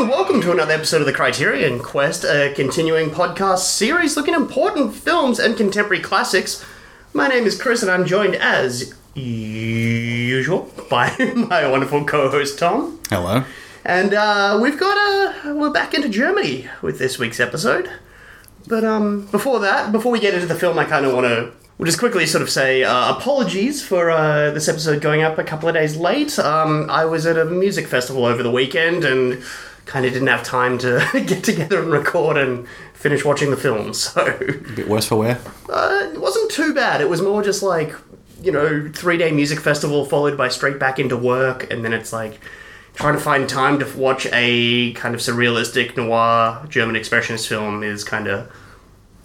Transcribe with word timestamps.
Welcome 0.00 0.40
to 0.40 0.50
another 0.50 0.72
episode 0.72 1.02
of 1.02 1.06
the 1.06 1.12
Criterion 1.12 1.78
Quest, 1.78 2.24
a 2.24 2.54
continuing 2.56 3.10
podcast 3.10 3.58
series 3.58 4.16
looking 4.16 4.32
at 4.32 4.40
important 4.40 4.94
films 4.94 5.38
and 5.38 5.58
contemporary 5.58 6.02
classics. 6.02 6.64
My 7.12 7.28
name 7.28 7.44
is 7.44 7.60
Chris 7.60 7.82
and 7.82 7.90
I'm 7.90 8.06
joined 8.06 8.34
as 8.36 8.94
usual 9.14 10.72
by 10.88 11.14
my 11.36 11.68
wonderful 11.68 12.06
co-host 12.06 12.58
Tom. 12.58 12.98
Hello. 13.10 13.44
And 13.84 14.14
uh, 14.14 14.58
we've 14.60 14.80
got 14.80 14.96
a 14.96 15.54
we're 15.54 15.70
back 15.70 15.92
into 15.92 16.08
Germany 16.08 16.66
with 16.80 16.98
this 16.98 17.18
week's 17.18 17.38
episode. 17.38 17.90
But 18.66 18.84
um, 18.84 19.26
before 19.26 19.60
that, 19.60 19.92
before 19.92 20.12
we 20.12 20.18
get 20.18 20.32
into 20.32 20.46
the 20.46 20.58
film, 20.58 20.78
I 20.78 20.86
kind 20.86 21.04
of 21.04 21.12
want 21.12 21.26
to 21.26 21.52
we'll 21.76 21.86
just 21.86 21.98
quickly 21.98 22.26
sort 22.26 22.40
of 22.40 22.48
say 22.48 22.84
uh, 22.84 23.14
apologies 23.14 23.82
for 23.82 24.10
uh, 24.10 24.50
this 24.50 24.66
episode 24.66 25.02
going 25.02 25.22
up 25.22 25.36
a 25.36 25.44
couple 25.44 25.68
of 25.68 25.74
days 25.74 25.98
late. 25.98 26.38
Um, 26.38 26.88
I 26.88 27.04
was 27.04 27.26
at 27.26 27.36
a 27.36 27.44
music 27.44 27.86
festival 27.86 28.24
over 28.24 28.42
the 28.42 28.50
weekend 28.50 29.04
and 29.04 29.42
kind 29.90 30.06
of 30.06 30.12
didn't 30.12 30.28
have 30.28 30.44
time 30.44 30.78
to 30.78 31.04
get 31.26 31.42
together 31.42 31.82
and 31.82 31.90
record 31.90 32.36
and 32.36 32.66
finish 32.94 33.24
watching 33.24 33.50
the 33.50 33.56
film. 33.56 33.92
So 33.94 34.24
A 34.24 34.72
bit 34.74 34.88
worse 34.88 35.06
for 35.06 35.16
wear. 35.16 35.40
uh, 35.68 36.10
it 36.14 36.20
wasn't 36.20 36.50
too 36.50 36.72
bad. 36.74 37.00
It 37.00 37.08
was 37.08 37.20
more 37.20 37.42
just 37.42 37.62
like 37.62 37.92
you 38.42 38.52
know 38.52 38.90
three 38.94 39.18
day 39.18 39.32
music 39.32 39.58
festival 39.60 40.04
followed 40.04 40.36
by 40.38 40.48
straight 40.48 40.78
back 40.78 40.98
into 40.98 41.16
work, 41.16 41.70
and 41.72 41.84
then 41.84 41.92
it's 41.92 42.12
like 42.12 42.40
trying 42.94 43.14
to 43.14 43.20
find 43.20 43.48
time 43.48 43.78
to 43.80 43.86
watch 43.96 44.26
a 44.32 44.92
kind 44.92 45.14
of 45.14 45.20
surrealistic 45.20 45.96
noir 45.96 46.64
German 46.68 46.94
expressionist 46.96 47.46
film 47.48 47.82
is 47.82 48.04
kind 48.04 48.26
of 48.28 48.50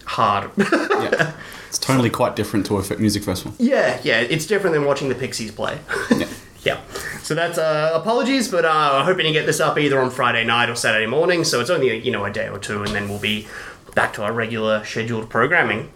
hard. 0.05 0.49
Yeah. 1.05 1.33
it's 1.69 1.77
totally 1.77 2.09
quite 2.09 2.35
different 2.35 2.65
to 2.67 2.77
a 2.79 2.97
music 2.97 3.23
festival. 3.23 3.53
yeah, 3.59 3.99
yeah, 4.03 4.19
it's 4.21 4.45
different 4.47 4.73
than 4.73 4.85
watching 4.85 5.07
the 5.09 5.15
Pixies 5.15 5.51
play. 5.51 5.77
Yeah. 6.09 6.27
Yeah. 6.65 6.81
So 7.21 7.35
that's 7.35 7.57
uh, 7.57 7.91
apologies, 7.93 8.49
but 8.49 8.65
uh, 8.65 9.03
hoping 9.05 9.25
to 9.25 9.31
get 9.31 9.45
this 9.45 9.59
up 9.59 9.77
either 9.77 9.99
on 9.99 10.09
Friday 10.09 10.43
night 10.43 10.69
or 10.69 10.75
Saturday 10.75 11.05
morning. 11.05 11.43
So 11.43 11.61
it's 11.61 11.69
only 11.69 11.97
you 11.97 12.11
know 12.11 12.25
a 12.25 12.31
day 12.31 12.49
or 12.49 12.59
two, 12.59 12.83
and 12.83 12.93
then 12.93 13.07
we'll 13.07 13.19
be 13.19 13.47
back 13.93 14.13
to 14.13 14.23
our 14.23 14.33
regular 14.33 14.83
scheduled 14.83 15.29
programming. 15.29 15.91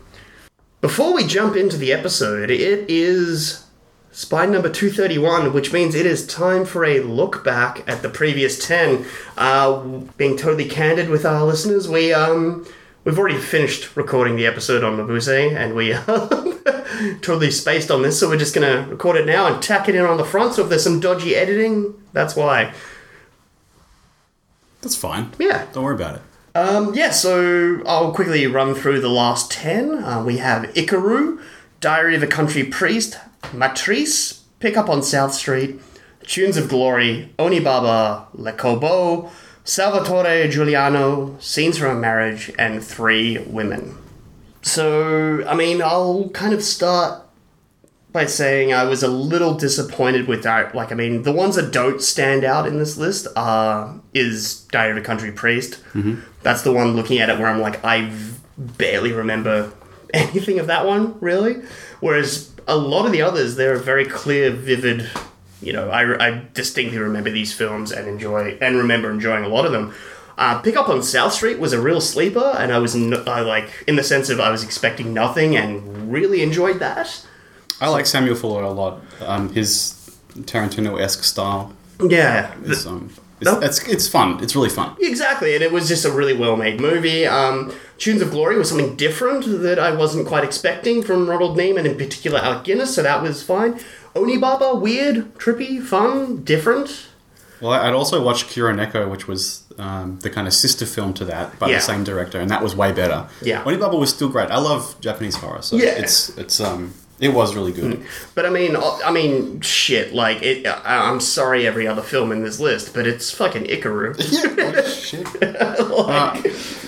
Before 0.80 1.14
we 1.14 1.26
jump 1.26 1.58
into 1.58 1.76
the 1.76 1.92
episode, 1.92 2.50
it 2.50 2.90
is 2.90 3.66
spine 4.12 4.52
number 4.52 4.70
231, 4.70 5.54
which 5.54 5.74
means 5.74 5.94
it 5.94 6.06
is 6.06 6.26
time 6.26 6.66
for 6.66 6.86
a 6.86 7.02
look 7.02 7.44
back 7.44 7.84
at 7.88 8.02
the 8.02 8.10
previous 8.10 8.66
10. 8.66 9.06
Uh, 9.38 9.80
being 10.18 10.38
totally 10.38 10.70
candid 10.70 11.10
with 11.10 11.26
our 11.26 11.46
listeners, 11.46 11.90
we 11.90 12.14
um 12.14 12.66
we've 13.04 13.18
already 13.18 13.38
finished 13.38 13.96
recording 13.98 14.36
the 14.36 14.46
episode 14.46 14.84
on 14.84 14.98
Mabuse, 14.98 15.56
and 15.56 15.76
we 15.76 15.94
totally 17.22 17.52
spaced 17.52 17.92
on 17.92 18.02
this, 18.02 18.20
so 18.20 18.30
we're 18.30 18.38
just 18.38 18.54
gonna 18.54 18.88
record 18.90 19.18
it 19.18 19.26
now 19.26 19.48
and 19.48 19.62
tack 19.62 19.88
it 19.90 19.96
in 19.96 20.06
on 20.06 20.18
the 20.18 20.26
front. 20.26 20.54
So 20.54 20.64
if 20.64 20.70
there's 20.70 20.84
some 20.84 21.00
dodgy 21.00 21.36
editing, 21.36 21.94
that's 22.14 22.36
why. 22.36 22.74
That's 24.82 24.96
fine. 24.96 25.32
Yeah. 25.38 25.66
Don't 25.74 25.84
worry 25.84 25.96
about 25.96 26.16
it. 26.16 26.22
Um, 26.56 26.94
yeah, 26.96 27.12
so 27.12 27.82
I'll 27.86 28.12
quickly 28.12 28.48
run 28.48 28.74
through 28.74 29.02
the 29.02 29.10
last 29.10 29.52
10. 29.52 30.04
Uh, 30.04 30.24
we 30.24 30.38
have 30.38 30.64
Ikiru, 30.74 31.42
Diary 31.80 32.16
of 32.16 32.24
a 32.24 32.28
Country 32.28 32.64
Priest, 32.64 33.18
Maîtresse, 33.52 34.42
Pick 34.60 34.76
Up 34.76 34.90
on 34.90 35.04
South 35.04 35.34
Street, 35.34 35.80
Tunes 36.24 36.58
of 36.58 36.68
Glory, 36.70 37.34
Onibaba, 37.38 38.28
Le 38.34 38.52
Corbeau, 38.54 39.30
Salvatore 39.64 40.50
Giuliano, 40.50 41.38
Scenes 41.40 41.78
from 41.78 41.98
a 41.98 42.00
Marriage, 42.00 42.52
and 42.58 42.84
Three 42.84 43.38
Women. 43.38 43.96
So, 44.62 45.46
I 45.48 45.56
mean, 45.56 45.82
I'll 45.82 46.30
kind 46.30 46.54
of 46.54 46.64
start 46.64 47.24
by 48.12 48.26
saying 48.26 48.74
I 48.74 48.86
was 48.86 49.04
a 49.04 49.08
little 49.08 49.54
disappointed 49.54 50.28
with 50.28 50.44
that. 50.44 50.74
Like, 50.74 50.92
I 50.92 50.96
mean, 50.96 51.24
the 51.24 51.32
ones 51.32 51.56
that 51.56 51.72
don't 51.72 52.02
stand 52.02 52.44
out 52.44 52.68
in 52.68 52.80
this 52.80 52.98
list 52.98 53.28
are 53.36 54.00
is 54.14 54.62
Diary 54.72 54.92
of 54.92 54.98
a 54.98 55.02
Country 55.02 55.32
Priest. 55.32 55.84
Mm-hmm. 55.94 56.22
That's 56.42 56.64
the 56.64 56.72
one 56.72 56.96
looking 56.96 57.20
at 57.20 57.30
it 57.30 57.38
where 57.38 57.48
I'm 57.48 57.62
like, 57.62 57.84
I 57.86 58.12
barely 58.58 59.14
remember 59.14 59.72
anything 60.14 60.60
of 60.60 60.68
that 60.68 60.86
one 60.86 61.20
really. 61.20 61.62
Whereas 62.00 62.52
a 62.68 62.78
lot 62.78 63.06
of 63.06 63.12
the 63.12 63.22
others, 63.22 63.56
they're 63.56 63.78
very 63.78 64.06
clear, 64.06 64.52
vivid. 64.52 65.10
You 65.62 65.74
know, 65.74 65.90
I, 65.90 66.28
I 66.28 66.46
distinctly 66.54 66.98
remember 66.98 67.30
these 67.30 67.54
films 67.54 67.92
and 67.92 68.08
enjoy 68.08 68.58
and 68.62 68.78
remember 68.78 69.12
enjoying 69.12 69.44
a 69.44 69.50
lot 69.50 69.66
of 69.66 69.72
them. 69.72 69.94
Uh, 70.40 70.60
Pick 70.62 70.76
Up 70.78 70.88
on 70.90 71.04
South 71.04 71.34
Street 71.34 71.60
was 71.60 71.74
a 71.74 71.82
real 71.82 72.00
sleeper, 72.02 72.56
and 72.58 72.72
I 72.72 72.80
was 72.80 72.96
no, 72.96 73.22
I 73.28 73.42
like 73.42 73.70
in 73.88 73.96
the 73.98 74.04
sense 74.04 74.30
of 74.30 74.40
I 74.40 74.50
was 74.50 74.64
expecting 74.64 75.14
nothing 75.14 75.56
and 75.58 76.12
really 76.12 76.42
enjoyed 76.42 76.80
that. 76.80 77.26
I 77.82 77.90
like 77.90 78.06
Samuel 78.06 78.36
Fuller 78.36 78.64
a 78.64 78.72
lot. 78.72 79.02
Um, 79.22 79.54
his 79.54 80.18
Tarantino 80.34 81.00
esque 81.02 81.24
style 81.24 81.74
Yeah, 82.02 82.54
is 82.64 82.88
um, 82.88 83.10
it's, 83.42 83.52
No. 83.52 83.60
it's, 83.60 83.80
it's 83.88 84.08
fun. 84.08 84.42
It's 84.44 84.56
really 84.56 84.70
fun. 84.70 84.96
exactly, 85.02 85.56
and 85.56 85.64
it 85.64 85.72
was 85.74 85.88
just 85.90 86.06
a 86.06 86.12
really 86.12 86.34
well 86.36 86.56
made 86.56 86.80
movie. 86.80 87.26
Um, 87.28 87.74
Tunes 87.98 88.22
of 88.22 88.32
Glory 88.32 88.58
was 88.58 88.70
something 88.70 88.96
different 88.96 89.44
that 89.62 89.78
I 89.78 89.92
wasn't 89.94 90.26
quite 90.28 90.44
expecting 90.46 91.04
from 91.04 91.30
Ronald 91.30 91.58
Neame, 91.58 91.84
in 91.86 91.98
particular 91.98 92.40
Alec 92.40 92.64
Guinness, 92.64 92.96
so 92.96 93.04
that 93.04 93.22
was 93.22 93.44
fine. 93.44 93.80
Onibaba, 94.16 94.80
weird, 94.80 95.36
trippy, 95.38 95.82
fun, 95.84 96.44
different. 96.44 97.08
Well, 97.62 97.72
I'd 97.74 97.94
also 97.94 98.24
watched 98.24 98.48
Kuroneko, 98.48 99.12
which 99.12 99.28
was 99.28 99.64
um, 99.80 100.20
the 100.22 100.30
kind 100.30 100.48
of 100.48 100.54
sister 100.54 100.86
film 100.86 101.14
to 101.16 101.26
that 101.26 101.58
by 101.60 101.68
Yeah. 101.70 101.76
the 101.76 101.82
same 101.82 102.04
director, 102.04 102.40
and 102.40 102.50
that 102.52 102.62
was 102.62 102.76
way 102.76 102.92
better. 102.92 103.28
Yeah. 103.42 103.64
Onibaba 103.64 103.98
was 104.00 104.10
still 104.10 104.30
great. 104.30 104.50
I 104.52 104.60
love 104.60 104.96
Japanese 105.02 105.36
horror, 105.36 105.62
so 105.62 105.76
Yeah. 105.78 105.90
it's 106.04 106.30
it's 106.38 106.60
um 106.60 106.94
it 107.20 107.30
was 107.30 107.56
really 107.56 107.72
good. 107.72 108.04
But 108.36 108.46
I 108.46 108.50
mean, 108.50 108.76
uh, 108.76 108.98
I 109.06 109.12
mean, 109.12 109.62
shit. 109.62 110.14
Like, 110.14 110.42
it, 110.42 110.66
I- 110.66 111.10
I'm 111.10 111.20
sorry, 111.20 111.68
every 111.68 111.88
other 111.88 112.02
film 112.02 112.32
in 112.32 112.44
this 112.44 112.60
list, 112.60 112.94
but 112.94 113.06
it's 113.08 113.32
fucking 113.32 113.64
Ikiru. 113.66 114.16
yeah, 114.58 114.82
shit. 114.88 115.26
Uh, 115.44 116.34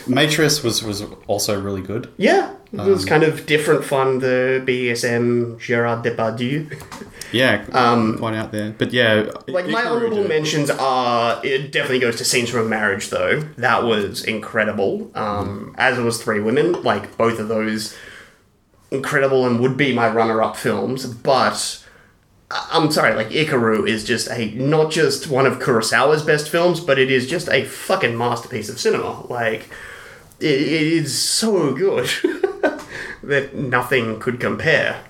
Maîtresse 0.08 0.64
was 0.64 0.84
was 0.84 1.04
also 1.28 1.60
really 1.60 1.82
good. 1.82 2.10
Yeah, 2.18 2.54
it 2.74 2.80
Um, 2.80 2.88
was 2.90 3.06
kind 3.06 3.24
of 3.24 3.46
different 3.46 3.84
from 3.84 4.20
the 4.20 4.62
BSM 4.66 5.60
Gerard 5.60 6.04
Depardieu. 6.04 6.72
Yeah, 7.34 7.64
quite 8.20 8.34
out 8.36 8.52
there. 8.52 8.76
But 8.78 8.92
yeah, 8.92 9.24
Um, 9.24 9.44
Like 9.48 9.68
my 9.70 9.86
honorable 9.86 10.28
mentions 10.28 10.70
are 10.70 11.40
it 11.46 11.72
definitely 11.72 12.00
goes 12.00 12.18
to 12.18 12.26
Scenes 12.26 12.50
from 12.50 12.66
a 12.66 12.70
Marriage 12.70 13.08
though. 13.10 13.40
That 13.56 13.84
was 13.86 14.26
incredible. 14.26 15.10
Um, 15.16 15.74
as 15.78 15.98
it 15.98 16.02
was 16.02 16.22
Three 16.22 16.42
Women. 16.42 16.84
Like 16.84 17.16
both 17.18 17.40
of 17.40 17.48
those 17.48 17.96
incredible 18.92 19.46
and 19.46 19.60
would 19.60 19.78
be 19.78 19.94
my 19.94 20.10
runner-up 20.10 20.56
films. 20.58 21.06
But 21.06 21.84
I- 22.52 22.68
I'm 22.74 22.92
sorry, 22.92 23.16
like 23.16 23.30
Ikiru 23.30 23.88
is 23.88 24.04
just 24.04 24.30
a 24.30 24.52
not 24.52 24.92
just 24.92 25.28
one 25.28 25.46
of 25.46 25.60
Kurosawa's 25.60 26.24
best 26.24 26.50
films, 26.50 26.80
but 26.80 27.00
it 27.00 27.10
is 27.10 27.28
just 27.28 27.50
a 27.50 27.64
fucking 27.66 28.18
masterpiece 28.18 28.70
of 28.70 28.80
cinema. 28.80 29.26
Like 29.28 29.70
it, 30.40 30.62
it 30.62 30.82
is 30.84 31.18
so 31.18 31.74
good 31.74 32.10
that 33.24 33.56
nothing 33.56 34.20
could 34.20 34.40
compare. 34.40 35.04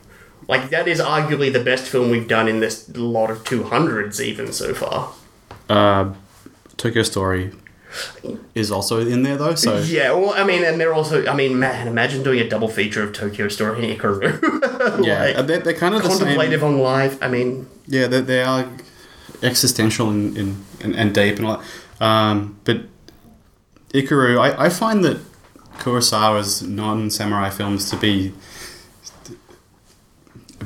Like 0.47 0.69
that 0.69 0.87
is 0.87 0.99
arguably 0.99 1.51
the 1.51 1.63
best 1.63 1.85
film 1.87 2.11
we've 2.11 2.27
done 2.27 2.47
in 2.47 2.59
this 2.59 2.89
lot 2.95 3.31
of 3.31 3.43
two 3.43 3.63
hundreds, 3.63 4.21
even 4.21 4.51
so 4.53 4.73
far. 4.73 5.13
Uh, 5.69 6.13
Tokyo 6.77 7.03
Story 7.03 7.51
is 8.55 8.71
also 8.71 8.99
in 9.05 9.23
there 9.23 9.37
though, 9.37 9.55
so 9.55 9.77
Yeah, 9.85 10.11
well, 10.13 10.33
I 10.33 10.43
mean, 10.43 10.63
and 10.63 10.79
they're 10.79 10.93
also, 10.93 11.25
I 11.25 11.35
mean, 11.35 11.59
man, 11.59 11.87
imagine 11.87 12.23
doing 12.23 12.39
a 12.39 12.47
double 12.47 12.67
feature 12.69 13.03
of 13.03 13.13
Tokyo 13.13 13.47
Story 13.47 13.83
and 13.89 13.99
Ikiru. 13.99 15.03
yeah, 15.05 15.33
Like, 15.37 15.47
they're, 15.47 15.59
they're 15.59 15.73
kind 15.73 15.95
of 15.95 16.03
the 16.03 16.09
same. 16.09 16.19
contemplative 16.19 16.63
on 16.63 16.79
life. 16.79 17.21
I 17.21 17.27
mean, 17.27 17.67
Yeah, 17.87 18.07
they, 18.07 18.21
they 18.21 18.43
are 18.43 18.67
existential 19.43 20.09
and, 20.09 20.37
and, 20.81 21.13
deep 21.13 21.37
and 21.37 21.45
all 21.47 21.57
that. 21.99 22.05
Um, 22.05 22.57
but 22.63 22.81
Ikiru, 23.93 24.39
I, 24.39 24.65
I 24.65 24.69
find 24.69 25.03
that 25.03 25.17
Kurosawa's 25.79 26.61
non-samurai 26.61 27.49
films 27.49 27.89
to 27.89 27.97
be 27.97 28.33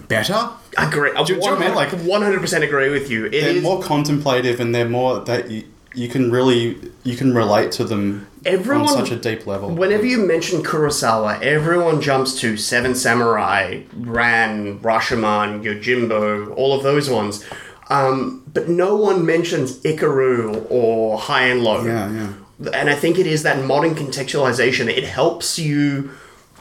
better. 0.07 0.49
I 0.77 0.87
agree. 0.87 1.11
I 1.15 1.23
Do 1.23 1.33
you 1.33 1.39
know 1.39 1.55
I 1.55 1.59
mean? 1.59 1.73
Like- 1.75 1.89
100% 1.89 2.61
agree 2.63 2.89
with 2.89 3.09
you. 3.09 3.25
It 3.25 3.31
They're 3.31 3.49
is- 3.57 3.63
more 3.63 3.81
contemplative 3.81 4.59
and 4.59 4.75
they're 4.75 4.89
more 4.89 5.19
that 5.21 5.49
you, 5.95 6.07
can 6.09 6.31
really 6.31 6.77
you 7.03 7.15
can 7.15 7.33
relate 7.33 7.71
to 7.73 7.83
them 7.83 8.27
Everyone- 8.45 8.87
on 8.87 8.93
such 9.05 9.11
a 9.11 9.15
deep 9.15 9.47
level. 9.47 9.69
Whenever 9.69 10.05
you 10.05 10.19
mention 10.19 10.61
Kurosawa, 10.61 11.41
everyone 11.41 12.01
jumps 12.01 12.39
to 12.41 12.57
Seven 12.57 12.93
Samurai, 12.95 13.81
Ran, 13.95 14.79
Rashomon, 14.79 15.63
Yojimbo, 15.63 16.55
all 16.55 16.73
of 16.77 16.83
those 16.83 17.09
ones. 17.09 17.43
Um, 17.89 18.43
but 18.51 18.67
no 18.67 18.95
one 18.95 19.25
mentions 19.25 19.79
Ikiru 19.81 20.65
or 20.69 21.17
High 21.19 21.47
and 21.47 21.63
Low. 21.63 21.83
yeah, 21.85 22.11
yeah. 22.11 22.69
And 22.73 22.89
I 22.89 22.95
think 22.95 23.19
it 23.19 23.27
is 23.27 23.43
that 23.43 23.63
modern 23.65 23.95
contextualization. 23.95 24.87
It 24.87 25.03
helps 25.03 25.59
you 25.59 26.11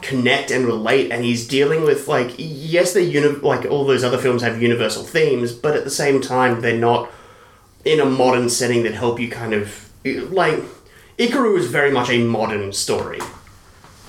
connect 0.01 0.51
and 0.51 0.65
relate. 0.65 1.11
And 1.11 1.23
he's 1.23 1.47
dealing 1.47 1.83
with 1.83 2.07
like, 2.07 2.33
yes, 2.37 2.93
they 2.93 3.03
uni- 3.03 3.39
like 3.39 3.65
all 3.65 3.85
those 3.85 4.03
other 4.03 4.17
films 4.17 4.41
have 4.41 4.61
universal 4.61 5.03
themes, 5.03 5.53
but 5.53 5.75
at 5.75 5.83
the 5.83 5.89
same 5.89 6.21
time, 6.21 6.61
they're 6.61 6.77
not 6.77 7.09
in 7.85 7.99
a 7.99 8.05
modern 8.05 8.49
setting 8.49 8.83
that 8.83 8.93
help 8.93 9.19
you 9.19 9.29
kind 9.29 9.53
of 9.53 9.89
like. 10.03 10.59
Ikiru 11.17 11.57
is 11.57 11.67
very 11.67 11.91
much 11.91 12.09
a 12.09 12.17
modern 12.17 12.73
story. 12.73 13.19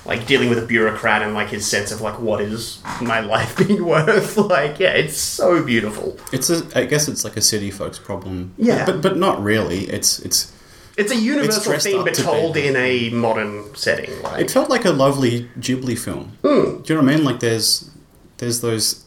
Like 0.04 0.26
dealing 0.26 0.48
with 0.48 0.58
a 0.58 0.66
bureaucrat 0.66 1.22
and 1.22 1.34
like 1.34 1.48
his 1.50 1.64
sense 1.66 1.92
of 1.92 2.00
like 2.00 2.18
what 2.20 2.40
is 2.40 2.80
my 3.00 3.20
life 3.34 3.56
being 3.56 3.84
worth. 3.84 4.36
Like 4.36 4.78
yeah, 4.80 4.90
it's 4.90 5.16
so 5.16 5.62
beautiful. 5.62 6.16
It's 6.32 6.50
a, 6.50 6.62
I 6.74 6.84
guess 6.84 7.06
it's 7.08 7.22
like 7.24 7.36
a 7.36 7.40
city 7.42 7.70
folks 7.70 7.98
problem. 7.98 8.54
Yeah. 8.58 8.84
but 8.86 9.02
but 9.02 9.16
not 9.16 9.40
really. 9.42 9.84
It's 9.88 10.18
it's 10.20 10.52
It's 10.96 11.12
a 11.12 11.16
universal 11.16 11.62
dressed 11.62 11.86
theme, 11.86 12.02
but 12.04 12.14
to 12.14 12.22
be- 12.22 12.26
told 12.26 12.56
in 12.56 12.74
a 12.76 13.10
modern 13.10 13.74
setting. 13.76 14.10
Like, 14.22 14.40
It 14.42 14.50
felt 14.50 14.68
like 14.70 14.84
a 14.84 14.90
lovely 14.92 15.48
Ghibli 15.60 15.96
film. 15.98 16.36
Hmm. 16.42 16.82
Do 16.82 16.92
you 16.92 16.94
know 16.96 17.02
what 17.04 17.12
I 17.12 17.16
mean? 17.16 17.24
Like 17.24 17.40
there's 17.40 17.90
there's 18.38 18.60
those 18.60 19.04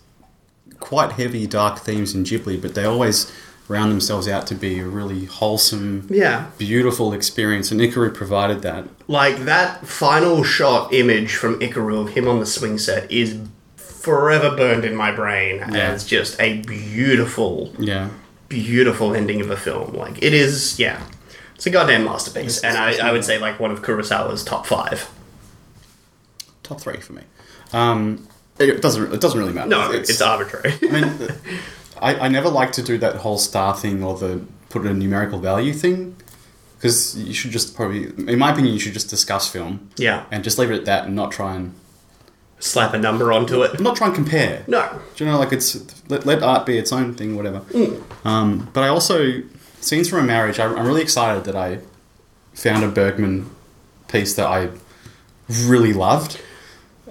quite 0.79 1.13
heavy 1.13 1.47
dark 1.47 1.79
themes 1.79 2.13
in 2.15 2.23
Ghibli, 2.23 2.61
but 2.61 2.75
they 2.75 2.85
always 2.85 3.31
round 3.69 3.91
themselves 3.91 4.27
out 4.27 4.45
to 4.47 4.55
be 4.55 4.79
a 4.79 4.85
really 4.85 5.25
wholesome, 5.25 6.05
yeah, 6.09 6.47
beautiful 6.57 7.13
experience, 7.13 7.71
and 7.71 7.79
Ikiru 7.79 8.13
provided 8.13 8.61
that. 8.63 8.85
like 9.07 9.37
that 9.45 9.87
final 9.87 10.43
shot 10.43 10.93
image 10.93 11.35
from 11.35 11.59
Ikiru 11.59 12.01
of 12.01 12.09
him 12.09 12.27
on 12.27 12.39
the 12.41 12.45
swing 12.45 12.77
set 12.77 13.09
is 13.11 13.37
forever 13.77 14.55
burned 14.55 14.83
in 14.85 14.95
my 14.95 15.11
brain 15.11 15.57
Yeah. 15.59 15.91
as 15.91 16.03
just 16.05 16.39
a 16.41 16.57
beautiful, 16.61 17.73
Yeah. 17.79 18.09
beautiful 18.49 19.13
ending 19.15 19.39
of 19.41 19.49
a 19.51 19.57
film. 19.57 19.93
Like 19.93 20.21
it 20.23 20.33
is, 20.33 20.79
yeah, 20.79 21.03
it's 21.55 21.65
a 21.67 21.69
goddamn 21.69 22.03
masterpiece, 22.05 22.59
and 22.63 22.75
I, 22.77 22.97
I 23.07 23.11
would 23.11 23.23
say 23.23 23.37
like 23.37 23.59
one 23.59 23.71
of 23.71 23.81
Kurosawa's 23.81 24.43
top 24.43 24.65
five. 24.65 25.09
Top 26.63 26.79
three 26.81 26.97
for 26.99 27.13
me. 27.13 27.23
Um, 27.73 28.27
it 28.59 28.81
doesn't 28.81 29.13
it 29.13 29.21
doesn't 29.21 29.39
really 29.39 29.53
matter. 29.53 29.69
No, 29.69 29.91
it's, 29.91 30.21
arbitrary. 30.21 30.73
I 30.83 30.85
mean, 30.87 31.29
I, 32.01 32.25
I 32.25 32.27
never 32.27 32.49
like 32.49 32.71
to 32.73 32.83
do 32.83 32.97
that 32.99 33.17
whole 33.17 33.37
star 33.37 33.75
thing 33.75 34.03
or 34.03 34.17
the 34.17 34.41
put 34.69 34.85
a 34.85 34.93
numerical 34.93 35.39
value 35.39 35.73
thing 35.73 36.15
because 36.77 37.17
you 37.17 37.33
should 37.33 37.51
just 37.51 37.75
probably, 37.75 38.05
in 38.05 38.39
my 38.39 38.51
opinion, 38.51 38.73
you 38.73 38.79
should 38.79 38.93
just 38.93 39.09
discuss 39.09 39.51
film 39.51 39.89
yeah, 39.97 40.25
and 40.31 40.43
just 40.43 40.57
leave 40.57 40.71
it 40.71 40.75
at 40.75 40.85
that 40.85 41.05
and 41.05 41.15
not 41.15 41.31
try 41.31 41.55
and 41.55 41.73
slap 42.59 42.93
a 42.93 42.97
number 42.97 43.33
onto 43.33 43.63
it. 43.63 43.79
not 43.79 43.95
try 43.95 44.07
and 44.07 44.15
compare. 44.15 44.63
No, 44.67 44.99
Do 45.15 45.23
you 45.23 45.29
know, 45.29 45.37
like 45.37 45.51
it's 45.51 45.77
let, 46.09 46.25
let 46.25 46.41
art 46.43 46.65
be 46.65 46.77
its 46.77 46.91
own 46.93 47.13
thing, 47.15 47.35
whatever. 47.35 47.61
Um, 48.23 48.69
but 48.73 48.83
I 48.83 48.87
also 48.87 49.41
scenes 49.81 50.09
from 50.09 50.19
a 50.19 50.23
marriage. 50.23 50.59
I, 50.59 50.65
I'm 50.65 50.85
really 50.85 51.01
excited 51.01 51.43
that 51.45 51.55
I 51.55 51.79
found 52.53 52.83
a 52.83 52.89
Bergman 52.89 53.49
piece 54.07 54.35
that 54.35 54.47
I 54.47 54.69
really 55.65 55.93
loved. 55.93 56.39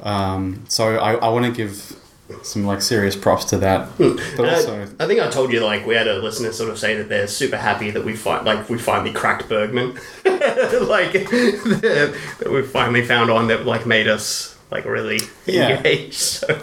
Um, 0.02 0.64
so 0.68 0.96
I, 0.96 1.14
I 1.14 1.28
want 1.28 1.44
to 1.46 1.52
give 1.52 1.96
some 2.42 2.64
like 2.66 2.82
serious 2.82 3.16
props 3.16 3.44
to 3.46 3.58
that. 3.58 3.88
But 3.98 4.20
And 4.38 4.46
I- 4.46 4.54
also, 4.54 4.86
I, 5.00 5.06
think 5.06 5.20
I 5.20 5.28
told 5.28 5.52
you 5.52 5.60
like 5.64 5.86
we 5.86 5.94
had 5.94 6.06
a 6.06 6.18
listener 6.20 6.52
sort 6.52 6.70
of 6.70 6.78
say 6.78 6.94
that 6.96 7.08
they're 7.08 7.26
super 7.26 7.56
happy 7.56 7.90
that 7.90 8.04
we 8.04 8.14
find 8.14 8.44
like 8.44 8.68
we 8.68 8.78
finally 8.78 9.12
cracked 9.12 9.48
Bergman, 9.48 9.94
like 10.24 11.12
that 11.12 12.48
we 12.50 12.62
finally 12.62 13.04
found 13.04 13.30
one 13.32 13.48
that 13.48 13.66
like 13.66 13.86
made 13.86 14.08
us 14.08 14.56
like 14.70 14.84
really 14.84 15.20
Yeah. 15.46 15.76
engaged. 15.78 16.14
So 16.38 16.60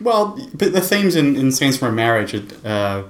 well, 0.00 0.38
but 0.52 0.72
the 0.74 0.80
themes 0.82 1.16
in, 1.16 1.36
in 1.36 1.50
scenes 1.52 1.78
from 1.78 1.88
a 1.88 1.92
marriage 1.92 2.34
uh, 2.64 3.04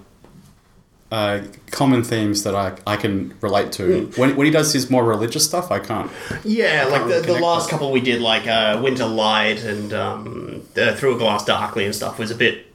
uh, 1.10 1.42
common 1.70 2.02
themes 2.02 2.42
that 2.42 2.54
I, 2.54 2.76
I 2.86 2.96
can 2.96 3.34
relate 3.40 3.72
to. 3.72 4.06
When, 4.16 4.36
when 4.36 4.44
he 4.44 4.50
does 4.50 4.72
his 4.72 4.90
more 4.90 5.04
religious 5.04 5.44
stuff, 5.44 5.70
I 5.70 5.78
can't. 5.78 6.10
yeah, 6.44 6.84
like 6.90 7.04
really 7.04 7.20
the, 7.20 7.34
the 7.34 7.40
last 7.40 7.70
couple 7.70 7.92
we 7.92 8.00
did 8.00 8.20
like 8.20 8.46
uh, 8.46 8.80
Winter 8.82 9.06
Light 9.06 9.62
and 9.62 9.92
um, 9.92 10.62
uh, 10.76 10.94
Through 10.94 11.16
a 11.16 11.18
Glass 11.18 11.44
Darkly 11.44 11.84
and 11.84 11.94
stuff 11.94 12.18
was 12.18 12.30
a 12.30 12.34
bit 12.34 12.66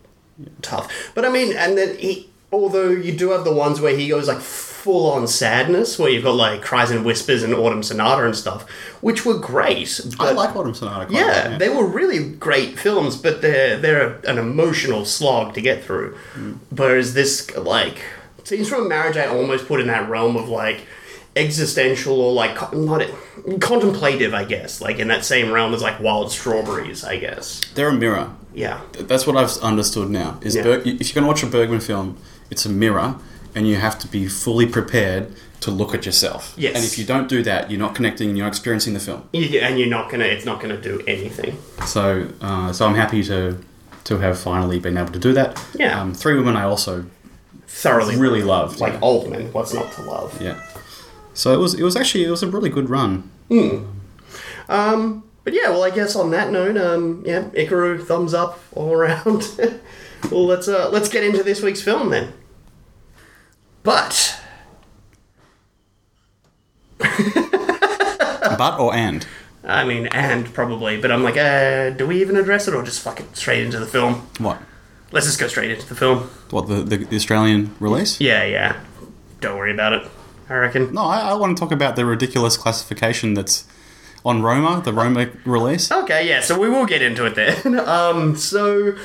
tough. 0.62 1.12
But 1.14 1.26
I 1.26 1.30
mean, 1.30 1.56
and 1.56 1.78
then 1.78 1.98
he 1.98 2.30
although 2.52 2.90
you 2.90 3.12
do 3.14 3.32
have 3.32 3.44
the 3.44 3.54
ones 3.54 3.80
where 3.80 3.96
he 3.96 4.10
goes 4.10 4.28
like 4.28 4.40
full 4.40 5.12
on 5.12 5.28
sadness, 5.28 6.00
where 6.00 6.10
you've 6.10 6.24
got 6.24 6.36
like 6.36 6.62
Cries 6.62 6.90
and 6.90 7.06
Whispers 7.06 7.44
and 7.44 7.54
Autumn 7.54 7.84
Sonata 7.84 8.26
and 8.26 8.36
stuff, 8.36 8.68
which 9.02 9.26
were 9.26 9.38
great. 9.38 10.02
I 10.20 10.32
like 10.32 10.56
Autumn 10.56 10.74
Sonata. 10.74 11.06
Quite 11.06 11.20
Yeah, 11.20 11.48
a 11.48 11.50
lot, 11.52 11.60
they 11.60 11.70
were 11.70 11.86
really 11.86 12.32
great 12.32 12.80
films, 12.80 13.16
but 13.16 13.42
they're 13.42 13.78
they're 13.78 14.16
an 14.26 14.38
emotional 14.38 15.06
slog 15.06 15.54
to 15.54 15.62
get 15.62 15.84
through. 15.84 16.18
Whereas 16.76 17.14
this, 17.14 17.56
like, 17.56 18.02
scenes 18.44 18.70
from 18.70 18.86
a 18.86 18.90
marriage, 18.90 19.18
I 19.18 19.26
almost 19.28 19.68
put 19.68 19.80
in 19.82 19.88
that 19.88 20.10
realm 20.10 20.36
of 20.36 20.50
like 20.50 20.82
existential 21.36 22.20
or 22.20 22.34
like 22.34 22.74
not 22.74 23.02
contemplative, 23.60 24.34
I 24.34 24.44
guess. 24.46 24.82
Like 24.82 25.00
in 25.00 25.08
that 25.08 25.26
same 25.26 25.52
realm 25.52 25.74
as 25.74 25.82
like 25.82 26.00
Wild 26.00 26.32
Strawberries, 26.32 27.04
I 27.04 27.18
guess. 27.18 27.62
They're 27.76 27.90
a 27.90 27.94
mirror. 27.94 28.32
Yeah, 28.54 28.82
That's 28.94 29.26
what 29.26 29.38
I've 29.38 29.56
understood 29.64 30.10
now. 30.10 30.38
Is 30.42 30.56
Yeah. 30.56 30.64
Berg, 30.64 30.86
if 30.86 31.08
you're 31.08 31.14
going 31.16 31.24
to 31.24 31.28
watch 31.28 31.42
a 31.42 31.48
Bergman 31.48 31.80
film, 31.80 32.18
it's 32.50 32.66
a 32.66 32.70
mirror, 32.70 33.16
and 33.56 33.66
you 33.66 33.78
have 33.78 33.98
to 34.00 34.08
be 34.10 34.28
fully 34.28 34.66
prepared 34.66 35.34
to 35.62 35.72
look 35.72 35.94
at 35.96 36.06
yourself. 36.06 36.54
Yes. 36.58 36.76
And 36.76 36.84
if 36.84 36.98
you 37.00 37.06
don't 37.06 37.30
do 37.30 37.44
that, 37.44 37.72
you're 37.72 37.80
not 37.80 37.96
connecting. 37.96 38.28
and 38.28 38.38
You're 38.38 38.46
not 38.48 38.52
experiencing 38.52 38.94
the 38.94 39.00
film. 39.00 39.24
You- 39.32 39.60
and 39.62 39.80
you're 39.80 39.88
not 39.88 40.10
gonna. 40.10 40.26
It's 40.26 40.44
not 40.44 40.60
gonna 40.60 40.76
do 40.82 41.02
anything. 41.08 41.58
So, 41.86 42.28
uh, 42.42 42.74
so 42.74 42.86
I'm 42.86 42.96
happy 42.96 43.24
to 43.24 43.58
to 44.04 44.18
have 44.18 44.38
finally 44.38 44.80
been 44.80 44.98
able 44.98 45.12
to 45.14 45.20
do 45.20 45.32
that. 45.34 45.64
Yeah. 45.76 46.02
Um, 46.02 46.14
Three 46.14 46.36
Women 46.36 46.58
I 46.58 46.64
also 46.64 47.06
Thoroughly, 47.74 48.16
really 48.18 48.44
loved. 48.44 48.80
like 48.80 48.94
yeah. 48.94 49.00
Altman. 49.00 49.52
What's 49.54 49.74
not 49.74 49.92
to 49.94 50.02
love? 50.04 50.40
yeah. 50.42 50.62
So 51.34 51.54
it 51.54 51.58
was 51.58 51.74
it 51.74 51.84
was 51.84 51.96
actually 51.96 52.26
it 52.26 52.30
was 52.30 52.44
a 52.44 52.48
really 52.48 52.70
good 52.70 52.90
run. 52.90 53.30
Um, 54.70 55.24
but 55.44 55.54
yeah, 55.54 55.70
well, 55.70 55.84
I 55.84 55.90
guess 55.90 56.16
on 56.16 56.32
that 56.32 56.52
note, 56.52 56.78
um, 56.78 57.24
yeah, 57.26 57.44
Ikiru, 57.50 58.06
thumbs 58.06 58.34
up 58.34 58.60
all 58.74 58.92
around. 58.94 59.50
well, 60.32 60.46
let's 60.46 60.68
uh, 60.68 60.90
let's 60.90 61.10
get 61.10 61.24
into 61.24 61.44
this 61.44 61.62
week's 61.62 61.82
film 61.82 62.10
then. 62.10 62.34
But 63.84 64.40
but 67.00 68.80
or 68.80 68.94
and. 68.94 69.26
I 69.64 69.84
mean, 69.84 70.08
and 70.08 70.52
probably, 70.54 71.00
but 71.00 71.12
I'm 71.12 71.24
like, 71.24 71.38
uh, 71.38 71.92
do 71.92 72.08
we 72.08 72.20
even 72.22 72.36
address 72.36 72.68
it 72.68 72.74
or 72.74 72.84
just 72.84 73.00
fuck 73.00 73.20
it 73.20 73.36
straight 73.38 73.64
into 73.64 73.80
the 73.80 73.86
film? 73.86 74.28
What? 74.40 74.60
Let's 75.12 75.26
just 75.26 75.40
go 75.40 75.48
straight 75.48 75.72
into 75.72 75.88
the 75.88 75.96
film. 75.96 76.30
What 76.52 76.68
the, 76.68 76.76
the, 76.84 76.98
the 76.98 77.16
Australian 77.16 77.76
release? 77.80 78.20
Yeah, 78.22 78.44
yeah. 78.46 78.80
Don't 79.42 79.58
worry 79.58 79.74
about 79.74 79.94
it. 79.94 80.08
I 80.50 80.56
reckon. 80.56 80.94
No, 80.94 81.02
I, 81.02 81.32
I 81.32 81.34
want 81.34 81.58
to 81.58 81.60
talk 81.60 81.72
about 81.72 81.96
the 81.96 82.06
ridiculous 82.06 82.58
classification 82.58 83.34
that's 83.34 83.66
on 84.24 84.42
Roma, 84.42 84.82
the 84.84 84.94
Roma 84.94 85.30
release. 85.46 85.92
Okay, 85.92 86.28
yeah, 86.28 86.42
so 86.42 86.60
we 86.60 86.70
will 86.70 86.86
get 86.86 87.02
into 87.02 87.26
it 87.26 87.36
then. 87.36 87.80
um, 87.88 88.36
so, 88.36 88.96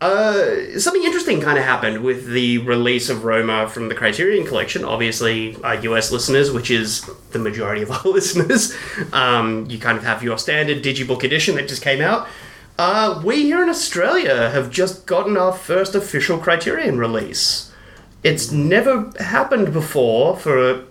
uh, 0.00 0.78
something 0.78 1.02
interesting 1.02 1.40
kind 1.40 1.58
of 1.58 1.64
happened 1.64 2.04
with 2.04 2.26
the 2.26 2.58
release 2.58 3.08
of 3.08 3.24
Roma 3.24 3.68
from 3.68 3.88
the 3.88 3.94
Criterion 3.94 4.46
Collection. 4.46 4.84
Obviously, 4.84 5.56
our 5.62 5.76
US 5.76 6.12
listeners, 6.12 6.52
which 6.52 6.70
is 6.70 7.08
the 7.30 7.38
majority 7.38 7.82
of 7.82 7.90
our 7.90 8.02
listeners, 8.12 8.76
um, 9.12 9.66
you 9.68 9.78
kind 9.78 9.98
of 9.98 10.04
have 10.04 10.22
your 10.22 10.38
standard 10.38 10.82
digibook 10.82 11.24
edition 11.24 11.56
that 11.56 11.68
just 11.68 11.82
came 11.82 12.00
out. 12.00 12.28
Uh, 12.78 13.20
we 13.24 13.42
here 13.42 13.60
in 13.60 13.68
Australia 13.68 14.50
have 14.50 14.70
just 14.70 15.04
gotten 15.04 15.36
our 15.36 15.52
first 15.52 15.96
official 15.96 16.38
Criterion 16.38 16.96
release. 16.96 17.72
It's 18.22 18.52
never 18.52 19.10
happened 19.18 19.72
before 19.72 20.36
for 20.36 20.70
a 20.70 20.84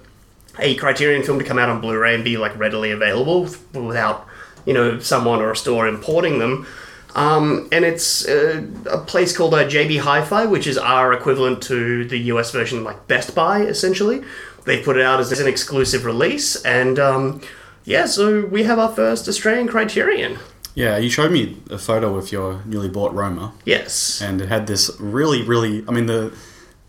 a 0.59 0.75
Criterion 0.75 1.23
film 1.23 1.39
to 1.39 1.45
come 1.45 1.59
out 1.59 1.69
on 1.69 1.81
Blu-ray 1.81 2.15
and 2.15 2.23
be 2.23 2.35
like 2.35 2.57
readily 2.57 2.91
available 2.91 3.47
without 3.73 4.27
you 4.65 4.73
know 4.73 4.99
someone 4.99 5.39
or 5.39 5.51
a 5.51 5.55
store 5.55 5.87
importing 5.87 6.39
them. 6.39 6.67
Um, 7.15 7.69
and 7.71 7.85
it's 7.85 8.27
uh, 8.27 8.63
a 8.89 8.97
place 8.97 9.35
called 9.35 9.53
uh, 9.53 9.65
JB 9.65 10.01
Hi-Fi, 10.01 10.45
which 10.45 10.67
is 10.67 10.77
our 10.77 11.13
equivalent 11.13 11.63
to 11.63 12.05
the 12.05 12.19
US 12.33 12.51
version, 12.51 12.83
like 12.83 13.07
Best 13.07 13.33
Buy, 13.33 13.61
essentially. 13.61 14.23
They 14.65 14.83
put 14.83 14.97
it 14.97 15.03
out 15.03 15.19
as 15.19 15.39
an 15.39 15.47
exclusive 15.47 16.05
release, 16.05 16.61
and 16.63 16.99
um, 16.99 17.41
yeah, 17.85 18.05
so 18.05 18.45
we 18.45 18.63
have 18.63 18.77
our 18.77 18.93
first 18.93 19.27
Australian 19.29 19.67
Criterion. 19.67 20.37
Yeah, 20.77 20.97
you 20.97 21.09
showed 21.09 21.31
me 21.31 21.57
a 21.71 21.79
photo 21.79 22.15
of 22.17 22.31
your 22.31 22.61
newly 22.65 22.87
bought 22.87 23.11
Roma, 23.11 23.51
Yes. 23.65 24.21
and 24.21 24.39
it 24.39 24.47
had 24.47 24.67
this 24.67 24.91
really, 24.99 25.41
really. 25.41 25.83
I 25.87 25.91
mean, 25.91 26.05
the 26.05 26.31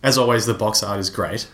as 0.02 0.18
always, 0.18 0.44
the 0.44 0.52
box 0.52 0.82
art 0.82 1.00
is 1.00 1.08
great, 1.08 1.48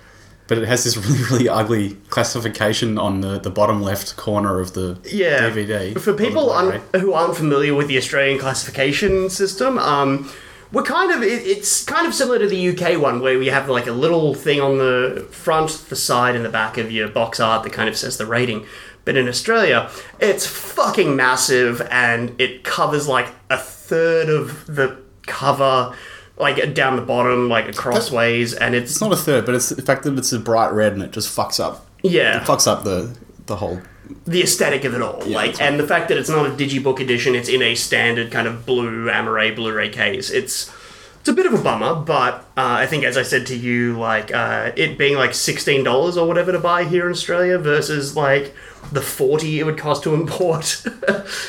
but 0.49 0.59
it 0.59 0.67
has 0.67 0.83
this 0.83 0.97
really, 1.07 1.23
really 1.31 1.49
ugly 1.49 1.95
classification 2.11 2.99
on 2.99 3.21
the, 3.21 3.39
the 3.39 3.51
bottom 3.51 3.81
left 3.83 4.17
corner 4.17 4.59
of 4.59 4.73
the 4.75 4.99
yeah. 5.05 5.49
DVD. 5.49 5.97
For 5.97 6.13
people 6.13 6.51
un- 6.51 6.81
who 6.97 7.13
aren't 7.13 7.37
familiar 7.37 7.73
with 7.73 7.87
the 7.87 7.97
Australian 7.99 8.41
classification 8.41 9.31
system, 9.31 9.79
um, 9.79 10.29
we're 10.73 10.83
kind 10.83 11.13
of 11.13 11.23
it, 11.23 11.47
it's 11.47 11.85
kind 11.85 12.05
of 12.05 12.13
similar 12.15 12.41
to 12.41 12.49
the 12.49 12.71
UK 12.71 13.01
one 13.01 13.21
where 13.21 13.39
we 13.39 13.47
have 13.47 13.69
like 13.69 13.87
a 13.87 13.93
little 13.93 14.35
thing 14.35 14.61
on 14.61 14.79
the 14.79 15.25
front, 15.31 15.71
the 15.89 15.95
side, 15.97 16.35
and 16.35 16.45
the 16.45 16.49
back 16.51 16.79
of 16.79 16.91
your 16.91 17.07
box 17.07 17.39
art 17.39 17.63
that 17.63 17.73
kind 17.73 17.89
of 17.89 17.97
says 17.97 18.19
the 18.19 18.27
rating. 18.27 18.67
But 19.05 19.17
in 19.17 19.29
Australia, 19.29 19.91
it's 20.19 20.47
fucking 20.47 21.15
massive 21.15 21.81
and 21.91 22.39
it 22.41 22.65
covers 22.65 23.07
like 23.07 23.29
a 23.51 23.59
third 23.59 24.29
of 24.29 24.65
the 24.67 24.97
cover, 25.27 25.95
like 26.39 26.75
down 26.75 26.97
the 26.97 27.03
bottom, 27.03 27.49
like 27.49 27.69
a 27.69 27.73
crossways, 27.73 28.55
and 28.55 28.75
it's 28.75 28.93
it's 28.93 29.01
not 29.01 29.13
a 29.13 29.17
third, 29.17 29.45
but 29.47 29.55
it's 29.55 29.69
the 29.69 29.83
fact 29.83 30.05
that 30.05 30.17
it's 30.19 30.33
a 30.33 30.39
bright 30.39 30.73
red 30.73 30.93
and 30.95 31.03
it 31.03 31.11
just 31.13 31.35
fucks 31.37 31.61
up. 31.61 31.87
yeah, 32.03 32.41
It 32.41 32.47
fucks 32.47 32.67
up 32.67 32.85
the 32.85 33.15
the 33.47 33.57
whole. 33.57 33.81
the 34.27 34.43
aesthetic 34.43 34.85
of 34.85 34.95
it 34.95 35.03
all. 35.03 35.21
like, 35.27 35.53
right. 35.53 35.61
and 35.61 35.79
the 35.79 35.87
fact 35.87 36.09
that 36.09 36.17
it's 36.17 36.31
not 36.31 36.47
a 36.47 36.51
digibook 36.51 36.99
edition, 36.99 37.35
it's 37.35 37.49
in 37.49 37.61
a 37.63 37.75
standard 37.75 38.31
kind 38.33 38.47
of 38.49 38.65
blue 38.65 39.07
Amaray 39.11 39.55
Blu-ray 39.55 39.91
case. 39.91 40.31
It's 40.31 40.73
it's 41.21 41.29
a 41.31 41.33
bit 41.33 41.47
of 41.47 41.55
a 41.55 41.59
bummer, 41.63 41.95
but 41.95 42.35
uh, 42.57 42.77
I 42.85 42.87
think, 42.87 43.03
as 43.05 43.17
I 43.17 43.23
said 43.23 43.47
to 43.47 43.57
you, 43.57 43.99
like 43.99 44.35
uh, 44.35 44.73
it 44.77 44.99
being 44.99 45.15
like 45.17 45.33
sixteen 45.35 45.83
dollars 45.85 46.17
or 46.19 46.27
whatever 46.29 46.53
to 46.53 46.59
buy 46.59 46.85
here 46.85 47.07
in 47.07 47.13
Australia 47.13 47.59
versus 47.59 48.15
like 48.17 48.55
the 48.93 49.03
forty 49.03 49.61
it 49.61 49.65
would 49.65 49.79
cost 49.79 50.03
to 50.05 50.15
import. 50.15 50.85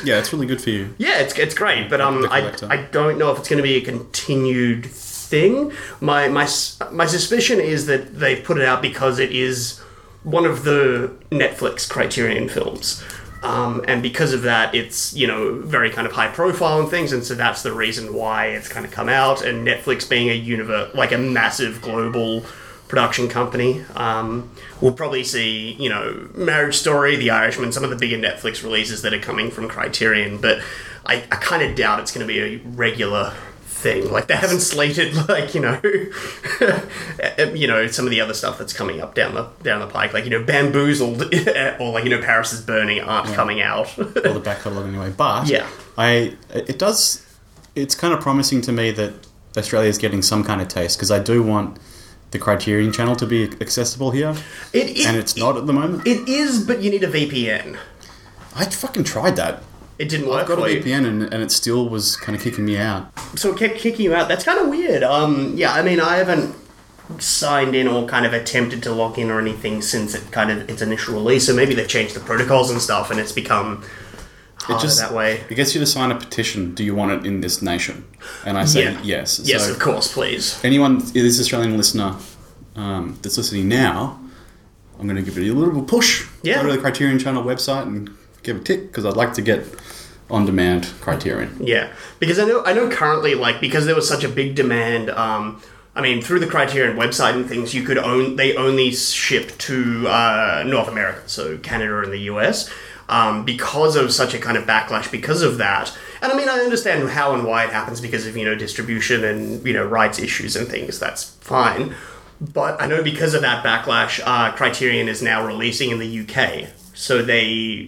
Yeah, 0.04 0.20
it's 0.20 0.32
really 0.32 0.46
good 0.46 0.62
for 0.62 0.70
you. 0.70 0.94
yeah, 0.98 1.20
it's 1.20 1.38
it's 1.38 1.54
great, 1.56 1.90
but 1.90 2.00
um, 2.00 2.28
I. 2.30 2.54
I 2.70 2.78
don't 2.92 3.18
know 3.18 3.32
if 3.32 3.40
it's 3.40 3.50
going 3.50 3.58
to 3.58 3.64
be 3.64 3.76
a 3.76 3.82
continued 3.82 4.86
thing. 4.86 5.72
My 6.00 6.28
my 6.28 6.48
my 6.92 7.06
suspicion 7.06 7.60
is 7.60 7.86
that 7.88 8.20
they've 8.20 8.44
put 8.44 8.58
it 8.58 8.66
out 8.66 8.82
because 8.82 9.20
it 9.20 9.32
is 9.32 9.80
one 10.24 10.46
of 10.46 10.64
the 10.64 11.12
Netflix 11.32 11.90
Criterion 11.90 12.50
films. 12.50 13.04
Um, 13.44 13.84
and 13.88 14.02
because 14.02 14.34
of 14.34 14.42
that, 14.44 14.74
it's 14.74 15.14
you 15.14 15.28
know 15.28 15.60
very 15.62 15.90
kind 15.92 16.08
of 16.08 16.14
high 16.14 16.30
profile 16.30 16.80
and 16.80 16.90
things, 16.90 17.12
and 17.12 17.24
so 17.24 17.36
that's 17.36 17.62
the 17.64 17.74
reason 17.74 18.14
why 18.14 18.48
it's 18.48 18.68
kind 18.68 18.86
of 18.86 18.92
come 18.92 19.10
out. 19.10 19.44
And 19.44 19.68
Netflix 19.68 20.10
being 20.10 20.30
a 20.30 20.34
universe, 20.34 20.94
like 20.96 21.12
a 21.12 21.18
massive 21.18 21.82
global 21.82 22.44
production 22.96 23.28
company, 23.28 23.84
um, 23.98 24.50
we'll 24.80 24.94
probably 24.94 25.22
see 25.22 25.74
you 25.74 25.90
know 25.90 26.30
Marriage 26.34 26.76
Story, 26.76 27.18
The 27.18 27.30
Irishman, 27.30 27.74
some 27.74 27.84
of 27.84 27.90
the 27.90 27.98
bigger 27.98 28.18
Netflix 28.18 28.64
releases 28.64 29.02
that 29.02 29.14
are 29.14 29.20
coming 29.20 29.52
from 29.52 29.68
Criterion. 29.68 30.40
But 30.40 30.62
I, 31.06 31.16
I 31.30 31.36
kind 31.36 31.62
of 31.62 31.76
doubt 31.76 32.00
it's 32.00 32.14
going 32.14 32.26
to 32.26 32.34
be 32.34 32.40
a 32.40 32.58
regular 32.70 33.34
thing. 33.64 34.10
Like 34.10 34.28
they 34.28 34.36
haven't 34.38 34.62
slated 34.62 35.14
like 35.28 35.54
you 35.54 35.60
know, 35.60 35.78
you 37.54 37.68
know 37.68 37.86
some 37.88 38.06
of 38.06 38.12
the 38.12 38.22
other 38.22 38.34
stuff 38.34 38.58
that's 38.58 38.72
coming 38.72 39.02
up 39.02 39.14
down 39.14 39.34
the 39.34 39.50
down 39.62 39.82
the 39.82 39.88
pike. 39.88 40.14
Like 40.14 40.24
you 40.24 40.30
know, 40.30 40.42
Bamboozled 40.42 41.22
or 41.82 41.92
like 41.92 42.06
you 42.06 42.10
know, 42.12 42.22
Paris 42.22 42.54
is 42.54 42.62
Burning 42.62 43.02
aren't 43.02 43.28
coming 43.36 43.60
out. 43.60 43.98
or 43.98 44.06
the 44.06 44.42
back 44.42 44.60
catalogue 44.60 44.88
anyway. 44.88 45.12
But 45.12 45.50
Yeah. 45.50 45.68
I 45.98 46.38
it 46.54 46.80
does. 46.80 47.26
It's 47.76 47.94
kind 47.94 48.14
of 48.14 48.22
promising 48.22 48.62
to 48.62 48.72
me 48.72 48.92
that 48.92 49.28
Australia 49.58 49.90
is 49.90 49.98
getting 49.98 50.22
some 50.22 50.46
kind 50.46 50.62
of 50.62 50.70
taste 50.70 50.98
because 50.98 51.12
I 51.12 51.20
do 51.20 51.44
want 51.44 51.78
the 52.36 52.44
Criterion 52.44 52.92
channel 52.92 53.16
to 53.16 53.26
be 53.26 53.46
accessible 53.62 54.12
here, 54.12 54.36
It, 54.74 54.98
it, 54.98 55.06
and 55.06 55.16
it's 55.18 55.38
not 55.38 55.56
at 55.58 55.66
the 55.68 55.74
moment. 55.74 56.06
It 56.06 56.28
is, 56.28 56.66
but 56.66 56.82
you 56.82 56.92
need 56.92 57.04
a 57.04 57.08
VPN. 57.08 57.78
I 58.56 58.66
fucking 58.66 59.06
tried 59.06 59.38
that. 59.38 59.64
It 59.98 60.10
didn't 60.10 60.28
work 60.28 60.42
I've 60.42 60.48
got 60.50 60.60
a 60.60 60.62
for 60.64 60.70
you. 60.70 60.82
VPN, 60.82 61.08
and, 61.08 61.24
and 61.34 61.42
it 61.42 61.52
still 61.52 61.88
was 61.88 62.18
kind 62.18 62.36
of 62.36 62.44
kicking 62.44 62.66
me 62.66 62.78
out. 62.78 63.12
so 63.40 63.54
it 63.54 63.58
kept 63.58 63.78
kicking 63.78 64.04
you 64.06 64.14
out. 64.14 64.28
That's 64.28 64.44
kind 64.44 64.60
of 64.60 64.68
weird. 64.68 65.04
Um, 65.04 65.54
yeah, 65.56 65.72
I 65.74 65.82
mean, 65.82 66.02
I 66.02 66.18
haven't 66.18 66.54
signed 67.20 67.76
in 67.76 67.88
or 67.88 68.06
kind 68.08 68.26
of 68.26 68.34
attempted 68.34 68.84
to 68.84 68.92
log 68.92 69.18
in 69.18 69.30
or 69.32 69.40
anything 69.40 69.82
since 69.82 70.14
it 70.14 70.32
kind 70.32 70.52
of 70.52 70.70
its 70.70 70.82
initial 70.82 71.14
release. 71.14 71.46
So 71.46 71.54
maybe 71.56 71.74
they've 71.74 71.88
changed 71.88 72.16
the 72.16 72.20
protocols 72.20 72.70
and 72.70 72.82
stuff, 72.82 73.12
and 73.12 73.20
it's 73.20 73.32
become 73.32 73.84
harder 74.66 74.82
just 74.82 75.00
that 75.00 75.14
way. 75.14 75.44
It 75.50 75.56
gets 75.56 75.74
you 75.74 75.80
to 75.82 75.86
sign 75.86 76.12
a 76.12 76.16
petition. 76.16 76.74
Do 76.76 76.84
you 76.84 76.96
want 76.96 77.12
it 77.12 77.26
in 77.26 77.42
this 77.42 77.62
nation? 77.62 78.06
And 78.46 78.58
I 78.58 78.66
say 78.66 78.84
Yeah. 78.84 79.00
yes. 79.04 79.40
Yes, 79.44 79.66
So 79.66 79.72
of 79.74 79.80
course, 79.80 80.12
please. 80.14 80.60
anyone, 80.64 81.00
this 81.14 81.40
Australian 81.40 81.78
listener 81.78 82.16
um, 82.76 83.18
that's 83.22 83.38
listening 83.38 83.68
now, 83.68 84.20
I'm 85.00 85.06
going 85.08 85.16
to 85.18 85.22
give 85.22 85.38
it 85.38 85.48
a 85.50 85.54
little 85.54 85.84
push. 85.84 86.26
Yeah. 86.44 86.62
Go 86.62 86.68
to 86.70 86.74
the 86.76 86.80
Criterion 86.82 87.20
Channel 87.20 87.44
website 87.44 87.84
and 87.84 88.10
give 88.44 88.58
a 88.58 88.60
tick 88.60 88.88
because 88.88 89.06
I'd 89.06 89.18
like 89.18 89.34
to 89.34 89.42
get 89.42 89.66
on-demand 90.30 90.86
Criterion. 91.02 91.56
Yeah, 91.62 91.92
because 92.20 92.40
I 92.40 92.46
know 92.46 92.64
I 92.66 92.74
know 92.74 92.90
currently 92.90 93.36
like 93.36 93.62
because 93.62 93.86
there 93.86 93.96
was 93.96 94.08
such 94.08 94.24
a 94.24 94.30
big 94.30 94.56
demand. 94.56 95.10
Um, 95.12 95.62
I 95.96 96.02
mean, 96.02 96.22
through 96.22 96.40
the 96.40 96.48
Criterion 96.48 96.98
website 96.98 97.36
and 97.36 97.48
things, 97.48 97.74
you 97.74 97.84
could 97.84 97.98
own 97.98 98.36
they 98.36 98.56
only 98.56 98.92
ship 98.92 99.58
to 99.60 100.08
uh, 100.08 100.64
North 100.66 100.88
America, 100.88 101.22
so 101.28 101.58
Canada 101.60 102.00
and 102.02 102.12
the 102.12 102.20
US. 102.34 102.70
Um, 103.08 103.46
because 103.46 103.96
of 103.96 104.12
such 104.12 104.34
a 104.34 104.40
kind 104.40 104.58
of 104.58 104.66
backlash, 104.66 105.12
because 105.12 105.44
of 105.44 105.60
that, 105.60 105.96
and 106.24 106.32
I 106.32 106.36
mean, 106.36 106.50
I 106.50 106.58
understand 106.62 107.08
how 107.10 107.36
and 107.36 107.46
why 107.46 107.64
it 107.64 107.70
happens 107.70 108.02
because 108.02 108.26
of 108.26 108.36
you 108.36 108.44
know 108.44 108.56
distribution 108.56 109.24
and 109.24 109.64
you 109.64 109.74
know 109.74 109.86
rights 109.86 110.18
issues 110.18 110.56
and 110.56 110.68
things. 110.68 111.00
That's 111.00 111.36
fine, 111.36 111.94
but 112.42 112.82
I 112.82 112.88
know 112.88 113.04
because 113.04 113.36
of 113.36 113.42
that 113.42 113.64
backlash, 113.64 114.20
uh, 114.26 114.52
Criterion 114.54 115.08
is 115.08 115.22
now 115.22 115.46
releasing 115.46 115.92
in 115.92 116.00
the 116.00 116.22
UK. 116.22 116.70
So 116.96 117.22
they, 117.22 117.44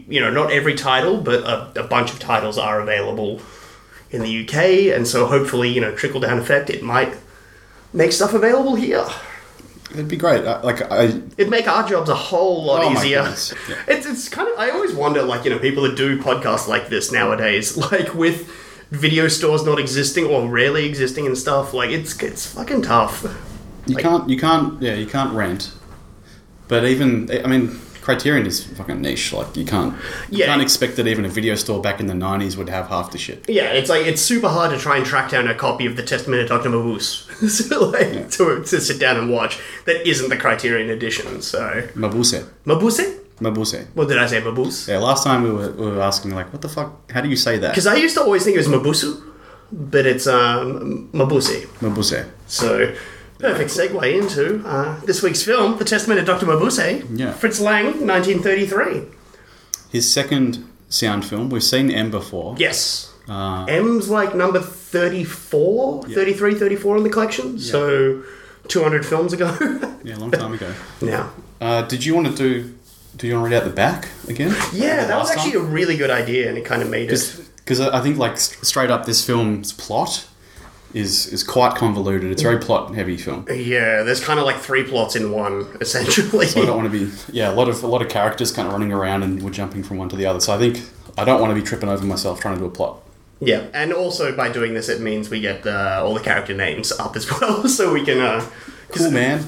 you 0.08 0.20
know, 0.20 0.30
not 0.30 0.52
every 0.52 0.76
title, 0.76 1.18
but 1.18 1.44
a, 1.44 1.82
a 1.82 1.88
bunch 1.88 2.12
of 2.12 2.20
titles 2.20 2.58
are 2.58 2.82
available 2.82 3.42
in 4.12 4.22
the 4.22 4.44
UK, 4.44 4.96
and 4.96 5.08
so 5.08 5.26
hopefully, 5.26 5.70
you 5.70 5.82
know, 5.82 5.96
trickle 5.96 6.20
down 6.20 6.38
effect, 6.38 6.70
it 6.70 6.84
might 6.84 7.16
make 7.94 8.12
stuff 8.12 8.34
available 8.34 8.76
here. 8.76 9.06
It'd 9.92 10.08
be 10.10 10.18
great. 10.18 10.46
I, 10.46 10.62
like 10.62 10.82
I, 10.92 11.04
It'd 11.38 11.50
make 11.50 11.68
our 11.68 11.88
jobs 11.88 12.10
a 12.10 12.16
whole 12.16 12.64
lot 12.66 12.84
Oh 12.84 12.92
easier. 12.92 13.20
yeah. 13.22 13.36
It's 13.88 14.06
it's 14.06 14.30
kind 14.30 14.48
of 14.50 14.60
I 14.60 14.70
always 14.72 14.94
wonder, 14.94 15.24
like 15.24 15.46
you 15.46 15.50
know, 15.52 15.60
people 15.60 15.84
that 15.84 15.96
do 15.96 16.20
podcasts 16.22 16.68
like 16.68 16.90
this 16.90 17.12
nowadays, 17.12 17.78
like 17.92 18.14
with 18.14 18.50
video 18.92 19.28
stores 19.28 19.64
not 19.66 19.80
existing 19.80 20.26
or 20.26 20.48
rarely 20.50 20.86
existing 20.86 21.26
and 21.26 21.38
stuff, 21.38 21.74
like 21.74 21.90
it's 21.90 22.22
it's 22.22 22.46
fucking 22.54 22.82
tough. 22.82 23.24
you 23.86 23.96
Like- 23.96 24.04
can't, 24.04 24.30
you 24.30 24.38
can't, 24.38 24.82
yeah, 24.82 24.94
you 24.96 25.06
can't 25.08 25.34
rent. 25.34 25.72
But 26.68 26.84
even, 26.86 27.30
I 27.46 27.48
mean, 27.48 27.80
Criterion 28.08 28.46
is 28.48 28.64
fucking 28.64 29.02
niche. 29.02 29.34
Like 29.34 29.58
you 29.58 29.66
can't, 29.66 29.94
you 30.30 30.38
Yeah. 30.40 30.46
can't 30.46 30.62
expect 30.62 30.96
that 30.96 31.08
even 31.08 31.26
a 31.26 31.28
video 31.40 31.56
store 31.56 31.82
back 31.82 32.00
in 32.00 32.08
the 32.08 32.14
'90s 32.14 32.56
would 32.56 32.70
have 32.70 32.88
half 32.88 33.12
the 33.12 33.18
shit. 33.18 33.44
Yeah, 33.50 33.66
it's 33.80 33.90
like 33.90 34.06
it's 34.06 34.22
super 34.22 34.48
hard 34.48 34.72
to 34.72 34.78
try 34.78 34.96
and 34.96 35.06
track 35.06 35.30
down 35.32 35.46
a 35.50 35.54
copy 35.54 35.86
of 35.86 35.98
the 35.98 36.04
Testament 36.04 36.42
of 36.44 36.48
Doctor 36.48 36.70
Mabuse, 36.70 37.12
so 37.50 37.90
like 37.90 38.30
to, 38.36 38.64
to 38.64 38.80
sit 38.80 38.98
down 38.98 39.18
and 39.18 39.30
watch 39.30 39.60
that 39.86 40.08
isn't 40.08 40.30
the 40.30 40.38
Criterion 40.38 40.90
edition. 40.90 41.42
So 41.42 41.60
Mabuse, 41.96 42.48
Mabuse, 42.66 43.06
Mabuse. 43.42 43.88
what 43.94 44.08
did 44.08 44.20
I 44.20 44.26
say, 44.28 44.40
Mabuse? 44.42 44.88
Yeah, 44.88 45.00
last 45.00 45.26
time 45.26 45.44
we 45.44 45.52
were, 45.52 45.72
we 45.74 45.86
were 45.92 46.02
asking 46.02 46.32
like, 46.34 46.54
what 46.54 46.62
the 46.62 46.70
fuck? 46.70 47.12
How 47.12 47.20
do 47.20 47.28
you 47.28 47.36
say 47.36 47.58
that? 47.58 47.72
Because 47.72 47.88
I 47.88 47.96
used 47.96 48.16
to 48.16 48.22
always 48.22 48.46
think 48.46 48.56
it 48.56 48.60
was 48.66 48.70
Mabusu, 48.70 49.22
but 49.74 50.06
it's 50.06 50.28
um, 50.28 51.10
Mabuse. 51.12 51.66
Mabuse. 51.82 52.26
So, 52.48 52.96
perfect 53.40 53.70
segue 53.72 54.22
into 54.22 54.66
uh, 54.68 55.00
this 55.02 55.22
week's 55.22 55.44
film, 55.44 55.78
The 55.78 55.86
Testament 55.86 56.20
of 56.20 56.26
Dr. 56.26 56.46
Mabuse. 56.46 57.06
Yeah. 57.18 57.32
Fritz 57.34 57.60
Lang, 57.60 57.86
1933. 58.08 59.04
His 59.92 60.12
second 60.12 60.68
sound 60.90 61.26
film. 61.26 61.50
We've 61.50 61.64
seen 61.64 61.92
M 61.92 62.12
before. 62.12 62.56
Yes. 62.58 63.14
Uh, 63.28 63.66
M's 63.68 64.10
like 64.10 64.36
number 64.36 64.60
34, 64.62 66.04
33, 66.04 66.56
34 66.56 66.98
in 66.98 67.04
the 67.04 67.10
collection. 67.10 67.60
So, 67.60 68.24
200 68.70 69.06
films 69.06 69.34
ago. 69.34 69.56
yeah, 70.04 70.16
a 70.16 70.20
long 70.20 70.32
time 70.32 70.54
ago. 70.54 70.74
now. 71.02 71.32
Uh, 71.60 71.82
did 71.84 72.06
you 72.06 72.16
want 72.16 72.28
to 72.28 72.36
do? 72.36 72.74
Do 73.16 73.28
you 73.28 73.34
want 73.34 73.46
to 73.46 73.50
read 73.52 73.58
out 73.58 73.68
the 73.68 73.74
back 73.74 74.10
again? 74.28 74.56
Yeah, 74.74 75.06
that 75.06 75.18
was 75.18 75.32
actually 75.32 75.54
a 75.54 75.60
really 75.60 75.98
good 75.98 76.12
idea, 76.12 76.50
and 76.50 76.58
it 76.58 76.66
kind 76.66 76.82
of 76.84 76.90
made 76.90 77.12
it. 77.12 77.42
because 77.58 77.80
I 77.80 78.00
think 78.02 78.18
like 78.18 78.38
st- 78.38 78.64
straight 78.64 78.92
up, 78.92 79.06
this 79.06 79.26
film's 79.26 79.74
plot 79.74 80.28
is 80.94 81.28
is 81.28 81.44
quite 81.44 81.76
convoluted. 81.76 82.32
It's 82.32 82.42
a 82.42 82.46
very 82.46 82.60
plot 82.60 82.94
heavy 82.96 83.18
film. 83.18 83.46
Yeah, 83.50 84.04
there's 84.04 84.24
kind 84.24 84.40
of 84.40 84.46
like 84.46 84.58
three 84.58 84.84
plots 84.84 85.16
in 85.16 85.32
one, 85.32 85.68
essentially. 85.82 86.48
So 86.48 86.62
I 86.62 86.66
don't 86.66 86.78
want 86.78 86.92
to 86.92 87.06
be 87.06 87.12
yeah 87.32 87.52
a 87.52 87.56
lot 87.56 87.68
of 87.70 87.84
a 87.84 87.88
lot 87.88 88.02
of 88.02 88.10
characters 88.10 88.52
kind 88.52 88.68
of 88.68 88.74
running 88.74 88.92
around 88.94 89.24
and 89.24 89.42
we're 89.44 89.52
jumping 89.52 89.84
from 89.84 89.98
one 89.98 90.10
to 90.10 90.16
the 90.16 90.26
other. 90.26 90.40
So 90.40 90.54
I 90.54 90.58
think 90.58 90.82
I 91.18 91.26
don't 91.26 91.42
want 91.42 91.52
to 91.56 91.56
be 91.62 91.66
tripping 91.68 91.90
over 91.90 92.06
myself 92.06 92.40
trying 92.40 92.56
to 92.56 92.60
do 92.62 92.66
a 92.66 92.72
plot. 92.72 93.02
Yeah, 93.40 93.68
and 93.74 93.94
also 93.94 94.36
by 94.36 94.50
doing 94.52 94.74
this, 94.74 94.90
it 94.90 95.00
means 95.00 95.30
we 95.30 95.42
get 95.42 95.68
uh, 95.68 96.02
all 96.04 96.16
the 96.16 96.20
character 96.24 96.56
names 96.56 96.92
up 96.94 97.16
as 97.16 97.30
well, 97.42 97.68
so 97.68 97.94
we 97.94 98.04
can. 98.04 98.20
Uh, 98.20 98.50
Cool 98.90 99.12
man. 99.12 99.44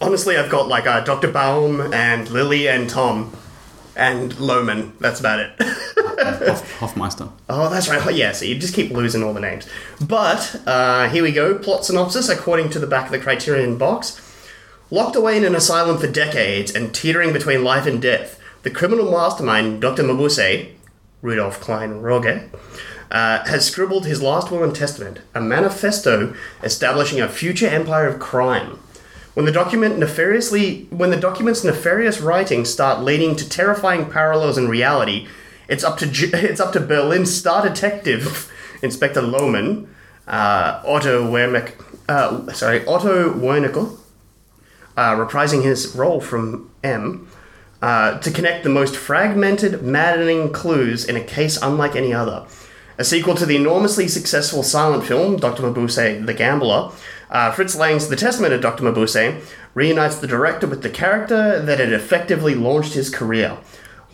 honestly, 0.00 0.36
I've 0.36 0.50
got 0.50 0.68
like 0.68 0.86
uh, 0.86 1.00
Dr. 1.00 1.32
Baum 1.32 1.80
and 1.94 2.28
Lily 2.30 2.68
and 2.68 2.88
Tom 2.88 3.32
and 3.96 4.32
Lohmann. 4.34 4.92
That's 5.00 5.18
about 5.20 5.40
it. 5.40 5.52
Hoff, 6.22 6.78
Hoffmeister. 6.78 7.28
oh, 7.48 7.70
that's 7.70 7.88
right. 7.88 8.14
Yeah, 8.14 8.32
so 8.32 8.44
you 8.44 8.58
just 8.58 8.74
keep 8.74 8.90
losing 8.90 9.22
all 9.22 9.34
the 9.34 9.40
names. 9.40 9.66
But 10.00 10.60
uh, 10.66 11.08
here 11.08 11.22
we 11.22 11.32
go. 11.32 11.58
Plot 11.58 11.84
synopsis 11.84 12.28
according 12.28 12.70
to 12.70 12.78
the 12.78 12.86
back 12.86 13.06
of 13.06 13.12
the 13.12 13.18
Criterion 13.18 13.78
box. 13.78 14.20
Locked 14.90 15.16
away 15.16 15.36
in 15.36 15.44
an 15.44 15.54
asylum 15.54 15.98
for 15.98 16.06
decades 16.06 16.74
and 16.74 16.94
teetering 16.94 17.32
between 17.32 17.64
life 17.64 17.86
and 17.86 18.00
death, 18.00 18.38
the 18.62 18.70
criminal 18.70 19.10
mastermind 19.10 19.80
Dr. 19.80 20.02
Mabuse, 20.02 20.68
Rudolf 21.22 21.60
Klein-Rogge, 21.60 22.48
uh, 23.10 23.44
has 23.46 23.66
scribbled 23.66 24.06
his 24.06 24.22
last 24.22 24.50
will 24.50 24.62
and 24.62 24.74
testament, 24.74 25.20
a 25.34 25.40
manifesto 25.40 26.34
establishing 26.62 27.20
a 27.20 27.28
future 27.28 27.66
empire 27.66 28.06
of 28.06 28.20
crime. 28.20 28.78
When 29.34 29.46
the 29.46 29.52
document 29.52 29.98
nefariously, 29.98 30.86
when 30.90 31.10
the 31.10 31.16
document's 31.16 31.64
nefarious 31.64 32.20
writings 32.20 32.72
start 32.72 33.02
leading 33.02 33.34
to 33.36 33.48
terrifying 33.48 34.08
parallels 34.10 34.56
in 34.56 34.68
reality, 34.68 35.26
it's 35.68 35.84
up 35.84 35.98
to 35.98 36.06
it's 36.32 36.60
up 36.60 36.72
to 36.72 36.80
Berlin's 36.80 37.34
star 37.34 37.62
detective, 37.66 38.52
Inspector 38.82 39.20
Lohmann, 39.20 39.88
uh, 40.26 40.82
Otto 40.86 41.30
Wernick, 41.30 41.74
uh, 42.08 42.52
sorry, 42.52 42.84
Otto 42.86 43.32
Wernicke, 43.32 43.98
uh, 44.96 45.16
reprising 45.16 45.62
his 45.62 45.94
role 45.94 46.20
from 46.20 46.70
M, 46.82 47.28
uh, 47.82 48.18
to 48.18 48.30
connect 48.30 48.64
the 48.64 48.70
most 48.70 48.96
fragmented, 48.96 49.82
maddening 49.82 50.52
clues 50.52 51.04
in 51.04 51.16
a 51.16 51.24
case 51.24 51.58
unlike 51.60 51.96
any 51.96 52.12
other. 52.12 52.46
A 52.96 53.04
sequel 53.04 53.34
to 53.34 53.44
the 53.44 53.56
enormously 53.56 54.06
successful 54.06 54.62
silent 54.62 55.04
film, 55.04 55.36
Dr. 55.36 55.64
Mabuse, 55.64 56.24
The 56.24 56.34
Gambler, 56.34 56.92
uh, 57.28 57.50
Fritz 57.50 57.74
Lang's 57.74 58.08
The 58.08 58.14
Testament 58.14 58.54
of 58.54 58.60
Dr. 58.60 58.84
Mabuse 58.84 59.42
reunites 59.74 60.16
the 60.16 60.28
director 60.28 60.68
with 60.68 60.82
the 60.82 60.90
character 60.90 61.60
that 61.60 61.80
had 61.80 61.92
effectively 61.92 62.54
launched 62.54 62.94
his 62.94 63.10
career. 63.10 63.58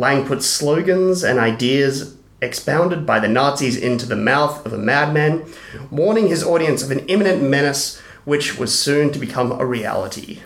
Lang 0.01 0.27
puts 0.27 0.47
slogans 0.47 1.23
and 1.23 1.39
ideas 1.39 2.17
expounded 2.41 3.05
by 3.05 3.21
the 3.21 3.29
Nazis 3.29 3.77
into 3.77 4.07
the 4.07 4.17
mouth 4.17 4.65
of 4.65 4.73
a 4.73 4.79
madman, 4.79 5.45
warning 5.91 6.29
his 6.29 6.43
audience 6.43 6.83
of 6.83 6.91
an 6.91 7.01
imminent 7.01 7.43
menace 7.43 8.01
which 8.25 8.59
was 8.59 8.77
soon 8.77 9.13
to 9.13 9.19
become 9.19 9.53
a 9.53 9.67
reality. 9.67 10.41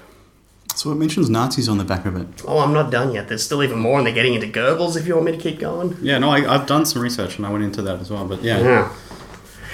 So 0.74 0.90
it 0.90 0.96
mentions 0.96 1.30
Nazis 1.30 1.68
on 1.68 1.78
the 1.78 1.84
back 1.84 2.04
of 2.04 2.16
it. 2.16 2.26
Oh, 2.48 2.58
I'm 2.58 2.72
not 2.72 2.90
done 2.90 3.12
yet. 3.12 3.28
There's 3.28 3.44
still 3.44 3.62
even 3.62 3.78
more, 3.78 3.96
and 3.98 4.04
they're 4.04 4.12
getting 4.14 4.34
into 4.34 4.48
Goebbels 4.48 4.96
if 4.96 5.06
you 5.06 5.14
want 5.14 5.26
me 5.26 5.32
to 5.32 5.38
keep 5.38 5.60
going. 5.60 5.96
Yeah, 6.02 6.18
no, 6.18 6.30
I, 6.30 6.52
I've 6.52 6.66
done 6.66 6.84
some 6.84 7.00
research 7.00 7.36
and 7.36 7.46
I 7.46 7.50
went 7.50 7.62
into 7.62 7.80
that 7.82 8.00
as 8.00 8.10
well. 8.10 8.26
But 8.26 8.42
yeah, 8.42 8.58
Yeah. 8.60 8.92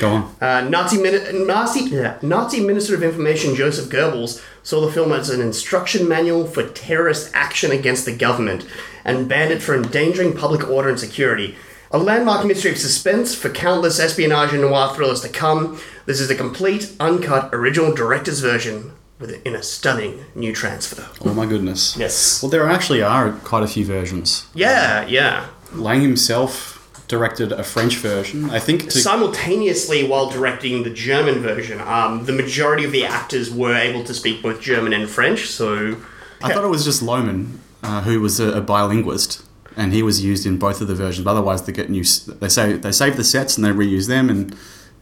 Go 0.00 0.08
on. 0.08 0.34
Uh, 0.40 0.62
Nazi, 0.68 0.96
Mini- 0.96 1.44
Nazi, 1.44 1.80
yeah, 1.90 2.18
Nazi 2.22 2.60
Minister 2.60 2.94
of 2.94 3.02
Information 3.02 3.54
Joseph 3.54 3.90
Goebbels 3.90 4.42
saw 4.62 4.80
the 4.80 4.90
film 4.90 5.12
as 5.12 5.28
an 5.28 5.42
instruction 5.42 6.08
manual 6.08 6.46
for 6.46 6.66
terrorist 6.68 7.30
action 7.34 7.70
against 7.70 8.06
the 8.06 8.16
government 8.16 8.66
and 9.04 9.28
banned 9.28 9.52
it 9.52 9.60
for 9.60 9.74
endangering 9.74 10.34
public 10.34 10.66
order 10.68 10.88
and 10.88 10.98
security. 10.98 11.54
A 11.90 11.98
landmark 11.98 12.46
mystery 12.46 12.70
of 12.70 12.78
suspense 12.78 13.34
for 13.34 13.50
countless 13.50 14.00
espionage 14.00 14.52
and 14.54 14.62
noir 14.62 14.94
thrillers 14.94 15.20
to 15.20 15.28
come. 15.28 15.78
This 16.06 16.18
is 16.20 16.30
a 16.30 16.34
complete, 16.34 16.92
uncut, 16.98 17.50
original 17.52 17.94
director's 17.94 18.40
version 18.40 18.92
with 19.18 19.44
in 19.46 19.54
a 19.54 19.62
stunning 19.62 20.24
new 20.34 20.54
transfer. 20.54 21.06
Oh 21.26 21.34
my 21.34 21.44
goodness. 21.44 21.94
Yes. 21.98 22.42
Well, 22.42 22.48
there 22.48 22.66
actually 22.66 23.02
are 23.02 23.32
quite 23.44 23.64
a 23.64 23.68
few 23.68 23.84
versions. 23.84 24.46
Yeah, 24.54 25.04
yeah. 25.06 25.48
Lang 25.74 26.00
himself 26.00 26.79
directed 27.10 27.52
a 27.52 27.64
French 27.64 27.96
version. 27.96 28.48
I 28.50 28.60
think 28.60 28.90
Simultaneously, 28.90 30.06
while 30.06 30.30
directing 30.30 30.84
the 30.84 30.90
German 30.90 31.40
version, 31.40 31.80
um, 31.80 32.24
the 32.24 32.32
majority 32.32 32.84
of 32.84 32.92
the 32.92 33.04
actors 33.04 33.50
were 33.50 33.74
able 33.74 34.04
to 34.04 34.14
speak 34.14 34.42
both 34.42 34.60
German 34.60 34.92
and 34.92 35.10
French, 35.10 35.48
so. 35.48 35.96
I 36.42 36.54
thought 36.54 36.64
it 36.64 36.68
was 36.68 36.84
just 36.84 37.02
Lohmann, 37.02 37.58
uh, 37.82 38.02
who 38.02 38.20
was 38.20 38.40
a, 38.40 38.52
a 38.52 38.62
bilinguist, 38.62 39.44
and 39.76 39.92
he 39.92 40.02
was 40.02 40.24
used 40.24 40.46
in 40.46 40.56
both 40.58 40.80
of 40.80 40.88
the 40.88 40.94
versions. 40.94 41.24
But 41.24 41.32
otherwise, 41.32 41.64
they 41.64 41.72
get 41.72 41.90
new. 41.90 42.04
They 42.04 42.48
say 42.48 42.74
they 42.74 42.92
save 42.92 43.16
the 43.16 43.24
sets 43.24 43.56
and 43.56 43.64
they 43.66 43.70
reuse 43.70 44.06
them, 44.06 44.30
and 44.30 44.56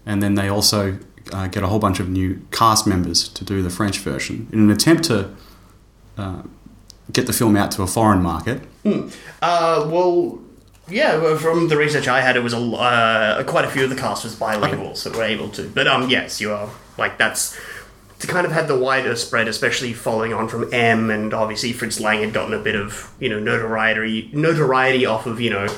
and 0.05 0.23
then 0.23 0.35
they 0.35 0.49
also 0.49 0.99
uh, 1.33 1.47
get 1.47 1.63
a 1.63 1.69
whole 1.69 1.79
bunch 1.79 2.01
of 2.01 2.09
new 2.09 2.41
cast 2.51 2.87
members 2.87 3.29
to 3.29 3.45
do 3.45 3.63
the 3.63 3.71
French 3.71 3.99
version 3.99 4.49
in 4.53 4.59
an 4.61 4.71
attempt 4.71 5.05
to 5.05 5.31
uh, 6.17 6.43
get 7.13 7.27
the 7.27 7.33
film 7.33 7.57
out 7.57 7.71
to 7.73 7.83
a 7.83 7.87
foreign 7.87 8.23
market. 8.23 8.63
Uh, 8.85 9.87
well, 9.91 10.41
yeah, 10.91 11.37
from 11.37 11.69
the 11.69 11.77
research 11.77 12.09
I 12.09 12.21
had, 12.21 12.37
it 12.37 12.43
was 12.43 12.53
a, 12.53 12.59
uh, 12.59 13.45
quite 13.45 13.65
a 13.65 13.71
few 13.71 13.85
of 13.85 13.91
the 13.91 13.97
cast 13.97 14.25
was 14.25 14.35
bilingual, 14.35 14.95
so 14.95 15.11
we're 15.11 15.25
able 15.25 15.49
to. 15.51 15.69
But 15.69 15.87
um, 15.87 16.09
yes, 16.09 16.41
you 16.41 16.53
are 16.53 16.71
like 16.97 17.19
that's 17.19 17.59
to 18.21 18.27
kind 18.27 18.47
of 18.47 18.53
have 18.53 18.69
the 18.69 18.77
wider 18.77 19.15
spread, 19.15 19.49
especially 19.49 19.93
following 19.93 20.33
on 20.33 20.49
from 20.49 20.73
M, 20.73 21.11
and 21.11 21.33
obviously 21.33 21.73
Fritz 21.73 22.01
Lang 22.01 22.21
had 22.21 22.33
gotten 22.33 22.55
a 22.55 22.59
bit 22.59 22.75
of 22.75 23.13
you 23.21 23.29
know 23.29 23.39
notoriety 23.39 24.31
notoriety 24.33 25.07
off 25.07 25.27
of 25.27 25.41
you 25.41 25.51
know 25.51 25.69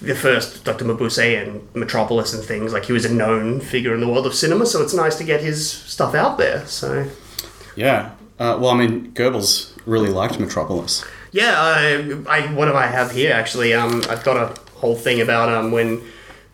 the 0.00 0.14
first 0.14 0.64
Dr. 0.64 0.84
Mabuse 0.84 1.42
and 1.42 1.66
Metropolis 1.74 2.32
and 2.32 2.44
things. 2.44 2.72
Like 2.72 2.84
he 2.84 2.92
was 2.92 3.04
a 3.04 3.12
known 3.12 3.60
figure 3.60 3.94
in 3.94 4.00
the 4.00 4.08
world 4.08 4.26
of 4.26 4.34
cinema, 4.34 4.66
so 4.66 4.82
it's 4.82 4.94
nice 4.94 5.16
to 5.16 5.24
get 5.24 5.40
his 5.40 5.70
stuff 5.70 6.14
out 6.14 6.38
there. 6.38 6.66
So 6.66 7.08
Yeah. 7.74 8.12
Uh, 8.38 8.56
well, 8.60 8.70
I 8.70 8.76
mean, 8.76 9.12
Goebbels 9.12 9.76
really 9.84 10.10
liked 10.10 10.38
Metropolis. 10.38 11.04
Yeah, 11.32 11.54
I, 11.56 12.22
I 12.28 12.52
what 12.52 12.66
do 12.66 12.74
I 12.74 12.86
have 12.86 13.10
here? 13.12 13.32
Actually, 13.32 13.74
um, 13.74 14.02
I've 14.08 14.24
got 14.24 14.36
a 14.36 14.60
whole 14.78 14.96
thing 14.96 15.20
about 15.20 15.48
um 15.48 15.70
when 15.70 16.02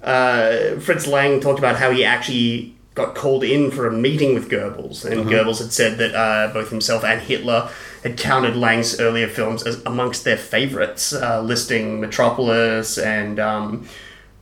uh, 0.02 0.76
Fritz 0.80 1.06
Lang 1.06 1.40
talked 1.40 1.58
about 1.58 1.76
how 1.76 1.90
he 1.90 2.04
actually 2.04 2.74
got 2.94 3.14
called 3.14 3.42
in 3.42 3.70
for 3.72 3.88
a 3.88 3.92
meeting 3.92 4.34
with 4.34 4.48
Goebbels, 4.48 5.04
and 5.04 5.28
Goebbels 5.28 5.58
had 5.58 5.72
said 5.72 5.98
that 5.98 6.14
uh, 6.14 6.52
both 6.52 6.70
himself 6.70 7.04
and 7.04 7.20
Hitler 7.20 7.68
had 8.04 8.16
counted 8.16 8.54
Lang's 8.54 9.00
earlier 9.00 9.26
films 9.26 9.64
as 9.64 9.82
amongst 9.84 10.24
their 10.24 10.36
favorites, 10.36 11.12
uh, 11.12 11.40
listing 11.42 12.00
Metropolis 12.00 12.98
and. 12.98 13.38
Um, 13.38 13.88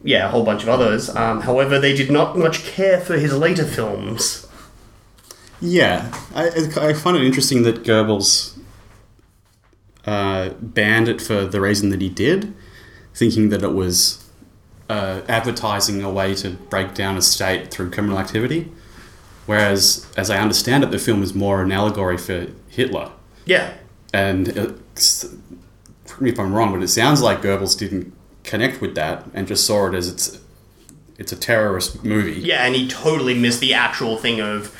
yeah, 0.05 0.27
a 0.27 0.31
whole 0.31 0.45
bunch 0.45 0.65
of 0.65 0.69
others. 0.69 1.15
Um, 1.15 1.43
however, 1.43 1.79
they 1.79 1.95
did 1.95 2.11
not 2.11 2.37
much 2.37 2.65
care 2.65 3.01
for 3.01 3.17
his 3.17 3.33
later 3.33 3.65
films. 3.65 4.47
Yeah, 5.61 6.13
I, 6.35 6.49
I 6.77 6.93
find 6.93 7.17
it 7.17 7.23
interesting 7.23 7.63
that 7.63 7.85
Goebbels 7.85 8.52
uh, 10.07 10.51
banned 10.61 11.09
it 11.09 11.21
for 11.21 11.45
the 11.45 11.61
reason 11.61 11.91
that 11.91 12.01
he 12.01 12.09
did, 12.09 12.55
thinking 13.15 13.49
that 13.51 13.63
it 13.63 13.73
was 13.73 14.29
uh, 14.89 15.23
advertising 15.29 16.03
a 16.03 16.11
way 16.11 16.35
to 16.37 16.51
break 16.51 16.95
down 16.95 17.17
a 17.17 17.23
state 17.23 17.71
through 17.71 17.91
criminal 17.91 18.19
activity. 18.19 18.71
Whereas, 19.47 20.07
as 20.17 20.31
I 20.31 20.39
understand 20.39 20.85
it, 20.85 20.91
the 20.91 20.99
film 20.99 21.23
is 21.23 21.35
more 21.35 21.63
an 21.63 21.73
allegory 21.73 22.17
for 22.17 22.47
Hitler. 22.69 23.11
Yeah, 23.45 23.75
And 24.15 24.79
me 26.23 26.31
if 26.31 26.39
I'm 26.39 26.55
wrong, 26.55 26.73
but 26.73 26.83
it 26.83 26.89
sounds 26.89 27.21
like 27.21 27.43
Goebbels 27.43 27.77
didn't 27.79 28.13
connect 28.45 28.81
with 28.81 28.95
that 28.95 29.25
and 29.35 29.47
just 29.47 29.67
saw 29.67 29.89
it 29.89 29.95
as 29.95 30.09
it's 30.09 30.39
it's 31.19 31.33
a 31.33 31.37
terrorist 31.37 32.05
movie. 32.05 32.41
Yeah, 32.41 32.65
and 32.65 32.75
he 32.75 32.89
totally 32.89 33.39
missed 33.39 33.61
the 33.61 33.75
actual 33.75 34.17
thing 34.17 34.41
of 34.41 34.75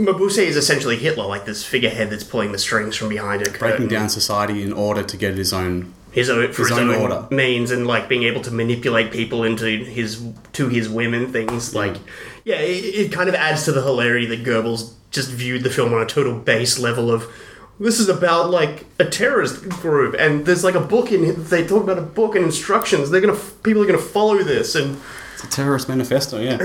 Mabuse 0.00 0.38
is 0.38 0.56
essentially 0.56 0.96
Hitler, 0.96 1.26
like 1.26 1.44
this 1.44 1.64
figurehead 1.64 2.10
that's 2.10 2.24
pulling 2.24 2.52
the 2.52 2.58
strings 2.58 2.96
from 2.96 3.08
behind 3.08 3.42
a 3.42 3.50
Breaking 3.50 3.58
curtain. 3.58 3.88
down 3.88 4.08
society 4.08 4.62
in 4.62 4.72
order 4.72 5.02
to 5.02 5.16
get 5.16 5.34
his 5.34 5.52
own 5.52 5.92
his 6.12 6.28
own 6.28 6.52
for 6.52 6.62
his 6.62 6.70
his, 6.70 6.78
own 6.78 6.90
own, 6.90 7.02
order. 7.02 7.28
means 7.30 7.70
and 7.70 7.86
like 7.86 8.08
being 8.08 8.24
able 8.24 8.40
to 8.42 8.50
manipulate 8.50 9.12
people 9.12 9.44
into 9.44 9.66
his 9.84 10.20
to 10.54 10.68
his 10.68 10.88
women 10.88 11.32
things. 11.32 11.74
Like, 11.74 11.96
yeah, 12.44 12.56
it, 12.56 12.84
it 13.06 13.12
kind 13.12 13.28
of 13.28 13.34
adds 13.34 13.64
to 13.66 13.72
the 13.72 13.82
hilarity 13.82 14.26
that 14.26 14.42
Goebbels 14.42 14.92
just 15.10 15.30
viewed 15.30 15.62
the 15.62 15.70
film 15.70 15.92
on 15.92 16.00
a 16.02 16.06
total 16.06 16.34
base 16.38 16.78
level 16.78 17.10
of. 17.10 17.30
This 17.78 17.98
is 17.98 18.10
about 18.10 18.50
like 18.50 18.84
a 18.98 19.06
terrorist 19.06 19.66
group, 19.68 20.14
and 20.18 20.44
there's 20.44 20.64
like 20.64 20.74
a 20.74 20.80
book 20.80 21.12
in. 21.12 21.44
They 21.44 21.66
talk 21.66 21.82
about 21.82 21.98
a 21.98 22.02
book 22.02 22.34
and 22.34 22.44
instructions. 22.44 23.08
They're 23.10 23.22
gonna 23.22 23.38
people 23.62 23.82
are 23.82 23.86
gonna 23.86 23.98
follow 23.98 24.42
this, 24.42 24.74
and 24.74 25.00
It's 25.34 25.44
a 25.44 25.48
terrorist 25.48 25.88
manifesto, 25.88 26.40
yeah. 26.40 26.58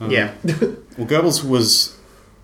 Um, 0.00 0.10
yeah, 0.10 0.34
Well, 0.98 1.06
Goebbels 1.06 1.42
was 1.42 1.96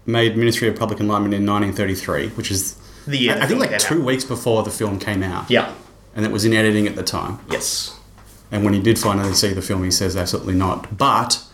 made 0.08 0.36
Ministry 0.36 0.66
of 0.68 0.76
Public 0.76 1.00
Enlightenment 1.00 1.34
in 1.34 1.46
1933, 1.46 2.28
which 2.30 2.50
is 2.50 2.76
the 3.06 3.18
year 3.18 3.34
I 3.34 3.40
the 3.40 3.46
think 3.46 3.60
like 3.60 3.78
two 3.78 4.00
out. 4.00 4.04
weeks 4.04 4.24
before 4.24 4.62
the 4.62 4.70
film 4.70 4.98
came 4.98 5.22
out. 5.22 5.50
Yeah. 5.50 5.72
And 6.16 6.24
it 6.24 6.32
was 6.32 6.44
in 6.44 6.52
editing 6.54 6.86
at 6.86 6.96
the 6.96 7.02
time. 7.02 7.38
Yes. 7.50 7.96
And 8.50 8.64
when 8.64 8.72
he 8.72 8.80
did 8.80 8.98
finally 8.98 9.34
see 9.34 9.52
the 9.52 9.62
film, 9.62 9.84
he 9.84 9.90
says 9.90 10.16
absolutely 10.16 10.54
not. 10.54 10.96
But 10.96 11.44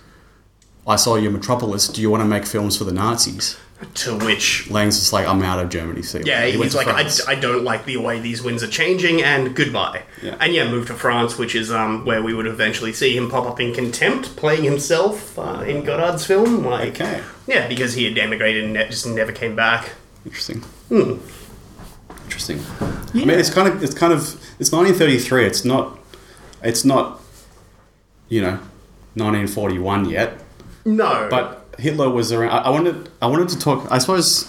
I 0.87 0.97
saw 0.97 1.17
your 1.17 1.33
Metropolis. 1.33 1.89
Do 1.89 2.01
you 2.01 2.09
want 2.11 2.23
to 2.23 2.29
make 2.29 2.47
films 2.47 2.79
for 2.79 2.85
the 2.85 2.93
Nazis? 2.93 3.59
To 3.95 4.19
which 4.19 4.71
Lang's 4.71 4.99
just 4.99 5.13
like, 5.13 5.27
I'm 5.27 5.43
out 5.43 5.59
of 5.59 5.69
Germany. 5.69 6.03
See, 6.03 6.19
you 6.19 6.25
Yeah, 6.27 6.41
later." 6.41 6.51
He 6.53 6.57
went 6.59 6.73
he's 6.73 6.73
to 6.73 6.79
like, 6.79 6.89
I, 6.89 6.93
France. 7.03 7.27
I 7.29 7.35
don't 7.35 7.65
like 7.65 7.85
the 7.85 7.97
way 7.99 8.21
these 8.21 8.43
winds 8.43 8.63
are 8.63 8.69
changing, 8.69 9.23
and 9.23 9.55
goodbye. 9.55 10.03
Yeah. 10.23 10.37
And 10.41 10.53
yeah, 10.55 10.69
moved 10.71 10.89
to 10.89 10.95
France, 10.95 11.39
which 11.39 11.55
is 11.55 11.71
um, 11.73 12.05
where 12.05 12.23
we 12.23 12.35
would 12.35 12.47
eventually 12.47 12.93
see 12.93 13.17
him 13.17 13.31
pop 13.31 13.47
up 13.47 13.61
in 13.61 13.75
Contempt, 13.75 14.37
playing 14.37 14.65
himself 14.65 15.39
uh, 15.39 15.63
in 15.67 15.85
Godard's 15.85 16.25
film. 16.27 16.65
Like, 16.65 17.01
Okay. 17.01 17.23
Yeah, 17.47 17.69
because 17.69 17.95
he 17.95 18.05
had 18.05 18.17
emigrated 18.19 18.65
and 18.65 18.73
ne- 18.73 18.89
just 18.89 19.07
never 19.07 19.33
came 19.33 19.55
back. 19.55 19.91
Interesting. 20.25 20.61
Hmm. 20.89 21.19
Interesting. 22.25 22.61
I 22.81 23.13
mean, 23.19 23.31
it's 23.31 23.51
kind 23.51 23.69
of 23.69 23.83
it's 23.83 23.95
kind 23.95 24.13
of 24.13 24.21
it's 24.59 24.73
1933. 24.73 25.45
It's 25.45 25.65
not 25.65 25.99
it's 26.63 26.85
not 26.85 27.21
you 28.29 28.41
know 28.41 28.59
1941 29.15 30.09
yet. 30.09 30.41
No. 30.85 31.29
But 31.31 31.64
Hitler 31.79 32.09
was 32.11 32.33
around. 32.33 32.51
I, 32.51 32.59
I 32.59 32.71
wanted 32.71 33.09
I 33.23 33.27
wanted 33.27 33.49
to 33.51 33.59
talk. 33.59 33.87
I 33.91 33.99
suppose 33.99 34.49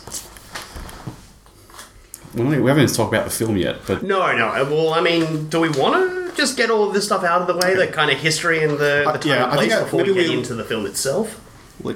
we 2.33 2.41
haven't 2.43 2.67
even 2.67 2.88
talked 2.88 3.13
about 3.13 3.25
the 3.25 3.31
film 3.31 3.55
yet. 3.57 3.77
But 3.88 4.03
No, 4.03 4.35
no. 4.35 4.51
Well, 4.65 4.93
I 4.93 5.01
mean, 5.01 5.47
do 5.47 5.61
we 5.61 5.69
want 5.69 5.95
to 5.95 6.35
just 6.35 6.57
get 6.57 6.69
all 6.69 6.85
of 6.88 6.93
this 6.93 7.05
stuff 7.05 7.23
out 7.23 7.41
of 7.41 7.47
the 7.47 7.55
way, 7.55 7.75
the 7.75 7.88
kind 7.88 8.11
of 8.11 8.17
history 8.17 8.61
and 8.61 8.73
the, 8.73 8.77
the 8.77 9.09
Uh, 9.09 9.17
time 9.17 9.21
yeah, 9.25 9.43
and 9.43 9.43
I 9.53 9.57
think 9.57 9.71
place 9.71 9.73
I- 9.73 9.83
before 9.83 9.99
we 10.03 10.13
get 10.13 10.15
we'll- 10.29 10.39
into 10.39 10.53
the 10.53 10.63
film 10.65 10.85
itself? 10.85 11.39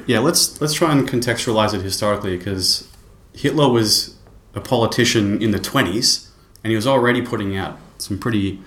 yeah, 0.08 0.20
let's 0.20 0.60
let's 0.62 0.74
try 0.74 0.92
and 0.92 1.08
contextualize 1.10 1.74
it 1.74 1.82
historically 1.82 2.38
because 2.38 2.88
Hitler 3.34 3.70
was 3.70 4.16
a 4.56 4.62
politician 4.62 5.42
in 5.42 5.52
the 5.52 5.60
20s, 5.60 6.28
and 6.64 6.72
he 6.72 6.76
was 6.76 6.88
already 6.88 7.22
putting 7.22 7.56
out 7.58 7.78
some 7.98 8.18
pretty 8.18 8.62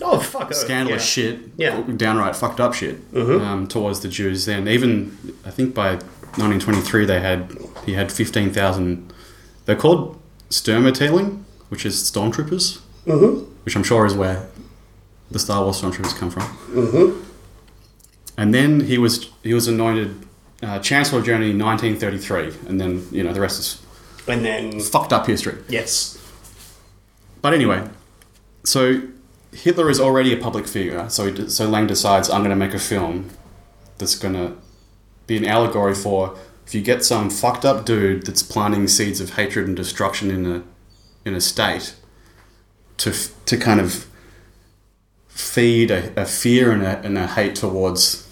Oh, 0.00 0.18
fuck. 0.18 0.52
scandalous 0.54 1.02
yeah. 1.16 1.24
shit, 1.24 1.40
Yeah. 1.56 1.82
downright 1.96 2.36
fucked 2.36 2.60
up 2.60 2.74
shit 2.74 2.98
um, 3.14 3.66
towards 3.66 4.00
the 4.00 4.08
Jews. 4.08 4.44
Then 4.46 4.68
even 4.68 5.16
I 5.44 5.50
think 5.50 5.74
by 5.74 5.94
1923 6.36 7.04
they 7.04 7.20
had 7.20 7.50
he 7.86 7.94
had 7.94 8.12
15,000. 8.12 9.12
They're 9.64 9.76
called 9.76 10.18
Sturmteilung, 10.50 11.42
which 11.68 11.84
is 11.84 11.96
stormtroopers, 11.96 12.80
mm-hmm. 13.06 13.44
which 13.64 13.76
I'm 13.76 13.82
sure 13.82 14.06
is 14.06 14.14
where 14.14 14.46
the 15.30 15.38
Star 15.38 15.62
Wars 15.62 15.80
stormtroopers 15.80 16.16
come 16.18 16.30
from. 16.30 16.42
Mm-hmm. 16.72 17.24
And 18.36 18.54
then 18.54 18.80
he 18.80 18.98
was 18.98 19.30
he 19.42 19.52
was 19.52 19.66
anointed 19.68 20.14
uh, 20.62 20.78
Chancellor 20.78 21.18
of 21.20 21.24
Germany 21.26 21.50
in 21.50 21.58
1933, 21.58 22.68
and 22.68 22.80
then 22.80 23.06
you 23.10 23.22
know 23.24 23.32
the 23.32 23.40
rest 23.40 23.58
is 23.58 23.82
And 24.28 24.44
then, 24.44 24.80
fucked 24.80 25.12
up 25.12 25.26
history. 25.26 25.56
yes. 25.68 26.14
But 27.42 27.54
anyway, 27.54 27.88
so 28.64 29.00
Hitler 29.52 29.88
is 29.90 29.98
already 30.00 30.32
a 30.32 30.36
public 30.36 30.66
figure. 30.66 31.08
So 31.08 31.32
he, 31.32 31.48
so 31.48 31.68
Lang 31.68 31.86
decides 31.86 32.28
I'm 32.28 32.40
going 32.40 32.50
to 32.50 32.56
make 32.56 32.74
a 32.74 32.78
film 32.78 33.30
that's 33.98 34.14
going 34.14 34.34
to 34.34 34.56
be 35.26 35.36
an 35.36 35.44
allegory 35.44 35.94
for 35.94 36.36
if 36.66 36.74
you 36.74 36.82
get 36.82 37.04
some 37.04 37.30
fucked 37.30 37.64
up 37.64 37.84
dude 37.86 38.26
that's 38.26 38.42
planting 38.42 38.86
seeds 38.88 39.20
of 39.20 39.34
hatred 39.34 39.66
and 39.66 39.76
destruction 39.76 40.30
in 40.30 40.46
a 40.46 40.62
in 41.24 41.34
a 41.34 41.40
state 41.40 41.94
to 42.98 43.12
to 43.46 43.56
kind 43.56 43.80
of 43.80 44.06
feed 45.28 45.90
a, 45.90 46.12
a 46.20 46.24
fear 46.26 46.70
and 46.72 46.82
a, 46.82 46.98
and 47.00 47.16
a 47.16 47.26
hate 47.26 47.54
towards 47.54 48.26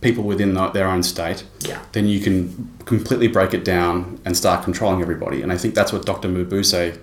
people 0.00 0.24
within 0.24 0.54
the, 0.54 0.68
their 0.70 0.88
own 0.88 1.02
state 1.02 1.44
Yeah. 1.60 1.80
then 1.92 2.06
you 2.06 2.20
can 2.20 2.70
completely 2.84 3.28
break 3.28 3.52
it 3.54 3.64
down 3.64 4.20
and 4.24 4.36
start 4.36 4.62
controlling 4.64 5.00
everybody. 5.02 5.42
And 5.42 5.52
I 5.52 5.56
think 5.58 5.74
that's 5.74 5.92
what 5.92 6.06
Dr. 6.06 6.28
Mabuse 6.28 6.98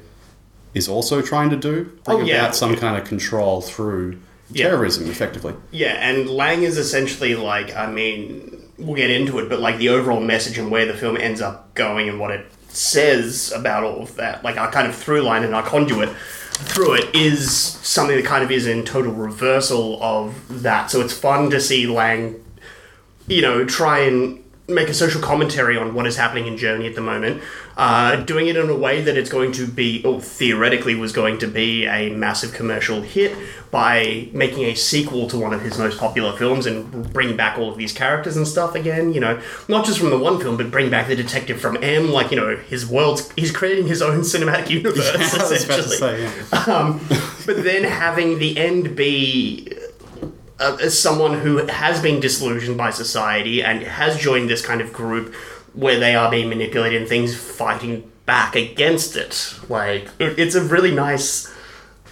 is 0.73 0.87
also 0.87 1.21
trying 1.21 1.49
to 1.51 1.55
do. 1.55 1.91
Bring 2.03 2.21
Oh, 2.21 2.23
yeah. 2.23 2.39
about 2.41 2.55
some 2.55 2.75
kind 2.75 2.97
of 2.97 3.07
control 3.07 3.61
through 3.61 4.17
Yeah. 4.51 4.69
terrorism, 4.69 5.09
effectively. 5.09 5.53
Yeah, 5.71 5.93
and 5.99 6.29
Lang 6.29 6.63
is 6.63 6.77
essentially 6.77 7.35
like, 7.35 7.75
I 7.75 7.91
mean, 7.91 8.59
we'll 8.77 8.95
get 8.95 9.09
into 9.09 9.39
it, 9.39 9.49
but 9.49 9.59
like 9.59 9.77
the 9.77 9.89
overall 9.89 10.19
message 10.19 10.57
and 10.57 10.69
where 10.71 10.85
the 10.85 10.93
film 10.93 11.17
ends 11.17 11.41
up 11.41 11.73
going 11.75 12.09
and 12.09 12.19
what 12.19 12.31
it 12.31 12.45
says 12.69 13.53
about 13.55 13.83
all 13.83 14.01
of 14.01 14.15
that, 14.15 14.43
like 14.43 14.57
our 14.57 14.71
kind 14.71 14.87
of 14.87 14.95
through 14.95 15.21
line 15.21 15.43
and 15.43 15.53
our 15.55 15.63
conduit 15.63 16.09
through 16.53 16.93
it 16.93 17.15
is 17.15 17.51
something 17.51 18.15
that 18.15 18.25
kind 18.25 18.43
of 18.43 18.49
is 18.51 18.65
in 18.67 18.83
total 18.83 19.11
reversal 19.11 20.01
of 20.01 20.63
that. 20.63 20.89
So 20.91 21.01
it's 21.01 21.13
fun 21.13 21.49
to 21.51 21.59
see 21.61 21.85
Lang, 21.87 22.35
you 23.27 23.41
know, 23.41 23.63
try 23.65 23.99
and 23.99 24.42
make 24.67 24.87
a 24.87 24.93
social 24.93 25.21
commentary 25.21 25.77
on 25.77 25.93
what 25.93 26.07
is 26.07 26.15
happening 26.15 26.47
in 26.47 26.55
Germany 26.55 26.87
at 26.87 26.95
the 26.95 27.01
moment, 27.01 27.41
uh, 27.75 28.15
doing 28.17 28.47
it 28.47 28.55
in 28.55 28.69
a 28.69 28.75
way 28.75 29.01
that 29.01 29.17
it's 29.17 29.29
going 29.29 29.51
to 29.51 29.67
be, 29.67 30.03
or 30.05 30.21
theoretically 30.21 30.95
was 30.95 31.11
going 31.11 31.37
to 31.39 31.47
be, 31.47 31.85
a 31.85 32.09
massive 32.09 32.53
commercial 32.53 33.01
hit 33.01 33.37
by 33.71 34.29
making 34.31 34.63
a 34.63 34.75
sequel 34.75 35.27
to 35.27 35.37
one 35.37 35.53
of 35.53 35.61
his 35.61 35.77
most 35.77 35.97
popular 35.97 36.37
films 36.37 36.65
and 36.65 37.11
bringing 37.11 37.35
back 37.35 37.57
all 37.57 37.69
of 37.69 37.77
these 37.77 37.91
characters 37.91 38.37
and 38.37 38.47
stuff 38.47 38.73
again. 38.75 39.13
You 39.13 39.19
know, 39.19 39.41
not 39.67 39.85
just 39.85 39.99
from 39.99 40.11
the 40.11 40.17
one 40.17 40.39
film, 40.39 40.55
but 40.55 40.71
bring 40.71 40.89
back 40.89 41.07
the 41.07 41.15
detective 41.15 41.59
from 41.59 41.83
M. 41.83 42.09
Like 42.09 42.31
you 42.31 42.37
know, 42.37 42.55
his 42.55 42.87
world's 42.87 43.31
he's 43.33 43.51
creating 43.51 43.87
his 43.87 44.01
own 44.01 44.21
cinematic 44.21 44.69
universe 44.69 45.09
I 45.13 45.17
was 45.17 45.33
about 45.33 45.47
to 45.49 45.55
essentially 45.55 45.97
say, 45.97 46.23
yeah. 46.23 46.63
um, 46.73 47.01
but 47.45 47.63
then 47.63 47.83
having 47.83 48.39
the 48.39 48.57
end 48.57 48.95
be 48.95 49.67
uh, 50.63 50.77
as 50.81 50.97
someone 51.07 51.33
who 51.39 51.57
has 51.67 52.01
been 52.01 52.19
disillusioned 52.19 52.77
by 52.77 52.89
society 52.91 53.61
and 53.63 53.83
has 53.83 54.17
joined 54.17 54.49
this 54.49 54.65
kind 54.65 54.81
of 54.81 54.91
group 54.93 55.33
where 55.73 55.99
they 55.99 56.15
are 56.15 56.29
being 56.31 56.49
manipulated 56.49 56.99
and 57.01 57.09
things 57.09 57.35
fighting 57.35 58.09
back 58.25 58.55
against 58.55 59.15
it. 59.15 59.33
Like, 59.69 60.07
it- 60.19 60.37
it's 60.39 60.55
a 60.55 60.63
really 60.63 60.91
nice 61.07 61.51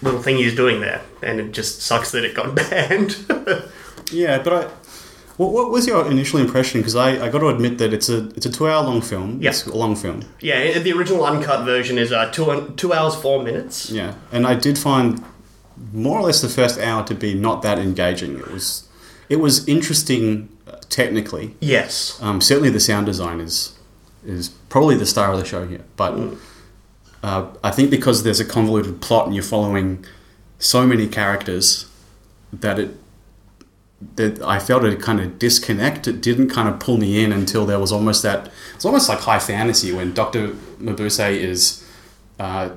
little 0.02 0.20
thing 0.22 0.36
he's 0.36 0.54
doing 0.56 0.80
there, 0.80 1.00
and 1.22 1.40
it 1.40 1.52
just 1.52 1.80
sucks 1.82 2.10
that 2.12 2.24
it 2.24 2.34
got 2.34 2.54
banned. 2.60 3.16
Yeah, 4.10 4.42
but 4.42 4.52
I. 4.52 4.70
What, 5.38 5.52
what 5.52 5.70
was 5.70 5.86
your 5.86 6.06
initial 6.10 6.38
impression? 6.40 6.80
Because 6.80 6.94
I, 6.94 7.24
I 7.24 7.30
got 7.30 7.38
to 7.38 7.48
admit 7.48 7.78
that 7.78 7.94
it's 7.94 8.10
a 8.10 8.28
it's 8.36 8.44
a 8.46 8.50
two 8.52 8.68
hour 8.68 8.84
long 8.84 9.00
film. 9.00 9.38
Yeah. 9.40 9.54
A 9.66 9.70
long 9.76 9.96
film. 9.96 10.20
yeah, 10.40 10.78
the 10.78 10.92
original 10.92 11.24
uncut 11.24 11.64
version 11.64 11.96
is 11.98 12.12
uh, 12.12 12.30
two, 12.30 12.74
two 12.76 12.92
hours, 12.92 13.14
four 13.14 13.42
minutes. 13.42 13.88
Yeah, 13.90 14.14
and 14.30 14.46
I 14.46 14.54
did 14.54 14.76
find 14.78 15.24
more 15.92 16.18
or 16.18 16.22
less 16.22 16.40
the 16.40 16.48
first 16.48 16.78
hour 16.78 17.04
to 17.06 17.14
be 17.14 17.34
not 17.34 17.62
that 17.62 17.78
engaging. 17.78 18.38
It 18.38 18.50
was 18.50 18.88
it 19.28 19.36
was 19.36 19.66
interesting 19.66 20.48
uh, 20.66 20.76
technically. 20.88 21.56
Yes. 21.60 22.20
Um, 22.22 22.40
certainly, 22.40 22.70
the 22.70 22.80
sound 22.80 23.06
design 23.06 23.40
is 23.40 23.78
is 24.24 24.50
probably 24.68 24.96
the 24.96 25.06
star 25.06 25.32
of 25.32 25.38
the 25.38 25.44
show 25.44 25.66
here. 25.66 25.84
But 25.96 26.36
uh, 27.22 27.48
I 27.64 27.70
think 27.70 27.90
because 27.90 28.22
there's 28.22 28.40
a 28.40 28.44
convoluted 28.44 29.00
plot 29.00 29.26
and 29.26 29.34
you're 29.34 29.44
following 29.44 30.04
so 30.58 30.86
many 30.86 31.08
characters 31.08 31.86
that 32.52 32.78
it 32.78 32.96
that 34.16 34.42
I 34.42 34.58
felt 34.58 34.84
a 34.84 34.96
kind 34.96 35.20
of 35.20 35.38
disconnect. 35.38 36.08
It 36.08 36.20
didn't 36.20 36.50
kind 36.50 36.68
of 36.68 36.80
pull 36.80 36.96
me 36.98 37.22
in 37.22 37.32
until 37.32 37.66
there 37.66 37.78
was 37.78 37.92
almost 37.92 38.22
that. 38.22 38.50
It's 38.74 38.84
almost 38.84 39.08
like 39.08 39.20
high 39.20 39.38
fantasy 39.38 39.92
when 39.92 40.12
Doctor 40.12 40.48
Mabuse 40.80 41.30
is 41.30 41.86
uh, 42.38 42.70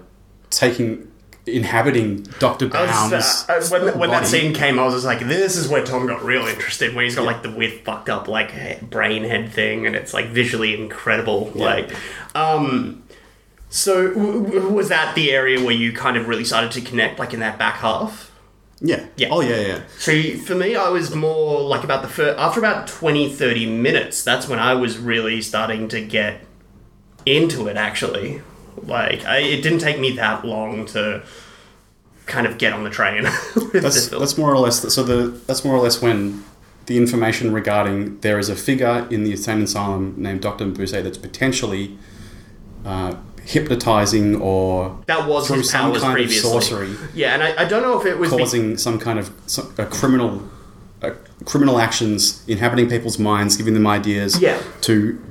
taking 0.50 1.12
inhabiting 1.48 2.24
Doctor 2.40 2.66
I 2.74 2.86
Baum's 2.88 3.46
uh, 3.48 3.68
when 3.70 3.98
when 4.00 4.10
that 4.10 4.26
scene 4.28 4.54
came, 4.54 4.80
I 4.80 4.86
was 4.86 4.94
just 4.96 5.06
like, 5.06 5.20
"This 5.20 5.56
is 5.56 5.68
where 5.68 5.84
Tom 5.84 6.08
got 6.08 6.24
real 6.24 6.46
interested." 6.48 6.96
When 6.96 7.06
he's 7.06 7.16
got 7.16 7.26
like 7.26 7.44
the 7.44 7.52
weird, 7.52 7.84
fucked 7.86 8.10
up 8.10 8.28
like 8.28 8.90
brain 8.90 9.24
head 9.24 9.52
thing, 9.52 9.86
and 9.86 9.96
it's 9.96 10.14
like 10.14 10.28
visually 10.28 10.80
incredible. 10.80 11.52
Like, 11.56 11.92
um, 12.36 13.04
so 13.70 14.10
w- 14.14 14.44
w- 14.44 14.70
was 14.70 14.90
that 14.90 15.16
the 15.16 15.32
area 15.32 15.64
where 15.64 15.76
you 15.76 15.94
kind 15.94 16.18
of 16.18 16.28
really 16.28 16.46
started 16.46 16.72
to 16.74 16.82
connect, 16.82 17.20
like 17.20 17.34
in 17.34 17.40
that 17.42 17.58
back 17.58 17.76
half? 17.76 18.32
Yeah. 18.82 19.06
Yeah. 19.16 19.30
Oh 19.32 19.42
yeah, 19.42 19.60
yeah. 19.62 19.82
So 19.98 20.12
for 20.38 20.56
me, 20.56 20.76
I 20.76 20.90
was 20.90 21.16
more 21.16 21.62
like 21.62 21.84
about 21.84 22.02
the 22.02 22.08
first, 22.10 22.38
after 22.38 22.60
about 22.60 22.88
20, 22.88 23.32
30 23.32 23.66
minutes, 23.68 24.24
that's 24.24 24.48
when 24.48 24.60
I 24.60 24.74
was 24.74 24.98
really 24.98 25.42
starting 25.42 25.88
to 25.90 26.02
get 26.02 26.42
into 27.26 27.68
it 27.68 27.78
actually. 27.78 28.42
Like, 28.84 29.26
I, 29.26 29.38
it 29.40 29.62
didn't 29.62 29.80
take 29.80 30.00
me 30.00 30.12
that 30.18 30.46
long 30.46 30.86
to 30.88 31.24
kind 32.26 32.48
of 32.48 32.58
get 32.58 32.74
on 32.74 32.84
the 32.84 32.90
train 32.90 33.24
That's 33.74 34.08
that's 34.08 34.36
more 34.38 34.52
or 34.52 34.58
less 34.58 34.92
so 34.94 35.04
the 35.04 35.28
that's 35.46 35.64
more 35.64 35.76
or 35.76 35.80
less 35.80 36.02
when 36.02 36.44
the 36.88 36.98
information 36.98 37.54
regarding 37.54 38.20
there 38.22 38.40
is 38.40 38.50
a 38.50 38.56
figure 38.56 39.08
in 39.12 39.24
the 39.24 39.32
insane 39.32 39.62
asylum 39.62 40.16
named 40.18 40.42
Dr. 40.42 40.66
Mabuse 40.66 41.04
that's 41.04 41.20
potentially 41.20 41.98
uh, 42.84 43.16
hypnotizing 43.44 44.36
or 44.42 44.98
that 45.06 45.28
was 45.28 45.46
through 45.48 45.58
his 45.58 45.70
some 45.70 45.92
powers 45.92 46.02
kind 46.02 46.20
of 46.20 46.32
sorcery 46.32 46.96
Yeah, 47.14 47.36
and 47.36 47.44
I, 47.44 47.64
I 47.64 47.66
don't 47.66 47.84
know 47.84 48.00
if 48.00 48.08
it 48.08 48.18
was 48.18 48.32
be- 48.32 48.38
causing 48.40 48.78
some 48.78 48.98
kind 49.00 49.20
of 49.20 49.32
some, 49.46 49.74
a 49.78 49.86
criminal 49.86 50.42
criminal 51.46 51.78
actions 51.80 52.44
inhabiting 52.48 52.90
people's 52.90 53.20
minds, 53.20 53.56
giving 53.56 53.76
them 53.76 53.86
ideas 53.86 54.42
Yeah. 54.42 54.60
to 54.82 55.22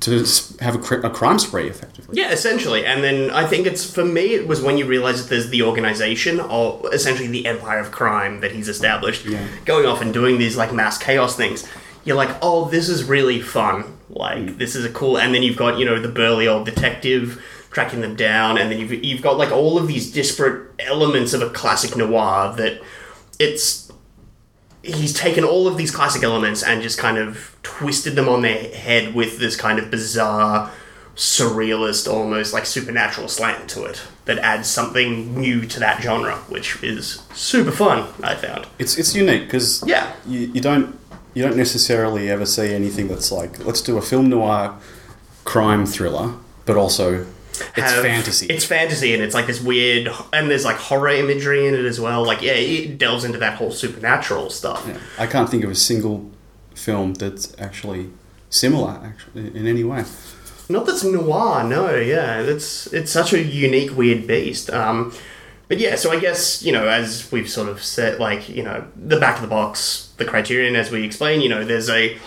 to 0.00 0.24
have 0.60 0.76
a, 0.76 0.94
a 1.06 1.10
crime 1.10 1.38
spree 1.38 1.68
effectively. 1.68 2.20
Yeah, 2.20 2.30
essentially. 2.30 2.84
And 2.86 3.02
then 3.02 3.30
I 3.30 3.46
think 3.46 3.66
it's 3.66 3.84
for 3.90 4.04
me 4.04 4.34
it 4.34 4.46
was 4.46 4.60
when 4.62 4.78
you 4.78 4.86
realize 4.86 5.20
that 5.22 5.28
there's 5.30 5.48
the 5.50 5.62
organization 5.62 6.38
or 6.40 6.80
essentially 6.92 7.26
the 7.28 7.46
empire 7.46 7.78
of 7.80 7.90
crime 7.90 8.40
that 8.40 8.52
he's 8.52 8.68
established 8.68 9.24
Yeah. 9.26 9.44
going 9.64 9.86
off 9.86 10.00
and 10.00 10.12
doing 10.12 10.38
these 10.38 10.56
like 10.56 10.72
mass 10.72 10.98
chaos 10.98 11.36
things. 11.36 11.66
You're 12.04 12.16
like, 12.16 12.30
"Oh, 12.42 12.68
this 12.68 12.88
is 12.88 13.04
really 13.04 13.40
fun. 13.40 13.84
Like 14.08 14.38
Mm. 14.38 14.58
this 14.58 14.76
is 14.76 14.84
a 14.84 14.90
cool." 14.90 15.18
And 15.18 15.34
then 15.34 15.42
you've 15.42 15.56
got, 15.56 15.78
you 15.78 15.84
know, 15.84 16.00
the 16.00 16.08
burly 16.08 16.46
old 16.48 16.64
detective 16.64 17.42
tracking 17.70 18.00
them 18.00 18.14
down 18.16 18.56
and 18.56 18.70
then 18.72 18.78
you've 18.78 19.04
you've 19.04 19.20
got 19.22 19.36
like 19.36 19.50
all 19.52 19.76
of 19.78 19.86
these 19.88 20.10
disparate 20.10 20.70
elements 20.78 21.34
of 21.34 21.42
a 21.42 21.50
classic 21.50 21.96
noir 21.96 22.54
that 22.56 22.80
it's 23.38 23.87
he's 24.88 25.12
taken 25.12 25.44
all 25.44 25.66
of 25.68 25.76
these 25.76 25.90
classic 25.90 26.22
elements 26.22 26.62
and 26.62 26.82
just 26.82 26.98
kind 26.98 27.18
of 27.18 27.56
twisted 27.62 28.14
them 28.16 28.28
on 28.28 28.42
their 28.42 28.58
head 28.74 29.14
with 29.14 29.38
this 29.38 29.56
kind 29.56 29.78
of 29.78 29.90
bizarre, 29.90 30.70
surrealist, 31.16 32.10
almost 32.12 32.52
like 32.52 32.64
supernatural 32.66 33.28
slant 33.28 33.68
to 33.70 33.84
it 33.84 34.00
that 34.24 34.38
adds 34.38 34.68
something 34.68 35.38
new 35.40 35.66
to 35.66 35.80
that 35.80 36.00
genre, 36.02 36.36
which 36.48 36.82
is 36.82 37.22
super 37.34 37.72
fun. 37.72 38.06
I 38.22 38.34
found. 38.34 38.66
It's 38.78 38.96
it's 38.98 39.14
unique 39.14 39.44
because 39.44 39.82
Yeah. 39.86 40.12
you, 40.26 40.40
you 40.54 40.60
don't 40.60 40.98
you 41.34 41.42
don't 41.42 41.56
necessarily 41.56 42.30
ever 42.30 42.46
see 42.46 42.72
anything 42.74 43.08
that's 43.08 43.30
like 43.32 43.64
let's 43.64 43.80
do 43.82 43.96
a 43.98 44.02
film 44.02 44.28
noir 44.28 44.74
crime 45.44 45.86
thriller, 45.86 46.34
but 46.66 46.76
also 46.76 47.26
it's 47.60 47.92
have- 47.92 48.02
fantasy. 48.02 48.46
It's 48.46 48.64
fantasy, 48.64 49.14
and 49.14 49.22
it's 49.22 49.34
like 49.34 49.46
this 49.46 49.60
weird, 49.60 50.08
and 50.32 50.50
there's 50.50 50.64
like 50.64 50.76
horror 50.76 51.08
imagery 51.10 51.66
in 51.66 51.74
it 51.74 51.84
as 51.84 52.00
well. 52.00 52.24
Like, 52.24 52.42
yeah, 52.42 52.52
it 52.52 52.98
delves 52.98 53.24
into 53.24 53.38
that 53.38 53.56
whole 53.56 53.70
supernatural 53.70 54.50
stuff. 54.50 54.84
Yeah. 54.86 54.98
I 55.18 55.26
can't 55.26 55.48
think 55.48 55.64
of 55.64 55.70
a 55.70 55.74
single 55.74 56.30
film 56.74 57.14
that's 57.14 57.54
actually 57.58 58.10
similar 58.50 59.00
actually 59.04 59.48
in 59.56 59.66
any 59.66 59.84
way. 59.84 60.04
Not 60.68 60.86
that's 60.86 61.02
noir, 61.02 61.64
no, 61.64 61.94
yeah. 61.96 62.40
It's 62.40 62.86
it's 62.92 63.10
such 63.10 63.32
a 63.32 63.42
unique, 63.42 63.96
weird 63.96 64.26
beast. 64.26 64.70
Um, 64.70 65.14
but 65.66 65.78
yeah, 65.78 65.96
so 65.96 66.10
I 66.10 66.18
guess, 66.18 66.62
you 66.62 66.72
know, 66.72 66.88
as 66.88 67.30
we've 67.30 67.48
sort 67.48 67.68
of 67.68 67.82
said, 67.82 68.18
like, 68.18 68.48
you 68.48 68.62
know, 68.62 68.86
the 68.96 69.18
back 69.20 69.36
of 69.36 69.42
the 69.42 69.48
box, 69.48 70.10
the 70.16 70.24
criterion, 70.24 70.76
as 70.76 70.90
we 70.90 71.04
explain, 71.04 71.40
you 71.40 71.48
know, 71.48 71.62
there's 71.64 71.90
a 71.90 72.18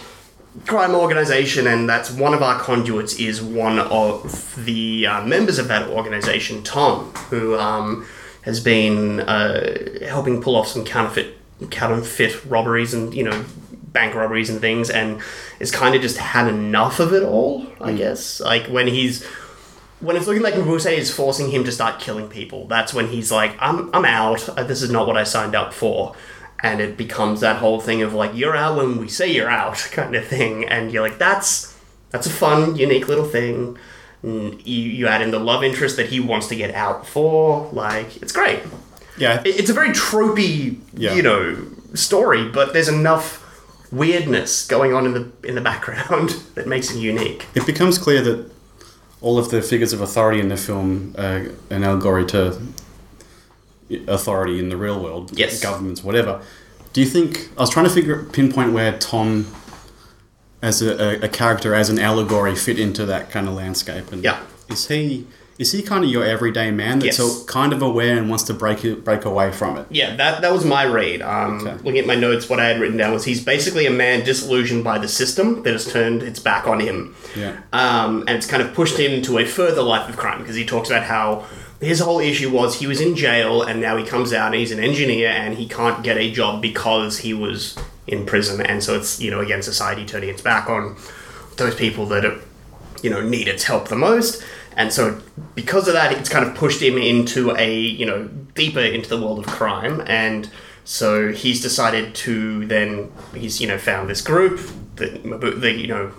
crime 0.66 0.94
organization, 0.96 1.68
and 1.68 1.90
that's 1.90 2.12
one 2.12 2.34
of 2.34 2.42
our 2.42 2.60
conduits 2.60 3.20
is 3.20 3.42
one 3.42 3.80
of 3.80 4.56
the 4.66 5.08
uh, 5.08 5.26
members 5.26 5.60
of 5.60 5.68
that 5.70 5.90
organization, 5.90 6.64
Tom, 6.64 7.12
who 7.30 7.58
um, 7.58 8.06
has 8.44 8.60
been 8.60 9.22
uh, 9.22 10.06
helping 10.08 10.42
pull 10.42 10.56
off 10.56 10.68
some 10.68 10.84
counterfeit 10.86 11.38
counterfeit 11.70 12.44
robberies 12.46 12.92
and 12.94 13.14
you 13.14 13.24
know 13.24 13.46
bank 13.94 14.16
robberies 14.16 14.50
and 14.50 14.60
things, 14.62 14.90
and 14.90 15.22
is 15.60 15.72
kind 15.72 15.96
of 15.96 16.02
just 16.02 16.18
had 16.18 16.48
enough 16.48 17.00
of 17.00 17.14
it 17.14 17.24
all. 17.24 17.66
I 17.80 17.94
guess 17.94 18.40
like 18.40 18.68
when 18.68 18.88
he's 18.88 19.26
when 20.02 20.16
it's 20.16 20.26
looking 20.28 20.42
like 20.42 20.56
Mabuse 20.56 20.92
is 20.92 21.14
forcing 21.14 21.52
him 21.52 21.64
to 21.64 21.72
start 21.72 22.00
killing 22.00 22.28
people, 22.28 22.68
that's 22.68 22.94
when 22.94 23.08
he's 23.08 23.32
like, 23.32 23.56
I'm, 23.60 23.94
I'm 23.94 24.04
out. 24.04 24.50
Uh, 24.50 24.64
This 24.64 24.82
is 24.82 24.90
not 24.90 25.06
what 25.06 25.16
I 25.16 25.24
signed 25.24 25.56
up 25.56 25.74
for. 25.74 26.16
And 26.63 26.80
it 26.80 26.95
becomes 26.97 27.39
that 27.41 27.58
whole 27.58 27.80
thing 27.80 28.02
of 28.04 28.13
like, 28.13 28.36
you're 28.36 28.56
out 28.56 28.78
when 28.78 28.97
we 29.00 29.08
say 29.08 29.32
you're 29.32 29.50
out 29.50 29.78
kind 29.91 30.15
of 30.15 30.26
thing. 30.28 30.65
And 30.67 30.91
you're 30.91 31.02
like, 31.02 31.17
that's 31.17 31.76
that's 32.12 32.28
a 32.28 32.32
fun, 32.32 32.76
unique 32.76 33.08
little 33.08 33.26
thing. 33.26 33.78
And 34.24 34.65
you, 34.67 34.82
you 34.84 35.08
add 35.08 35.21
in 35.21 35.32
the 35.32 35.39
love 35.39 35.63
interest 35.63 35.97
that 35.97 36.10
he 36.10 36.19
wants 36.19 36.47
to 36.50 36.56
get 36.56 36.74
out 36.76 37.08
for. 37.08 37.69
Like, 37.74 38.21
it's 38.21 38.32
great. 38.32 38.60
Yeah, 39.17 39.41
It- 39.43 39.60
It's 39.60 39.69
a 39.69 39.74
very 39.74 39.89
tropey, 39.89 40.78
Yeah. 40.93 41.15
you 41.15 41.24
know, 41.24 41.58
story, 41.95 42.47
but 42.50 42.74
there's 42.74 42.88
enough 42.89 43.39
weirdness 43.91 44.65
going 44.67 44.93
on 44.93 45.06
in 45.06 45.13
the 45.13 45.47
in 45.47 45.56
the 45.56 45.62
background 45.62 46.30
that 46.56 46.65
makes 46.67 46.91
it 46.91 46.97
unique. 46.97 47.45
it 47.56 47.65
becomes 47.65 47.97
clear 47.97 48.21
that 48.21 48.50
all 49.19 49.38
of 49.38 49.50
the 49.50 49.62
figures 49.62 49.91
of 49.93 50.00
authority 50.02 50.39
in 50.39 50.47
the 50.50 50.56
film 50.58 51.13
are 51.17 51.52
an 51.69 51.84
allegory 51.84 52.26
to 52.26 52.58
authority 54.08 54.60
in 54.60 54.69
the 54.69 54.77
real 54.77 54.99
world, 55.01 55.32
Yes. 55.38 55.62
governments, 55.62 56.04
whatever. 56.04 56.41
Do 56.93 57.01
you 57.01 57.08
think 57.08 57.49
I 57.58 57.62
was 57.62 57.69
trying 57.69 57.86
to 57.86 57.91
figure 57.91 58.23
pinpoint 58.23 58.73
where 58.73 58.97
Tom, 58.97 59.47
as 60.62 60.82
a, 60.82 61.23
a, 61.23 61.27
character, 61.30 61.73
as 61.73 61.89
an 61.89 61.99
allegory, 61.99 62.56
fit 62.56 62.80
into 62.80 63.06
that 63.06 63.32
kind 63.32 63.47
of 63.47 63.54
landscape? 63.54 64.12
And 64.12 64.23
Yeah. 64.23 64.39
is 64.69 64.88
he 64.88 65.25
is 65.60 65.71
he 65.73 65.84
kind 65.84 66.04
of 66.04 66.10
your 66.10 66.23
everyday 66.23 66.71
man 66.71 66.97
that's 66.99 67.19
Yes. 67.19 67.43
kind 67.45 67.71
of 67.71 67.84
aware 67.84 68.17
and 68.17 68.30
wants 68.30 68.43
to 68.45 68.54
break 68.54 68.84
it, 68.84 69.06
break 69.06 69.25
away 69.25 69.51
from 69.51 69.77
it? 69.77 69.86
Yeah, 69.91 70.15
that 70.15 70.41
that 70.41 70.51
was 70.51 70.65
my 70.65 70.84
read. 70.86 71.21
Um, 71.21 71.60
Okay. 71.67 71.75
Looking 71.84 71.99
at 71.99 72.08
my 72.08 72.15
notes, 72.15 72.49
what 72.49 72.60
I 72.60 72.65
had 72.67 72.80
written 72.82 72.97
down 72.97 73.13
was 73.13 73.25
he's 73.25 73.41
basically 73.43 73.86
a 73.86 73.91
man 73.91 74.23
disillusioned 74.23 74.84
by 74.84 74.97
the 74.97 75.08
system 75.08 75.62
that 75.63 75.73
has 75.73 75.86
turned 75.86 76.23
its 76.23 76.39
back 76.39 76.65
on 76.67 76.80
him. 76.80 77.13
Yeah. 77.36 77.51
Um, 77.73 78.23
and 78.27 78.32
it's 78.38 78.47
kind 78.47 78.63
of 78.63 78.73
pushed 78.73 78.97
him 78.97 79.21
to 79.23 79.38
a 79.38 79.45
further 79.45 79.84
life 79.84 80.10
of 80.10 80.17
crime 80.17 80.39
because 80.39 80.56
he 80.56 80.65
talks 80.65 80.89
about 80.89 81.04
how 81.04 81.43
his 81.82 82.00
whole 82.00 82.20
issue 82.20 82.52
was 82.52 82.80
he 82.80 82.86
was 82.88 83.02
in 83.02 83.15
jail 83.15 83.63
and 83.63 83.82
now 83.82 83.98
he 83.98 84.06
comes 84.06 84.32
out 84.32 84.48
and 84.48 84.56
he's 84.56 84.72
an 84.72 84.80
engineer 84.80 85.30
and 85.30 85.56
he 85.56 85.67
can't 85.67 86.04
get 86.04 86.15
a 86.15 86.32
job 86.32 86.62
because 86.62 87.17
he 87.20 87.34
was 87.34 87.76
in 88.06 88.26
prison. 88.26 88.62
And 88.62 88.84
so 88.84 88.96
it's, 88.96 89.20
you 89.20 89.32
know, 89.32 89.39
again, 89.39 89.63
society 89.63 90.06
turning 90.06 90.30
its 90.30 90.44
back 90.44 90.70
on 90.70 90.96
those 91.58 91.74
people 91.74 92.06
that, 92.08 92.24
are, 92.24 92.39
you 93.02 93.10
know, 93.10 93.22
need 93.22 93.48
its 93.48 93.63
help 93.63 93.88
the 93.88 93.96
most. 93.96 94.44
And 94.78 94.94
so 94.94 95.20
because 95.56 95.88
of 95.88 95.96
that, 95.96 96.12
it's 96.12 96.30
kind 96.30 96.46
of 96.46 96.56
pushed 96.56 96.82
him 96.82 96.98
into 96.98 97.56
a, 97.58 97.76
you 97.76 98.06
know, 98.06 98.28
deeper 98.54 98.80
into 98.80 99.10
the 99.10 99.20
world 99.20 99.39
of 99.39 99.48
crime. 99.48 100.04
And 100.06 100.50
so 100.86 101.32
he's 101.32 101.62
decided 101.62 102.13
to 102.15 102.65
then, 102.67 103.12
he's, 103.34 103.60
you 103.60 103.67
know, 103.67 103.80
found 103.80 104.08
this 104.08 104.22
group, 104.22 104.60
that 104.98 105.24
the 105.24 105.72
you 105.72 105.88
know, 105.88 106.12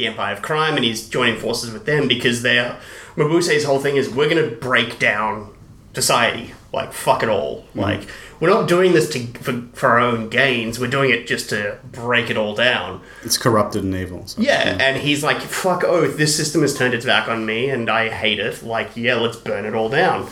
the 0.00 0.06
Empire 0.06 0.34
of 0.34 0.42
Crime, 0.42 0.76
and 0.76 0.84
he's 0.84 1.08
joining 1.08 1.38
forces 1.38 1.70
with 1.70 1.86
them 1.86 2.08
because 2.08 2.42
they're 2.42 2.76
Mabuse's 3.16 3.64
whole 3.64 3.78
thing 3.78 3.96
is 3.96 4.08
we're 4.08 4.28
going 4.28 4.50
to 4.50 4.56
break 4.56 4.98
down 4.98 5.54
society, 5.94 6.54
like 6.72 6.92
fuck 6.92 7.22
it 7.22 7.28
all. 7.28 7.62
Mm-hmm. 7.62 7.80
Like 7.80 8.08
we're 8.40 8.50
not 8.50 8.68
doing 8.68 8.92
this 8.92 9.10
to 9.10 9.26
for, 9.38 9.62
for 9.74 9.88
our 9.90 10.00
own 10.00 10.28
gains. 10.28 10.78
We're 10.78 10.90
doing 10.90 11.10
it 11.10 11.26
just 11.26 11.50
to 11.50 11.78
break 11.92 12.30
it 12.30 12.36
all 12.36 12.54
down. 12.54 13.02
It's 13.22 13.36
corrupted 13.36 13.84
and 13.84 13.94
evil. 13.94 14.26
So. 14.26 14.40
Yeah, 14.40 14.78
and 14.80 14.96
he's 14.96 15.22
like, 15.22 15.40
fuck 15.40 15.84
oath, 15.84 16.16
this 16.16 16.36
system 16.36 16.62
has 16.62 16.76
turned 16.76 16.94
its 16.94 17.04
back 17.06 17.28
on 17.28 17.44
me 17.44 17.68
and 17.68 17.90
I 17.90 18.08
hate 18.08 18.38
it. 18.38 18.62
Like, 18.62 18.96
yeah, 18.96 19.16
let's 19.16 19.36
burn 19.36 19.66
it 19.66 19.74
all 19.74 19.88
down. 19.88 20.28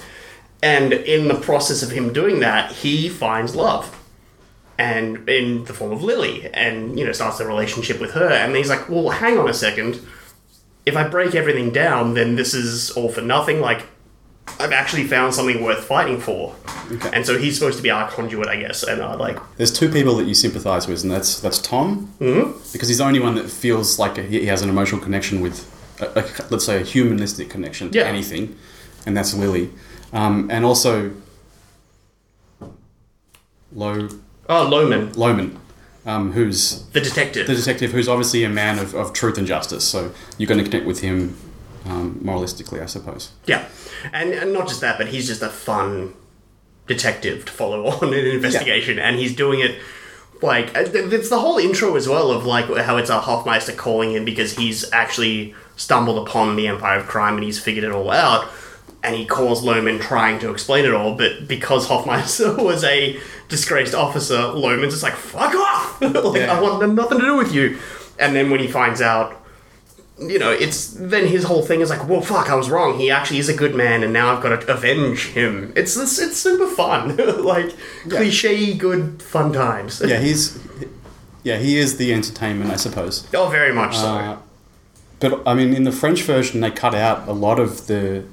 And 0.63 0.93
in 0.93 1.29
the 1.29 1.37
process 1.37 1.83
of 1.83 1.91
him 1.91 2.13
doing 2.13 2.41
that, 2.41 2.73
he 2.73 3.09
finds 3.09 3.55
love. 3.55 3.95
And 4.79 5.29
in 5.29 5.65
the 5.65 5.73
form 5.75 5.91
of 5.91 6.05
Lily, 6.05 6.49
and 6.55 6.97
you 6.97 7.05
know, 7.05 7.11
starts 7.13 7.41
a 7.41 7.47
relationship 7.47 8.01
with 8.01 8.13
her. 8.13 8.29
And 8.31 8.55
he's 8.55 8.69
like, 8.69 8.89
Well, 8.89 9.09
hang 9.11 9.37
on 9.37 9.49
a 9.49 9.55
second. 9.55 10.01
If 10.87 10.97
I 10.97 11.07
break 11.09 11.35
everything 11.35 11.71
down, 11.71 12.15
then 12.15 12.37
this 12.37 12.55
is 12.55 12.91
all 12.93 13.11
for 13.11 13.21
nothing. 13.21 13.61
Like, 13.61 13.83
I've 14.61 14.73
actually 14.73 15.05
found 15.05 15.35
something 15.35 15.63
worth 15.63 15.85
fighting 15.85 16.21
for. 16.21 16.55
Okay. 16.93 17.11
And 17.13 17.27
so 17.27 17.37
he's 17.39 17.59
supposed 17.59 17.77
to 17.77 17.83
be 17.83 17.91
our 17.91 18.09
conduit, 18.09 18.49
I 18.49 18.57
guess. 18.57 18.83
And 18.85 19.03
I 19.03 19.15
like, 19.15 19.37
There's 19.57 19.73
two 19.73 19.91
people 19.91 20.17
that 20.17 20.27
you 20.27 20.35
sympathise 20.35 20.87
with, 20.89 21.03
and 21.03 21.11
that's 21.11 21.41
that's 21.41 21.59
Tom, 21.61 22.15
mm-hmm. 22.21 22.53
because 22.73 22.89
he's 22.89 22.99
the 22.99 23.05
only 23.05 23.21
one 23.21 23.35
that 23.35 23.51
feels 23.51 23.99
like 23.99 24.17
he 24.17 24.47
has 24.47 24.63
an 24.63 24.69
emotional 24.71 25.01
connection 25.01 25.41
with, 25.41 25.67
a, 26.01 26.21
a, 26.21 26.25
let's 26.51 26.65
say, 26.65 26.81
a 26.81 26.85
humanistic 26.85 27.51
connection 27.51 27.91
to 27.91 27.99
Yeah. 27.99 28.05
anything, 28.05 28.57
and 29.05 29.17
that's 29.17 29.35
Lily, 29.35 29.71
um, 30.13 30.49
and 30.51 30.65
also 30.65 31.11
Lo 33.73 34.09
oh, 34.49 34.69
Lohmann, 34.71 35.15
Lohmann, 35.15 35.59
um, 36.07 36.33
who's 36.33 36.87
the 36.89 37.01
detective. 37.01 37.47
the 37.47 37.55
detective, 37.55 37.93
who's 37.93 38.09
obviously 38.09 38.45
a 38.45 38.49
man 38.49 38.79
of, 38.79 38.95
of 38.95 39.13
truth 39.13 39.39
and 39.39 39.47
justice. 39.47 39.85
So 39.85 40.13
you're 40.37 40.49
going 40.49 40.63
to 40.63 40.69
connect 40.69 40.87
with 40.87 41.01
him 41.01 41.37
um, 41.87 42.21
moralistically, 42.23 42.83
I 42.83 42.87
suppose. 42.87 43.33
Yeah, 43.47 43.69
and, 44.13 44.33
and 44.33 44.53
not 44.53 44.69
just 44.69 44.81
that, 44.81 44.99
but 44.99 45.09
he's 45.09 45.27
just 45.27 45.43
a 45.43 45.49
fun 45.49 46.15
detective 46.87 47.45
to 47.45 47.53
follow 47.53 47.87
on 48.03 48.15
an 48.15 48.27
investigation, 48.27 48.99
and 48.99 49.17
he's 49.17 49.35
doing 49.35 49.61
it 49.61 49.79
like 50.43 50.77
uh, 50.77 50.85
it's 50.95 51.29
the 51.29 51.41
whole 51.41 51.59
intro 51.59 51.97
as 51.97 52.09
well 52.09 52.31
of 52.31 52.47
like 52.47 52.67
how 52.79 52.97
it's 52.97 53.11
a 53.11 53.21
Hoffmeister 53.21 53.73
calling 53.73 54.13
him 54.13 54.25
because 54.25 54.57
he's 54.57 54.91
actually 54.93 55.55
stumbled 55.77 56.27
upon 56.27 56.57
the 56.57 56.69
Empire 56.69 56.99
of 56.99 57.07
Crime 57.07 57.35
and 57.35 57.45
he's 57.45 57.59
figured 57.61 57.85
it 57.85 57.93
all 57.93 58.11
out. 58.11 58.49
And 59.03 59.15
he 59.15 59.27
calls 59.27 59.65
Lohmann 59.65 60.01
trying 60.01 60.41
to 60.41 60.51
explain 60.51 60.85
it 60.85 60.93
all, 60.93 61.15
but 61.15 61.47
because 61.47 61.87
Hoffmeister 61.89 62.57
was 62.57 62.85
a 62.85 63.19
disgraced 63.49 63.95
officer, 63.95 64.37
Lohmann's 64.37 64.93
just 64.93 65.03
like, 65.03 65.15
fuck 65.15 65.55
off! 65.55 66.01
like, 66.03 66.15
Yeah. 66.15 66.57
I 66.57 66.61
want 66.61 66.95
nothing 66.95 67.19
to 67.19 67.25
do 67.25 67.37
with 67.37 67.53
you. 67.53 67.79
And 68.19 68.35
then 68.35 68.51
when 68.51 68.61
he 68.61 68.69
finds 68.69 69.01
out 69.01 69.39
you 70.21 70.39
know, 70.39 70.51
it's 70.51 70.89
then 70.95 71.27
his 71.27 71.45
whole 71.45 71.63
thing 71.63 71.81
is 71.81 71.91
like, 71.91 72.09
well, 72.09 72.21
fuck, 72.21 72.51
I 72.51 72.55
was 72.55 72.69
wrong. 72.71 72.99
He 72.99 73.11
actually 73.11 73.39
is 73.39 73.49
a 73.49 73.55
good 73.55 73.75
man, 73.75 74.03
and 74.03 74.13
now 74.13 74.35
I've 74.35 74.43
got 74.43 74.61
to 74.61 74.73
avenge 74.73 75.29
him. 75.29 75.73
It's 75.77 75.97
it's, 75.97 76.19
it's 76.19 76.37
super 76.37 76.67
fun, 76.67 77.17
like 77.45 77.75
cliche 78.09 78.75
good 78.75 79.23
fun 79.23 79.53
times. 79.53 80.03
Yeah, 80.05 80.19
he's 80.19 80.59
yeah 81.45 81.59
he 81.59 81.79
is 81.79 81.99
the 81.99 82.13
entertainment, 82.13 82.71
I 82.71 82.77
suppose. 82.77 83.27
oh, 83.35 83.49
very 83.49 83.73
much 83.73 83.97
so. 83.97 84.07
Uh, 84.07 84.39
but 85.21 85.43
I 85.47 85.55
mean, 85.55 85.73
in 85.75 85.85
the 85.85 85.93
French 85.93 86.23
version, 86.23 86.61
they 86.61 86.71
cut 86.71 86.95
out 86.95 87.29
a 87.29 87.33
lot 87.33 87.61
of 87.61 87.87
the 87.87 88.25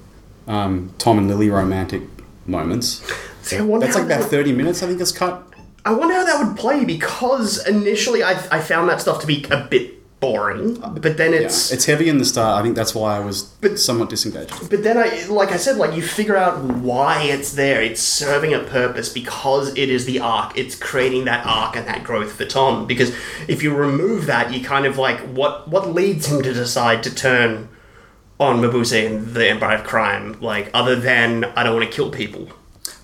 um, 0.48 0.94
Tom 0.98 1.18
and 1.20 1.28
Lily 1.28 1.50
romantic 1.50 2.02
moments. 2.48 3.08
See, 3.46 3.58
I 3.58 3.62
wonder 3.62 3.86
That's 3.86 3.98
like 3.98 4.06
about 4.06 4.24
thirty 4.30 4.52
minutes. 4.52 4.82
I 4.82 4.88
think 4.88 5.00
it's 5.00 5.12
cut. 5.12 5.44
I 5.86 5.94
wonder 5.94 6.16
how 6.16 6.26
that 6.26 6.44
would 6.48 6.58
play 6.58 6.84
because 6.84 7.66
initially 7.68 8.24
I 8.24 8.32
I 8.52 8.60
found 8.60 8.90
that 8.90 9.02
stuff 9.02 9.20
to 9.22 9.28
be 9.28 9.46
a 9.52 9.58
bit 9.70 9.92
boring, 10.20 10.76
but 11.00 11.18
then 11.18 11.34
Yeah, 11.34 11.42
it's 11.42 11.72
it's 11.72 11.86
heavy 11.86 12.10
in 12.10 12.18
the 12.18 12.26
start. 12.26 12.60
I 12.60 12.64
think 12.64 12.76
that's 12.76 12.96
why 12.96 13.16
I 13.18 13.20
was 13.20 13.44
But- 13.44 13.78
somewhat 13.80 14.10
disengaged. 14.10 14.70
But 14.72 14.82
then 14.82 14.98
I, 14.98 15.26
like 15.30 15.52
I 15.52 15.58
said, 15.58 15.78
like 15.78 15.94
you 15.96 16.02
figure 16.02 16.36
out 16.36 16.60
why 16.64 17.22
it's 17.24 17.52
there. 17.54 17.84
It's 17.84 18.02
serving 18.02 18.52
a 18.54 18.60
purpose 18.60 19.10
because 19.10 19.70
it 19.78 19.90
is 19.90 20.06
the 20.06 20.20
arc. 20.20 20.58
It's 20.58 20.74
creating 20.74 21.26
that 21.26 21.46
arc 21.46 21.76
and 21.76 21.86
that 21.86 22.04
growth 22.04 22.32
for 22.32 22.46
Tom. 22.46 22.88
Because 22.88 23.12
if 23.48 23.62
you 23.62 23.76
remove 23.76 24.26
that, 24.26 24.52
you 24.52 24.64
kind 24.64 24.88
of 24.88 24.98
like 24.98 25.20
what 25.38 25.68
what 25.68 25.94
leads 25.94 26.26
him 26.26 26.42
to 26.42 26.52
decide 26.52 27.04
to 27.04 27.14
turn 27.14 27.70
on 28.40 28.60
Mabuse 28.62 28.92
and 29.06 29.34
the 29.36 29.48
Empire 29.48 29.78
of 29.78 29.84
Crime, 29.84 30.36
like 30.42 30.72
other 30.74 30.96
than 30.96 31.46
I 31.56 31.62
don't 31.64 31.76
want 31.76 31.86
to 31.92 31.96
kill 31.96 32.10
people. 32.10 32.48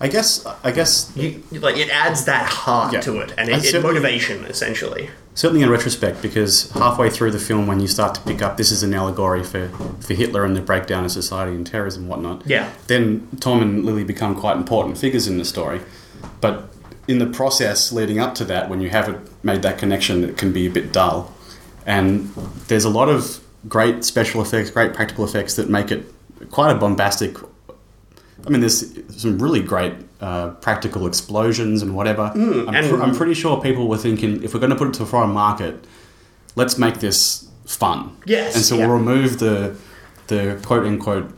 I 0.02 0.08
guess. 0.08 0.44
I 0.64 0.72
guess 0.72 1.10
You 1.16 1.42
like 1.52 1.76
it 1.76 1.88
adds 1.88 2.24
that 2.24 2.44
heart 2.50 2.92
Yeah. 2.92 3.00
to 3.02 3.18
it 3.20 3.32
and 3.38 3.48
it, 3.48 3.64
it 3.64 3.82
motivation 3.82 4.44
essentially. 4.46 5.10
certainly 5.34 5.62
in 5.62 5.70
retrospect, 5.70 6.20
because 6.20 6.70
halfway 6.72 7.08
through 7.08 7.30
the 7.30 7.38
film, 7.38 7.66
when 7.66 7.78
you 7.80 7.86
start 7.86 8.14
to 8.16 8.20
pick 8.22 8.42
up 8.42 8.56
this 8.56 8.70
is 8.72 8.82
an 8.82 8.92
allegory 8.92 9.42
for, 9.44 9.68
for 10.00 10.12
Hitler 10.14 10.44
and 10.44 10.54
the 10.56 10.60
breakdown 10.60 11.04
of 11.04 11.12
society 11.12 11.54
and 11.56 11.66
terrorism 11.66 12.02
and 12.02 12.10
whatnot, 12.10 12.42
Yeah. 12.46 12.68
then 12.88 13.28
Tom 13.40 13.62
and 13.62 13.84
Lily 13.86 14.04
become 14.04 14.34
quite 14.34 14.56
important 14.56 14.98
figures 14.98 15.26
in 15.28 15.38
the 15.38 15.44
story. 15.44 15.80
But 16.40 16.68
in 17.08 17.18
the 17.18 17.26
process 17.26 17.92
leading 17.92 18.18
up 18.18 18.34
to 18.36 18.44
that, 18.46 18.68
when 18.68 18.80
you 18.80 18.90
haven't 18.90 19.20
made 19.44 19.62
that 19.62 19.78
connection, 19.78 20.24
it 20.24 20.36
can 20.36 20.52
be 20.52 20.66
a 20.66 20.70
bit 20.70 20.92
dull. 20.92 21.32
And 21.86 22.32
there's 22.68 22.84
a 22.84 22.90
lot 22.90 23.08
of 23.08 23.40
great 23.68 24.04
special 24.04 24.42
effects, 24.42 24.70
great 24.70 24.92
practical 24.94 25.24
effects 25.24 25.54
that 25.56 25.68
make 25.70 25.90
it 25.92 26.12
quite 26.50 26.70
a 26.72 26.74
bombastic. 26.74 27.36
I 28.46 28.50
mean, 28.50 28.60
there's 28.60 28.84
some 29.20 29.38
really 29.38 29.60
great 29.62 29.94
uh, 30.20 30.50
practical 30.50 31.06
explosions 31.06 31.82
and 31.82 31.94
whatever. 31.94 32.30
I'm, 32.34 32.68
and- 32.74 32.88
pr- 32.88 33.02
I'm 33.02 33.14
pretty 33.14 33.34
sure 33.34 33.60
people 33.60 33.88
were 33.88 33.98
thinking 33.98 34.42
if 34.42 34.52
we're 34.54 34.60
going 34.60 34.70
to 34.70 34.76
put 34.76 34.88
it 34.88 34.94
to 34.94 35.02
a 35.04 35.06
foreign 35.06 35.30
market, 35.30 35.84
let's 36.56 36.78
make 36.78 37.00
this 37.00 37.48
fun. 37.66 38.16
Yes, 38.26 38.54
And 38.56 38.64
so 38.64 38.76
yeah. 38.76 38.86
we'll 38.86 38.96
remove 38.96 39.38
the 39.38 39.76
the 40.28 40.58
quote 40.64 40.84
unquote 40.86 41.32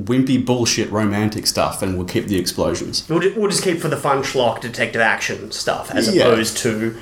wimpy 0.00 0.44
bullshit 0.44 0.90
romantic 0.90 1.46
stuff 1.46 1.82
and 1.82 1.96
we'll 1.98 2.06
keep 2.06 2.26
the 2.26 2.38
explosions. 2.38 3.06
We'll 3.08 3.20
just, 3.20 3.36
we'll 3.36 3.50
just 3.50 3.62
keep 3.62 3.78
for 3.80 3.88
the 3.88 3.96
fun 3.98 4.22
schlock 4.22 4.60
detective 4.62 5.02
action 5.02 5.50
stuff 5.52 5.90
as 5.90 6.14
Yeah. 6.14 6.22
opposed 6.26 6.56
to 6.58 6.96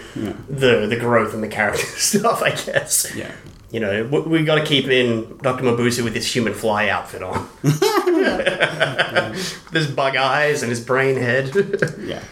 the 0.48 0.86
the 0.88 0.96
growth 0.98 1.32
and 1.34 1.42
the 1.42 1.48
character 1.48 1.86
stuff, 1.96 2.42
I 2.42 2.50
guess. 2.50 3.14
Yeah. 3.14 3.32
You 3.70 3.80
know, 3.80 4.04
we, 4.04 4.20
we 4.20 4.44
got 4.44 4.54
to 4.56 4.64
keep 4.64 4.86
in 4.86 5.36
Dr. 5.38 5.64
Mabusu 5.64 6.02
with 6.02 6.14
his 6.14 6.34
human 6.34 6.54
fly 6.54 6.88
outfit 6.88 7.22
on. 7.22 7.48
with 7.62 9.72
his 9.72 9.86
bug 9.88 10.16
eyes 10.16 10.62
and 10.62 10.70
his 10.70 10.80
brain 10.80 11.16
head. 11.16 11.52
Yeah. 12.00 12.22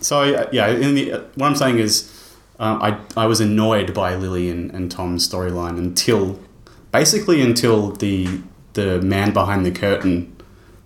So 0.00 0.22
uh, 0.34 0.48
yeah, 0.52 0.68
in 0.68 0.94
the, 0.94 1.12
uh, 1.12 1.20
what 1.36 1.46
I'm 1.46 1.56
saying 1.56 1.78
is, 1.78 2.12
um, 2.58 2.82
I 2.82 2.98
I 3.16 3.26
was 3.26 3.40
annoyed 3.40 3.94
by 3.94 4.14
Lily 4.14 4.50
and, 4.50 4.70
and 4.70 4.90
Tom's 4.90 5.28
storyline 5.28 5.78
until, 5.78 6.38
basically 6.92 7.40
until 7.40 7.92
the 7.92 8.40
the 8.74 9.00
man 9.00 9.32
behind 9.32 9.64
the 9.64 9.70
curtain, 9.70 10.36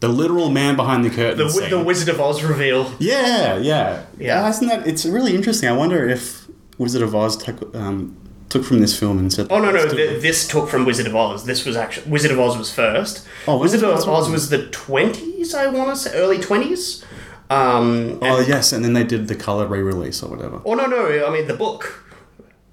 the 0.01 0.09
literal 0.09 0.51
man 0.51 0.77
behind 0.77 1.05
the 1.05 1.11
curtain. 1.11 1.39
the, 1.39 1.67
the 1.69 1.83
Wizard 1.83 2.09
of 2.11 2.21
Oz 2.21 2.43
reveal. 2.43 2.93
yeah, 3.01 3.57
yeah, 3.57 4.05
Yeah. 4.19 4.49
Isn't 4.49 4.69
that? 4.69 4.87
It's 4.87 5.05
really 5.05 5.35
interesting. 5.35 5.69
I 5.69 5.73
wonder 5.73 6.09
if 6.09 6.47
Wizard 6.79 7.03
of 7.03 7.15
Oz 7.15 7.37
took 7.37 7.75
um, 7.75 8.17
took 8.51 8.65
from 8.65 8.81
this 8.81 8.99
film 8.99 9.19
and 9.19 9.33
said, 9.33 9.47
Oh 9.51 9.59
no 9.61 9.71
no! 9.71 9.79
"Let's 9.79 9.93
do 9.93 9.97
Th- 9.97 10.11
it." 10.19 10.21
this 10.23 10.47
took 10.47 10.69
from 10.69 10.85
Wizard 10.85 11.07
of 11.07 11.17
Oz. 11.17 11.45
This 11.47 11.65
was 11.65 11.77
actually 11.77 12.11
Wizard 12.11 12.31
of 12.33 12.39
Oz 12.39 12.59
was 12.59 12.71
first. 12.71 13.27
Oh, 13.49 13.57
Wizard 13.59 13.81
Wizard 13.83 14.03
of 14.03 14.09
Oz 14.09 14.29
was 14.31 14.51
the 14.51 14.67
twenties. 14.69 15.55
I 15.55 15.69
want 15.69 15.91
to 15.91 15.97
say 15.97 16.13
early 16.15 16.39
twenties. 16.39 17.05
Um, 17.49 18.19
Oh 18.23 18.41
yes, 18.41 18.73
and 18.73 18.85
then 18.85 18.93
they 18.93 19.03
did 19.05 19.27
the 19.29 19.35
color 19.35 19.67
re-release 19.67 20.23
or 20.23 20.31
whatever. 20.31 20.61
Oh 20.65 20.75
no, 20.75 20.87
no! 20.87 21.27
I 21.27 21.31
mean 21.31 21.49
the 21.49 21.55
book, 21.55 22.05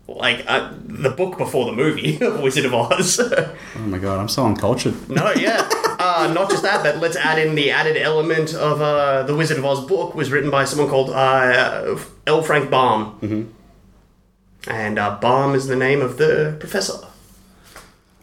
like 0.07 0.43
uh, 0.47 0.71
the 0.83 1.09
book 1.09 1.37
before 1.37 1.65
the 1.65 1.71
movie, 1.71 2.17
Wizard 2.21 2.65
of 2.65 2.73
Oz. 2.73 3.19
Oh 3.19 3.79
my 3.79 3.97
god, 3.97 4.19
I'm 4.19 4.29
so 4.29 4.45
uncultured. 4.45 5.09
no, 5.09 5.31
yeah. 5.33 5.67
Uh, 5.99 6.31
not 6.31 6.49
just 6.51 6.61
that, 6.61 6.83
but 6.83 6.97
let's 6.97 7.15
add 7.15 7.39
in 7.39 7.55
the 7.55 7.71
added 7.71 7.97
element 7.97 8.53
of 8.53 8.81
uh, 8.81 9.23
the 9.23 9.35
Wizard 9.35 9.57
of 9.57 9.65
Oz 9.65 9.83
book 9.85 10.13
was 10.13 10.31
written 10.31 10.51
by 10.51 10.63
someone 10.63 10.89
called 10.89 11.09
uh, 11.09 11.97
L. 12.27 12.43
Frank 12.43 12.69
Baum, 12.69 13.19
mm-hmm. 13.19 13.43
And 14.69 14.99
uh, 14.99 15.17
Baum 15.21 15.55
is 15.55 15.67
the 15.67 15.75
name 15.75 16.01
of 16.01 16.17
the 16.17 16.55
professor. 16.59 16.99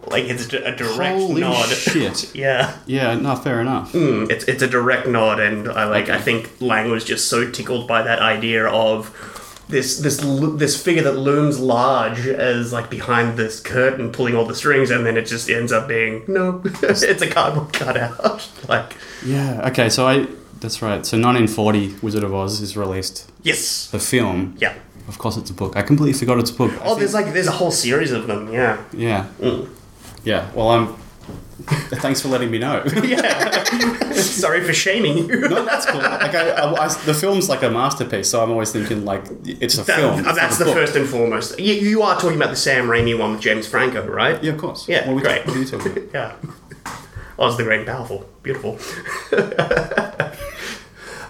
Like 0.06 0.24
it's 0.24 0.52
a 0.52 0.76
direct 0.76 1.18
Holy 1.18 1.40
nod. 1.40 1.66
shit. 1.68 2.34
yeah. 2.36 2.76
Yeah, 2.86 3.14
no, 3.14 3.34
fair 3.36 3.60
enough. 3.62 3.92
Mm, 3.94 4.30
it's 4.30 4.44
it's 4.44 4.62
a 4.62 4.66
direct 4.68 5.06
nod, 5.08 5.40
and 5.40 5.66
I 5.68 5.84
like. 5.86 6.10
I 6.10 6.20
think 6.20 6.50
Lang 6.60 6.90
was 6.90 7.04
just 7.04 7.28
so 7.28 7.50
tickled 7.50 7.88
by 7.88 8.02
that 8.02 8.18
idea 8.18 8.66
of 8.66 9.10
this 9.70 9.98
this 10.00 10.18
this 10.56 10.80
figure 10.82 11.02
that 11.04 11.16
looms 11.16 11.58
large 11.58 12.26
as 12.26 12.70
like 12.70 12.90
behind 12.90 13.38
this 13.38 13.60
curtain, 13.60 14.12
pulling 14.12 14.36
all 14.36 14.44
the 14.44 14.54
strings, 14.54 14.90
and 14.90 15.06
then 15.06 15.16
it 15.16 15.24
just 15.24 15.48
ends 15.48 15.72
up 15.72 15.88
being 15.88 16.22
no, 16.28 16.60
it's 16.82 17.22
a 17.22 17.30
cardboard 17.30 17.72
cutout. 17.72 18.46
like 18.68 18.92
Yeah, 19.24 19.68
okay, 19.70 19.88
so 19.88 20.06
I. 20.06 20.26
That's 20.60 20.80
right. 20.82 21.04
So 21.04 21.16
1940 21.18 21.96
Wizard 22.02 22.24
of 22.24 22.32
Oz 22.34 22.60
is 22.62 22.74
released. 22.76 23.30
yes, 23.42 23.88
The 23.90 23.98
film. 23.98 24.54
yeah. 24.58 24.74
Of 25.08 25.18
course, 25.18 25.36
it's 25.36 25.50
a 25.50 25.54
book. 25.54 25.76
I 25.76 25.82
completely 25.82 26.18
forgot 26.18 26.38
it's 26.38 26.50
a 26.50 26.54
book. 26.54 26.72
Oh, 26.82 26.94
there's 26.94 27.14
like 27.14 27.32
there's 27.32 27.46
a 27.46 27.52
whole 27.52 27.70
series 27.70 28.10
of 28.12 28.26
them. 28.26 28.52
Yeah, 28.52 28.82
Yeah. 28.92 29.26
Mm. 29.40 29.68
Yeah. 30.24 30.50
Well, 30.54 30.70
I'm. 30.70 30.96
Thanks 32.04 32.20
for 32.20 32.28
letting 32.28 32.50
me 32.50 32.58
know. 32.58 32.82
yeah. 33.04 33.62
Sorry 34.14 34.62
for 34.64 34.72
shaming 34.72 35.16
you. 35.28 35.48
no, 35.48 35.64
that's 35.64 35.86
cool. 35.86 36.00
Like, 36.00 36.34
I, 36.34 36.50
I, 36.50 36.84
I- 36.86 36.88
the 37.04 37.14
film's 37.14 37.48
like 37.48 37.62
a 37.62 37.70
masterpiece, 37.70 38.28
so 38.28 38.42
I'm 38.42 38.50
always 38.50 38.72
thinking 38.72 39.04
like 39.04 39.24
it's 39.44 39.78
a 39.78 39.84
That- 39.84 39.96
film. 39.96 40.18
it's 40.26 40.34
that's 40.36 40.58
the 40.58 40.64
book. 40.64 40.74
first 40.74 40.96
and 40.96 41.08
foremost. 41.08 41.58
You, 41.60 41.74
you 41.74 42.02
are 42.02 42.18
talking 42.20 42.36
about 42.36 42.50
the 42.50 42.56
Sam 42.56 42.86
Raimi 42.88 43.16
one 43.18 43.32
with 43.32 43.40
James 43.40 43.66
Franco, 43.68 44.06
right? 44.06 44.42
Yeah, 44.42 44.52
of 44.52 44.58
course. 44.58 44.88
Yeah, 44.88 45.08
What 45.10 45.22
great. 45.22 45.38
talk- 45.44 45.46
what 45.48 45.56
are 45.56 45.60
you 45.60 45.66
talking 45.66 45.92
about? 45.92 46.12
Yeah. 46.12 46.34
Oz 47.38 47.56
the 47.56 47.64
Great 47.64 47.80
and 47.80 47.88
Powerful. 47.88 48.28
Beautiful. 48.42 48.78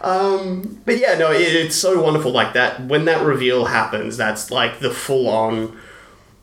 Um, 0.05 0.83
but 0.85 0.99
yeah, 0.99 1.17
no, 1.17 1.33
it, 1.33 1.41
it's 1.41 1.77
so 1.77 2.03
wonderful 2.03 2.31
like 2.31 2.53
that. 2.53 2.85
When 2.85 3.07
that 3.07 3.25
reveal 3.25 3.65
happens, 3.65 4.19
that's 4.19 4.51
like 4.51 4.81
the 4.81 4.91
full 4.91 5.29
on. 5.29 5.79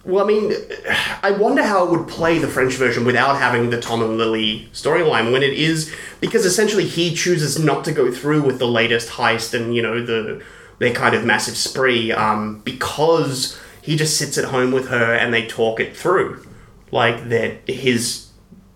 Well, 0.04 0.24
I 0.24 0.28
mean, 0.28 0.54
I 1.24 1.30
wonder 1.30 1.62
how 1.62 1.86
it 1.86 1.91
would 1.91 2.08
play 2.08 2.39
the 2.39 2.47
French 2.47 2.74
version 2.74 3.06
without 3.06 3.38
having 3.38 3.69
the 3.69 3.80
Tom 3.80 4.02
and 4.02 4.17
Lily 4.17 4.67
storyline 4.74 5.32
when 5.32 5.43
it 5.43 5.54
is 5.54 5.93
because 6.19 6.43
essentially 6.43 6.88
he 6.88 7.13
chooses 7.13 7.60
not 7.60 7.86
to 7.86 7.91
go 7.91 8.12
through 8.12 8.41
with 8.41 8.58
the 8.58 8.67
latest 8.67 9.10
heist 9.10 9.54
and 9.54 9.76
you 9.76 9.84
know 9.84 10.04
the 10.04 10.43
their 10.80 10.93
kind 10.93 11.13
of 11.13 11.24
massive 11.24 11.56
spree 11.56 12.12
um, 12.12 12.62
because 12.62 13.60
he 13.84 13.95
just 13.95 14.17
sits 14.17 14.39
at 14.39 14.45
home 14.45 14.71
with 14.71 14.88
her 14.88 15.13
and 15.13 15.32
they 15.32 15.45
talk 15.45 15.80
it 15.80 15.95
through, 15.95 16.43
like 16.89 17.30
that 17.30 17.69
his 17.69 18.30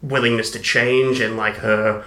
willingness 0.03 0.51
to 0.51 0.59
change 0.59 1.19
and 1.19 1.35
like 1.35 1.55
her 1.55 2.05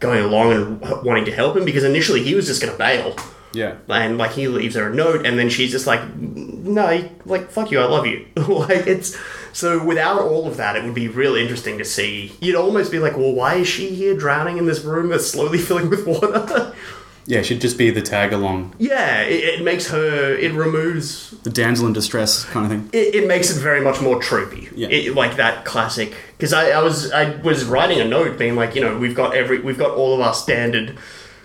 going 0.00 0.24
along 0.24 0.52
and 0.52 0.80
wanting 1.04 1.24
to 1.26 1.32
help 1.32 1.56
him 1.56 1.64
because 1.64 1.84
initially 1.84 2.22
he 2.22 2.34
was 2.34 2.46
just 2.46 2.60
going 2.60 2.72
to 2.72 2.78
bail. 2.78 3.16
Yeah. 3.52 3.76
and 3.88 4.18
like 4.18 4.32
he 4.32 4.46
leaves 4.46 4.74
her 4.74 4.90
a 4.90 4.94
note 4.94 5.24
and 5.24 5.38
then 5.38 5.48
she's 5.48 5.70
just 5.70 5.86
like 5.86 6.06
no 6.14 7.08
like 7.24 7.50
fuck 7.50 7.70
you 7.70 7.80
i 7.80 7.84
love 7.84 8.06
you. 8.06 8.26
Like 8.36 8.86
it's 8.86 9.16
so 9.54 9.82
without 9.82 10.20
all 10.20 10.46
of 10.46 10.58
that 10.58 10.76
it 10.76 10.84
would 10.84 10.94
be 10.94 11.08
really 11.08 11.40
interesting 11.40 11.78
to 11.78 11.84
see. 11.84 12.32
You'd 12.40 12.56
almost 12.56 12.92
be 12.92 12.98
like 12.98 13.16
well 13.16 13.32
why 13.32 13.54
is 13.56 13.66
she 13.68 13.94
here 13.94 14.14
drowning 14.16 14.58
in 14.58 14.66
this 14.66 14.84
room 14.84 15.08
that's 15.08 15.26
slowly 15.26 15.58
filling 15.68 15.88
with 15.88 16.06
water 16.06 16.74
Yeah, 17.28 17.42
she'd 17.42 17.60
just 17.60 17.76
be 17.76 17.90
the 17.90 18.00
tag 18.00 18.32
along, 18.32 18.74
yeah 18.78 19.20
it, 19.20 19.60
it 19.60 19.62
makes 19.62 19.88
her 19.88 20.34
it 20.34 20.52
removes 20.54 21.30
the 21.42 21.50
damsel 21.50 21.86
in 21.86 21.92
distress 21.92 22.44
kind 22.46 22.64
of 22.64 22.72
thing. 22.72 22.90
it, 22.92 23.14
it 23.16 23.28
makes 23.28 23.50
it 23.50 23.60
very 23.60 23.82
much 23.82 24.00
more 24.00 24.18
tropey. 24.18 24.72
Yeah. 24.74 24.88
It, 24.88 25.14
like 25.14 25.36
that 25.36 25.66
classic. 25.66 26.14
Because 26.36 26.54
I, 26.54 26.70
I 26.70 26.82
was 26.82 27.12
I 27.12 27.36
was 27.42 27.64
writing 27.66 28.00
a 28.00 28.04
note 28.04 28.38
being 28.38 28.56
like, 28.56 28.74
you 28.74 28.80
know, 28.80 28.96
we've 28.96 29.14
got 29.14 29.34
every 29.34 29.60
we've 29.60 29.78
got 29.78 29.90
all 29.90 30.14
of 30.14 30.20
our 30.20 30.32
standard 30.32 30.96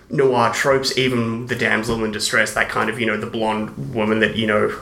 noir 0.08 0.52
tropes, 0.54 0.96
even 0.96 1.46
the 1.48 1.54
damsel 1.56 2.02
in 2.02 2.12
distress, 2.12 2.54
that 2.54 2.70
kind 2.70 2.88
of 2.88 2.98
you 2.98 3.04
know 3.06 3.18
the 3.18 3.26
blonde 3.26 3.94
woman 3.94 4.20
that 4.20 4.36
you 4.36 4.46
know. 4.46 4.74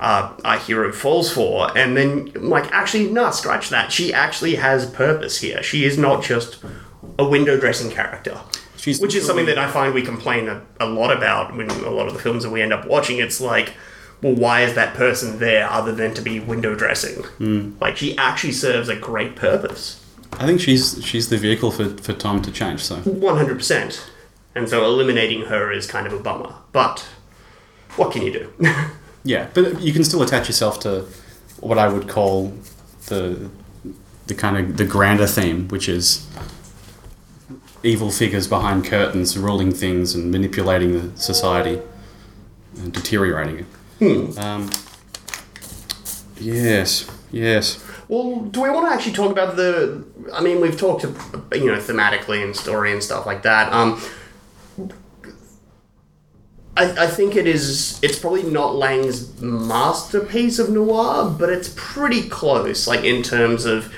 Uh, 0.00 0.34
our 0.44 0.58
hero 0.58 0.92
falls 0.92 1.32
for, 1.32 1.70
and 1.78 1.96
then 1.96 2.30
like 2.34 2.70
actually, 2.72 3.08
nah, 3.10 3.30
scratch 3.30 3.70
that. 3.70 3.92
She 3.92 4.12
actually 4.12 4.56
has 4.56 4.90
purpose 4.90 5.38
here. 5.40 5.62
She 5.62 5.84
is 5.84 5.96
not 5.96 6.22
just 6.22 6.58
a 7.18 7.26
window 7.26 7.58
dressing 7.58 7.90
character. 7.90 8.40
She's 8.84 9.00
Which 9.00 9.14
is 9.14 9.24
something 9.24 9.46
that 9.46 9.56
I 9.56 9.70
find 9.70 9.94
we 9.94 10.02
complain 10.02 10.46
a, 10.46 10.60
a 10.78 10.84
lot 10.84 11.10
about 11.10 11.56
when 11.56 11.70
a 11.70 11.88
lot 11.88 12.06
of 12.06 12.12
the 12.12 12.18
films 12.18 12.42
that 12.42 12.50
we 12.50 12.60
end 12.60 12.70
up 12.70 12.86
watching. 12.86 13.16
It's 13.16 13.40
like, 13.40 13.72
well, 14.20 14.34
why 14.34 14.60
is 14.60 14.74
that 14.74 14.92
person 14.92 15.38
there 15.38 15.70
other 15.70 15.90
than 15.90 16.12
to 16.12 16.20
be 16.20 16.38
window 16.38 16.74
dressing? 16.74 17.24
Hmm. 17.24 17.70
Like, 17.80 17.96
she 17.96 18.14
actually 18.18 18.52
serves 18.52 18.90
a 18.90 18.94
great 18.94 19.36
purpose. 19.36 20.04
I 20.32 20.44
think 20.44 20.60
she's 20.60 21.02
she's 21.02 21.30
the 21.30 21.38
vehicle 21.38 21.70
for, 21.70 21.96
for 21.96 22.12
Tom 22.12 22.42
to 22.42 22.52
change. 22.52 22.84
So 22.84 22.96
100%. 22.96 24.04
And 24.54 24.68
so 24.68 24.84
eliminating 24.84 25.46
her 25.46 25.72
is 25.72 25.86
kind 25.86 26.06
of 26.06 26.12
a 26.12 26.18
bummer. 26.18 26.54
But, 26.72 27.06
what 27.96 28.12
can 28.12 28.20
you 28.20 28.34
do? 28.34 28.52
yeah, 29.24 29.48
but 29.54 29.80
you 29.80 29.94
can 29.94 30.04
still 30.04 30.20
attach 30.20 30.46
yourself 30.46 30.78
to 30.80 31.06
what 31.60 31.78
I 31.78 31.88
would 31.88 32.06
call 32.06 32.52
the 33.06 33.48
the 34.26 34.34
kind 34.34 34.58
of 34.58 34.76
the 34.76 34.84
grander 34.84 35.26
theme, 35.26 35.68
which 35.68 35.88
is 35.88 36.28
evil 37.84 38.10
figures 38.10 38.48
behind 38.48 38.84
curtains 38.84 39.36
ruling 39.38 39.72
things 39.72 40.14
and 40.14 40.30
manipulating 40.30 40.92
the 40.92 41.20
society 41.20 41.80
and 42.78 42.92
deteriorating 42.92 43.58
it. 44.00 44.38
Um, 44.38 44.70
yes, 46.40 47.08
yes. 47.30 47.84
well, 48.08 48.40
do 48.40 48.62
we 48.62 48.70
want 48.70 48.88
to 48.88 48.92
actually 48.92 49.12
talk 49.12 49.30
about 49.30 49.56
the. 49.56 50.04
I 50.32 50.42
mean, 50.42 50.60
we've 50.60 50.76
talked, 50.76 51.04
you 51.04 51.10
know, 51.66 51.78
thematically 51.78 52.42
and 52.42 52.56
story 52.56 52.92
and 52.92 53.02
stuff 53.02 53.26
like 53.26 53.42
that. 53.42 53.72
Um, 53.72 54.02
I, 56.76 57.04
I 57.04 57.06
think 57.06 57.36
it 57.36 57.46
is. 57.46 58.00
It's 58.02 58.18
probably 58.18 58.42
not 58.42 58.74
Lang's 58.74 59.40
masterpiece 59.40 60.58
of 60.58 60.70
noir, 60.70 61.30
but 61.30 61.48
it's 61.50 61.72
pretty 61.76 62.28
close. 62.28 62.86
Like 62.86 63.04
in 63.04 63.22
terms 63.22 63.64
of 63.64 63.94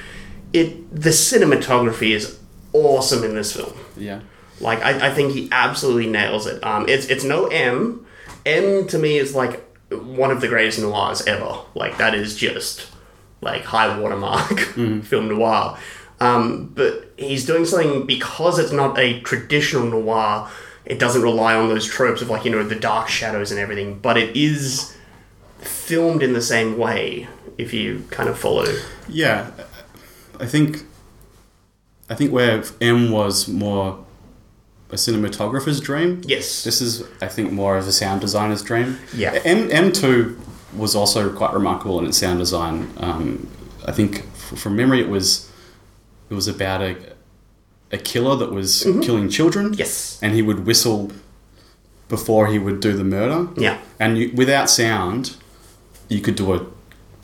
it, 0.53 0.95
the 0.95 1.11
cinematography 1.11 2.11
is 2.11 2.39
awesome 2.85 3.25
in 3.25 3.35
this 3.35 3.55
film. 3.55 3.73
Yeah. 3.97 4.21
Like 4.61 4.83
I, 4.83 5.09
I 5.09 5.15
think 5.15 5.33
he 5.33 5.49
absolutely 5.53 6.07
nails 6.07 6.47
it. 6.47 6.63
Um, 6.65 6.89
it's 6.89 7.07
it's 7.07 7.25
no 7.25 7.47
M. 7.47 8.07
M 8.45 8.87
to 8.89 8.99
me 8.99 9.19
is 9.19 9.35
like 9.35 9.63
one 9.91 10.31
of 10.31 10.41
the 10.41 10.49
greatest 10.49 10.81
noirs 10.81 11.23
ever. 11.27 11.59
Like 11.75 11.99
that 11.99 12.15
is 12.15 12.37
just 12.37 12.89
like 13.41 13.65
high 13.65 13.99
watermark 13.99 14.59
film 15.05 15.29
noir. 15.29 15.79
Um, 16.19 16.73
but 16.75 17.13
he's 17.19 17.45
doing 17.45 17.67
something 17.67 18.07
because 18.07 18.59
it's 18.59 18.73
not 18.73 18.99
a 18.99 19.21
traditional 19.21 19.87
noir. 19.87 20.49
It 20.87 20.99
doesn't 20.99 21.21
rely 21.21 21.55
on 21.55 21.69
those 21.69 21.85
tropes 21.87 22.23
of 22.23 22.31
like 22.31 22.45
you 22.45 22.51
know 22.51 22.63
the 22.63 22.77
dark 22.77 23.09
shadows 23.09 23.51
and 23.51 23.61
everything, 23.61 23.99
but 23.99 24.17
it 24.17 24.35
is 24.37 24.97
filmed 25.59 26.23
in 26.23 26.33
the 26.33 26.43
same 26.43 26.79
way. 26.79 27.29
If 27.59 27.73
you 27.73 28.05
kind 28.11 28.29
of 28.29 28.39
follow, 28.39 28.67
Yeah, 29.09 29.51
I 30.39 30.47
think 30.47 30.83
I 32.09 32.15
think 32.15 32.33
where 32.33 32.63
M 32.81 33.11
was 33.11 33.49
more 33.49 34.05
a 34.91 34.95
cinematographer's 34.95 35.81
dream. 35.81 36.21
yes, 36.25 36.63
This 36.63 36.81
is, 36.81 37.03
I 37.21 37.27
think, 37.27 37.51
more 37.53 37.77
of 37.77 37.89
a 37.89 37.93
sound 37.93 38.21
designer's 38.21 38.63
dream. 38.63 38.99
Yeah. 39.15 39.41
M 39.45 39.69
M 39.73 39.93
two 39.93 40.39
was 40.77 40.95
also 40.95 41.33
quite 41.35 41.53
remarkable 41.55 41.99
in 41.99 42.07
its 42.07 42.19
sound 42.19 42.39
design. 42.39 42.93
Um, 42.99 43.49
I 43.87 43.93
think, 43.93 44.19
f- 44.35 44.59
from 44.59 44.77
memory, 44.77 45.01
it 45.01 45.09
was 45.09 45.51
it 46.31 46.35
was 46.35 46.47
about 46.49 46.83
a 46.83 46.97
a 47.93 47.99
killer 47.99 48.37
that 48.37 48.53
was 48.53 48.83
killing 49.03 49.29
children. 49.29 49.67
Mm-hmm. 49.67 49.79
yes, 49.81 50.19
and 50.23 50.35
he 50.35 50.43
would 50.43 50.67
whistle 50.67 51.11
before 52.09 52.47
he 52.49 52.59
would 52.59 52.79
do 52.81 52.93
the 52.93 53.03
murder. 53.05 53.49
yeah, 53.61 53.79
And 53.99 54.17
you, 54.19 54.31
without 54.35 54.71
sound, 54.71 55.37
you 56.09 56.21
could 56.21 56.37
do 56.37 56.53
a 56.55 56.65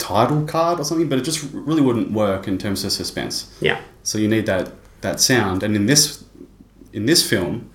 title 0.03 0.45
card 0.45 0.79
or 0.79 0.83
something, 0.83 1.09
but 1.09 1.17
it 1.19 1.23
just 1.31 1.41
really 1.53 1.81
wouldn't 1.81 2.11
work 2.11 2.47
in 2.47 2.57
terms 2.57 2.83
of 2.83 2.91
suspense. 2.91 3.35
yeah. 3.61 3.79
So 4.03 4.17
you 4.17 4.27
need 4.27 4.45
that 4.47 4.65
that 5.01 5.19
sound. 5.21 5.63
And 5.63 5.75
in 5.75 5.85
this 5.85 6.23
in 6.91 7.05
this 7.05 7.21
film, 7.31 7.69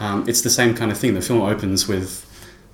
um, 0.00 0.18
it's 0.28 0.42
the 0.42 0.50
same 0.50 0.72
kind 0.74 0.90
of 0.90 0.98
thing. 0.98 1.14
The 1.14 1.20
film 1.30 1.42
opens 1.42 1.86
with 1.86 2.10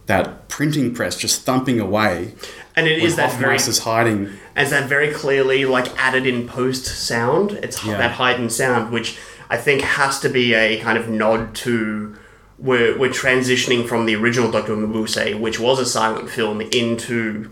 that 0.06 0.48
printing 0.48 0.94
press 0.94 1.16
just 1.16 1.42
thumping 1.42 1.80
away. 1.80 2.34
And 2.76 2.86
it 2.86 2.98
is 3.02 3.16
that 3.16 3.30
very 3.32 3.42
Hoffmeister's 3.56 3.80
hiding. 3.80 4.30
as 4.54 4.70
that 4.70 4.88
very 4.88 5.10
clearly 5.12 5.64
like 5.76 5.88
added 5.98 6.26
in 6.26 6.46
post 6.46 6.84
sound. 6.86 7.52
It's 7.64 7.78
Yeah. 7.84 7.96
that 7.98 8.12
heightened 8.12 8.52
sound, 8.52 8.92
which 8.92 9.16
I 9.50 9.56
think 9.56 9.82
has 9.82 10.20
to 10.20 10.28
be 10.28 10.54
a 10.54 10.78
kind 10.80 10.96
of 10.98 11.08
nod 11.08 11.54
to 11.64 12.14
we're 12.58 12.96
we're 13.00 13.10
transitioning 13.24 13.82
from 13.88 14.06
the 14.06 14.14
original 14.14 14.50
Doctor 14.50 14.76
Mabuse, 14.76 15.38
which 15.40 15.58
was 15.58 15.78
a 15.80 15.86
silent 15.86 16.30
film, 16.30 16.60
into 16.60 17.50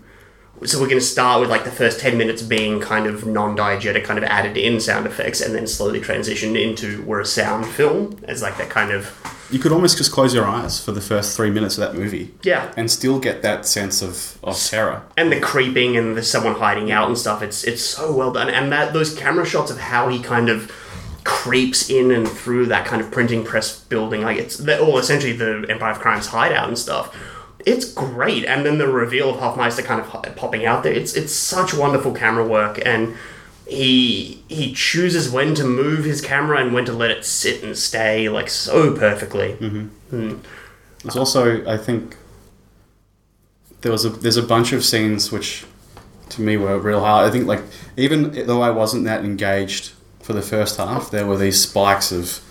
so 0.65 0.79
we're 0.79 0.87
going 0.87 0.99
to 0.99 1.05
start 1.05 1.41
with 1.41 1.49
like 1.49 1.65
the 1.65 1.71
first 1.71 1.99
10 1.99 2.17
minutes 2.17 2.41
being 2.41 2.79
kind 2.79 3.05
of 3.05 3.25
non-diegetic 3.25 4.03
kind 4.05 4.17
of 4.17 4.23
added 4.25 4.55
in 4.55 4.79
sound 4.79 5.05
effects 5.05 5.41
and 5.41 5.53
then 5.53 5.67
slowly 5.67 5.99
transition 5.99 6.55
into 6.55 7.01
we're 7.03 7.19
a 7.19 7.25
sound 7.25 7.65
film 7.65 8.17
as 8.27 8.41
like 8.41 8.57
that 8.57 8.69
kind 8.69 8.91
of 8.91 9.11
You 9.51 9.59
could 9.59 9.71
almost 9.73 9.97
just 9.97 10.11
close 10.13 10.33
your 10.33 10.45
eyes 10.45 10.79
for 10.83 10.91
the 10.93 11.01
first 11.01 11.35
three 11.35 11.49
minutes 11.51 11.77
of 11.77 11.81
that 11.91 11.99
movie. 11.99 12.33
yeah 12.43 12.71
And 12.77 12.89
still 12.89 13.19
get 13.19 13.41
that 13.41 13.65
sense 13.65 14.01
of, 14.01 14.37
of 14.43 14.57
terror. 14.57 15.01
and 15.17 15.31
the 15.31 15.39
creeping 15.41 15.97
and 15.97 16.15
there's 16.15 16.29
someone 16.29 16.55
hiding 16.55 16.91
out 16.91 17.07
and 17.09 17.17
stuff 17.17 17.41
it's 17.41 17.63
it's 17.65 17.83
so 17.83 18.13
well 18.15 18.31
done 18.31 18.49
and 18.49 18.71
that 18.71 18.93
those 18.93 19.13
camera 19.15 19.45
shots 19.45 19.69
of 19.69 19.79
how 19.79 20.07
he 20.07 20.19
kind 20.21 20.47
of 20.49 20.71
creeps 21.25 21.89
in 21.89 22.11
and 22.11 22.27
through 22.27 22.65
that 22.67 22.85
kind 22.85 23.01
of 23.01 23.09
printing 23.11 23.43
press 23.43 23.79
building 23.85 24.21
like 24.21 24.37
it's 24.37 24.57
the, 24.57 24.77
or 24.79 24.99
essentially 24.99 25.33
the 25.33 25.65
empire 25.69 25.91
of 25.91 25.99
crime's 25.99 26.27
hideout 26.27 26.67
and 26.67 26.77
stuff 26.77 27.15
it's 27.65 27.91
great 27.91 28.45
and 28.45 28.65
then 28.65 28.77
the 28.77 28.87
reveal 28.87 29.29
of 29.29 29.39
hoffmeister 29.39 29.81
kind 29.81 30.01
of 30.01 30.35
popping 30.35 30.65
out 30.65 30.83
there 30.83 30.93
it's 30.93 31.13
it's 31.13 31.33
such 31.33 31.73
wonderful 31.73 32.13
camera 32.13 32.45
work 32.45 32.79
and 32.85 33.15
he 33.65 34.43
he 34.49 34.73
chooses 34.73 35.29
when 35.29 35.55
to 35.55 35.63
move 35.63 36.05
his 36.05 36.21
camera 36.21 36.59
and 36.59 36.73
when 36.73 36.85
to 36.85 36.93
let 36.93 37.11
it 37.11 37.25
sit 37.25 37.63
and 37.63 37.77
stay 37.77 38.29
like 38.29 38.49
so 38.49 38.95
perfectly. 38.95 39.53
Mm-hmm. 39.53 39.85
Hmm. 40.09 40.37
There's 41.03 41.17
also, 41.17 41.65
I 41.67 41.77
think, 41.77 42.15
there 43.81 43.91
was 43.91 44.05
a 44.05 44.09
there's 44.09 44.37
a 44.37 44.43
bunch 44.43 44.73
of 44.73 44.83
scenes 44.83 45.31
which, 45.31 45.65
to 46.29 46.41
me, 46.41 46.57
were 46.57 46.79
real 46.79 47.01
hard. 47.01 47.27
I 47.27 47.31
think, 47.31 47.47
like, 47.47 47.61
even 47.97 48.31
though 48.47 48.61
I 48.61 48.69
wasn't 48.69 49.05
that 49.05 49.23
engaged 49.23 49.91
for 50.21 50.33
the 50.33 50.41
first 50.41 50.77
half, 50.77 51.11
there 51.11 51.25
were 51.25 51.37
these 51.37 51.61
spikes 51.61 52.11
of 52.11 52.41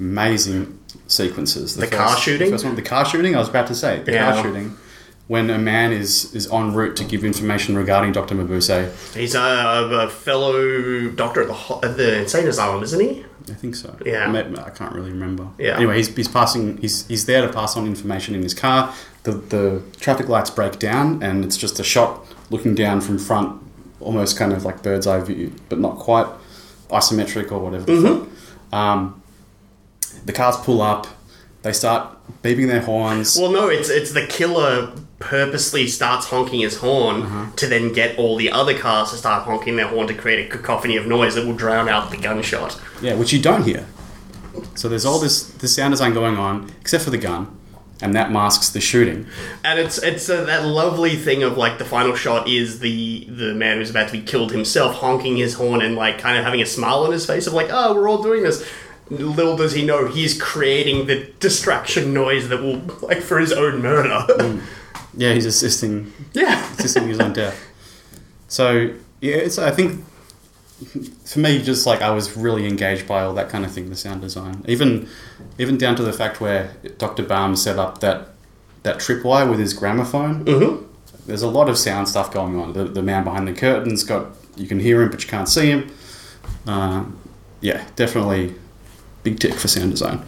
amazing 0.00 0.78
sequences. 1.06 1.76
The 1.76 1.86
car 1.86 2.16
shooting? 2.16 2.46
the 2.50 2.54
first 2.54 2.64
one, 2.64 2.74
the 2.76 2.82
car 2.82 3.04
shooting. 3.04 3.34
I 3.34 3.38
was 3.38 3.48
about 3.48 3.66
to 3.68 3.74
say 3.74 4.02
the 4.02 4.12
Yeah. 4.12 4.32
car 4.32 4.42
shooting. 4.42 4.76
When 5.28 5.48
a 5.48 5.58
man 5.58 5.92
is, 5.92 6.34
is 6.34 6.50
en 6.50 6.74
route 6.74 6.96
to 6.96 7.04
give 7.04 7.22
information 7.24 7.76
regarding 7.76 8.10
Dr. 8.10 8.34
Mabuse, 8.34 8.90
He's 9.14 9.36
a, 9.36 9.40
a 9.40 10.08
fellow 10.10 11.08
doctor 11.10 11.42
at 11.42 11.46
the 11.46 11.54
ho- 11.54 11.78
at 11.84 11.96
the 11.96 12.22
insane 12.22 12.48
asylum, 12.48 12.82
isn't 12.82 12.98
he? 13.00 13.24
I 13.48 13.54
think 13.54 13.76
so. 13.76 13.96
Yeah. 14.04 14.28
I 14.66 14.70
can't 14.70 14.92
really 14.92 15.12
remember. 15.12 15.46
Yeah. 15.56 15.76
Anyway, 15.76 15.98
he's, 15.98 16.08
he's 16.16 16.26
passing. 16.26 16.78
He's, 16.78 17.06
he's 17.06 17.26
there 17.26 17.42
to 17.46 17.52
pass 17.52 17.76
on 17.76 17.86
information 17.86 18.34
in 18.34 18.42
his 18.42 18.54
car. 18.54 18.92
The 19.22 19.32
the 19.32 19.82
traffic 20.00 20.28
lights 20.28 20.50
break 20.50 20.80
down, 20.80 21.22
and 21.22 21.44
it's 21.44 21.56
just 21.56 21.78
a 21.78 21.84
shot 21.84 22.26
looking 22.50 22.74
down 22.74 23.00
from 23.00 23.16
front, 23.18 23.62
almost 24.00 24.36
kind 24.36 24.52
of 24.52 24.64
like 24.64 24.82
bird's 24.82 25.06
eye 25.06 25.20
view, 25.20 25.52
but 25.68 25.78
not 25.78 25.96
quite 25.98 26.26
isometric 26.90 27.52
or 27.52 27.58
whatever. 27.60 27.84
the 27.84 27.92
Mm-hmm. 27.92 28.74
Um, 28.74 29.19
the 30.24 30.32
cars 30.32 30.56
pull 30.58 30.82
up. 30.82 31.06
They 31.62 31.72
start 31.72 32.16
beeping 32.42 32.68
their 32.68 32.80
horns. 32.80 33.36
Well, 33.38 33.52
no, 33.52 33.68
it's 33.68 33.88
it's 33.90 34.12
the 34.12 34.26
killer 34.26 34.92
purposely 35.18 35.86
starts 35.86 36.26
honking 36.26 36.60
his 36.60 36.78
horn 36.78 37.52
to 37.56 37.66
then 37.66 37.92
get 37.92 38.18
all 38.18 38.36
the 38.36 38.50
other 38.50 38.76
cars 38.76 39.10
to 39.10 39.16
start 39.16 39.44
honking 39.44 39.76
their 39.76 39.86
horn 39.86 40.06
to 40.08 40.14
create 40.14 40.46
a 40.46 40.48
cacophony 40.48 40.96
of 40.96 41.06
noise 41.06 41.34
that 41.34 41.44
will 41.44 41.54
drown 41.54 41.90
out 41.90 42.10
the 42.10 42.16
gunshot. 42.16 42.80
Yeah, 43.02 43.14
which 43.14 43.32
you 43.32 43.40
don't 43.42 43.64
hear. 43.64 43.86
So 44.74 44.88
there's 44.88 45.04
all 45.04 45.18
this 45.18 45.44
this 45.44 45.74
sound 45.74 45.92
design 45.92 46.14
going 46.14 46.36
on, 46.36 46.70
except 46.80 47.04
for 47.04 47.10
the 47.10 47.18
gun, 47.18 47.54
and 48.00 48.14
that 48.14 48.32
masks 48.32 48.70
the 48.70 48.80
shooting. 48.80 49.26
And 49.62 49.78
it's 49.78 49.98
it's 49.98 50.28
uh, 50.30 50.44
that 50.44 50.64
lovely 50.64 51.16
thing 51.16 51.42
of 51.42 51.58
like 51.58 51.76
the 51.78 51.84
final 51.84 52.14
shot 52.14 52.48
is 52.48 52.80
the 52.80 53.26
the 53.28 53.54
man 53.54 53.76
who's 53.76 53.90
about 53.90 54.08
to 54.08 54.12
be 54.12 54.22
killed 54.22 54.52
himself 54.52 54.96
honking 54.96 55.36
his 55.36 55.54
horn 55.54 55.82
and 55.82 55.96
like 55.96 56.18
kind 56.18 56.38
of 56.38 56.44
having 56.44 56.62
a 56.62 56.66
smile 56.66 57.00
on 57.04 57.12
his 57.12 57.26
face 57.26 57.46
of 57.46 57.52
like 57.52 57.68
oh 57.70 57.94
we're 57.94 58.08
all 58.08 58.22
doing 58.22 58.42
this. 58.42 58.66
Little 59.10 59.56
does 59.56 59.72
he 59.72 59.84
know 59.84 60.06
he's 60.06 60.40
creating 60.40 61.06
the 61.06 61.32
distraction 61.40 62.14
noise 62.14 62.48
that 62.48 62.62
will 62.62 62.80
like 63.02 63.20
for 63.20 63.38
his 63.38 63.52
own 63.52 63.82
murder. 63.82 64.60
Yeah, 65.16 65.32
he's 65.32 65.46
assisting 65.46 66.12
yeah. 66.32 66.72
assisting 66.74 67.08
his 67.08 67.18
own 67.18 67.32
death. 67.32 67.60
So 68.46 68.94
yeah, 69.20 69.34
it's 69.34 69.58
I 69.58 69.72
think 69.72 70.04
for 71.24 71.40
me, 71.40 71.62
just 71.62 71.86
like 71.86 72.00
I 72.00 72.10
was 72.10 72.36
really 72.36 72.66
engaged 72.66 73.06
by 73.06 73.22
all 73.22 73.34
that 73.34 73.48
kind 73.48 73.64
of 73.64 73.72
thing, 73.72 73.90
the 73.90 73.96
sound 73.96 74.20
design, 74.20 74.64
even 74.66 75.08
even 75.58 75.76
down 75.76 75.96
to 75.96 76.02
the 76.02 76.12
fact 76.12 76.40
where 76.40 76.74
Dr. 76.98 77.22
Baum 77.24 77.56
set 77.56 77.78
up 77.78 78.00
that 78.00 78.28
that 78.82 78.98
tripwire 78.98 79.48
with 79.50 79.58
his 79.58 79.74
gramophone. 79.74 80.44
Mm-hmm. 80.44 80.86
There's 81.26 81.42
a 81.42 81.50
lot 81.50 81.68
of 81.68 81.76
sound 81.76 82.08
stuff 82.08 82.32
going 82.32 82.58
on. 82.58 82.72
The, 82.72 82.84
the 82.84 83.02
man 83.02 83.24
behind 83.24 83.46
the 83.46 83.52
curtains 83.52 84.04
got 84.04 84.28
you 84.56 84.66
can 84.66 84.80
hear 84.80 85.02
him, 85.02 85.10
but 85.10 85.22
you 85.22 85.28
can't 85.28 85.48
see 85.48 85.70
him. 85.70 85.92
Uh, 86.66 87.04
yeah, 87.60 87.86
definitely 87.96 88.54
big 89.22 89.38
tick 89.38 89.54
for 89.54 89.68
sound 89.68 89.90
design. 89.90 90.22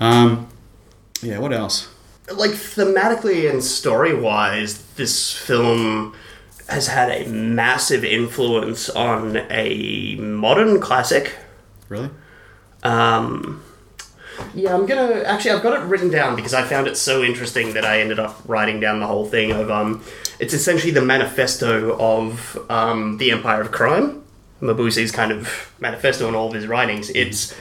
Um, 0.00 0.48
yeah, 1.22 1.38
what 1.38 1.52
else? 1.52 1.88
like 2.32 2.52
thematically 2.52 3.50
and 3.50 3.62
story 3.62 4.14
wise, 4.14 4.82
this 4.94 5.32
film 5.32 6.14
has 6.68 6.86
had 6.86 7.10
a 7.10 7.28
massive 7.28 8.04
influence 8.04 8.88
on 8.88 9.38
a 9.50 10.14
modern 10.16 10.80
classic. 10.80 11.34
Really? 11.88 12.10
Um, 12.82 13.62
yeah, 14.54 14.74
I'm 14.74 14.86
gonna 14.86 15.22
actually 15.22 15.50
I've 15.50 15.62
got 15.62 15.80
it 15.80 15.84
written 15.84 16.10
down 16.10 16.36
because 16.36 16.54
I 16.54 16.62
found 16.62 16.86
it 16.86 16.96
so 16.96 17.22
interesting 17.22 17.74
that 17.74 17.84
I 17.84 18.00
ended 18.00 18.18
up 18.18 18.40
writing 18.46 18.80
down 18.80 19.00
the 19.00 19.06
whole 19.06 19.26
thing 19.26 19.50
of 19.50 19.70
um, 19.70 20.02
it's 20.38 20.54
essentially 20.54 20.92
the 20.92 21.02
manifesto 21.02 21.98
of 21.98 22.58
um, 22.70 23.18
the 23.18 23.32
Empire 23.32 23.60
of 23.60 23.72
Crime, 23.72 24.22
Mabuse's 24.62 25.10
kind 25.10 25.32
of 25.32 25.74
manifesto 25.80 26.28
in 26.28 26.34
all 26.34 26.48
of 26.48 26.54
his 26.54 26.66
writings. 26.66 27.10
It's 27.10 27.54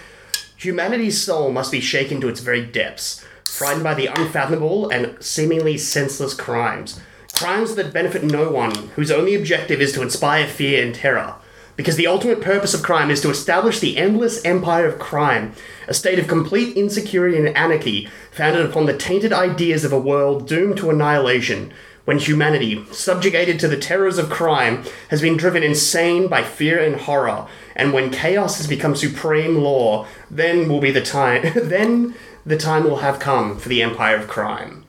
humanity's 0.60 1.22
soul 1.22 1.51
must 1.51 1.72
be 1.72 1.80
shaken 1.80 2.20
to 2.20 2.28
its 2.28 2.41
very 2.41 2.66
depths, 2.66 3.26
frightened 3.45 3.84
by 3.84 3.93
the 3.93 4.07
unfathomable 4.07 4.89
and 4.89 5.22
seemingly 5.24 5.78
senseless 5.78 6.34
crimes, 6.34 6.99
crimes 7.34 7.76
that 7.76 7.93
benefit 7.93 8.24
no 8.24 8.51
one, 8.51 8.76
whose 8.95 9.10
only 9.10 9.36
objective 9.36 9.80
is 9.80 9.93
to 9.93 10.01
inspire 10.01 10.45
fear 10.45 10.84
and 10.84 10.93
terror. 10.93 11.36
Because 11.78 11.95
the 11.95 12.07
ultimate 12.07 12.41
purpose 12.41 12.74
of 12.74 12.84
crime 12.84 13.10
is 13.10 13.22
to 13.22 13.30
establish 13.30 13.80
the 13.80 13.97
endless 13.97 14.43
empire 14.43 14.86
of 14.86 14.99
crime, 14.99 15.53
a 15.88 15.93
state 15.93 16.20
of 16.20 16.28
complete 16.28 16.76
insecurity 16.76 17.38
and 17.38 17.55
anarchy, 17.55 18.10
founded 18.32 18.66
upon 18.66 18.86
the 18.86 18.97
tainted 18.97 19.32
ideas 19.32 19.86
of 19.86 19.93
a 19.93 19.99
world 19.99 20.45
doomed 20.45 20.76
to 20.80 20.89
annihilation. 20.89 21.72
When 22.10 22.18
humanity, 22.18 22.84
subjugated 22.91 23.60
to 23.60 23.68
the 23.68 23.78
terrors 23.78 24.18
of 24.18 24.32
crime, 24.32 24.84
has 25.12 25.22
been 25.22 25.38
driven 25.38 25.62
insane 25.62 26.28
by 26.28 26.41
fear 26.41 26.80
and 26.84 26.95
horror, 26.95 27.45
and 27.76 27.93
when 27.93 28.10
chaos 28.10 28.57
has 28.57 28.66
become 28.66 28.95
supreme 28.95 29.57
law, 29.57 30.07
then 30.28 30.68
will 30.68 30.80
be 30.80 30.89
the 30.89 31.03
time. 31.03 31.43
then 31.55 32.16
the 32.43 32.57
time 32.57 32.86
will 32.86 32.95
have 33.05 33.20
come 33.20 33.60
for 33.60 33.70
the 33.70 33.84
empire 33.84 34.16
of 34.16 34.28
crime. 34.28 34.86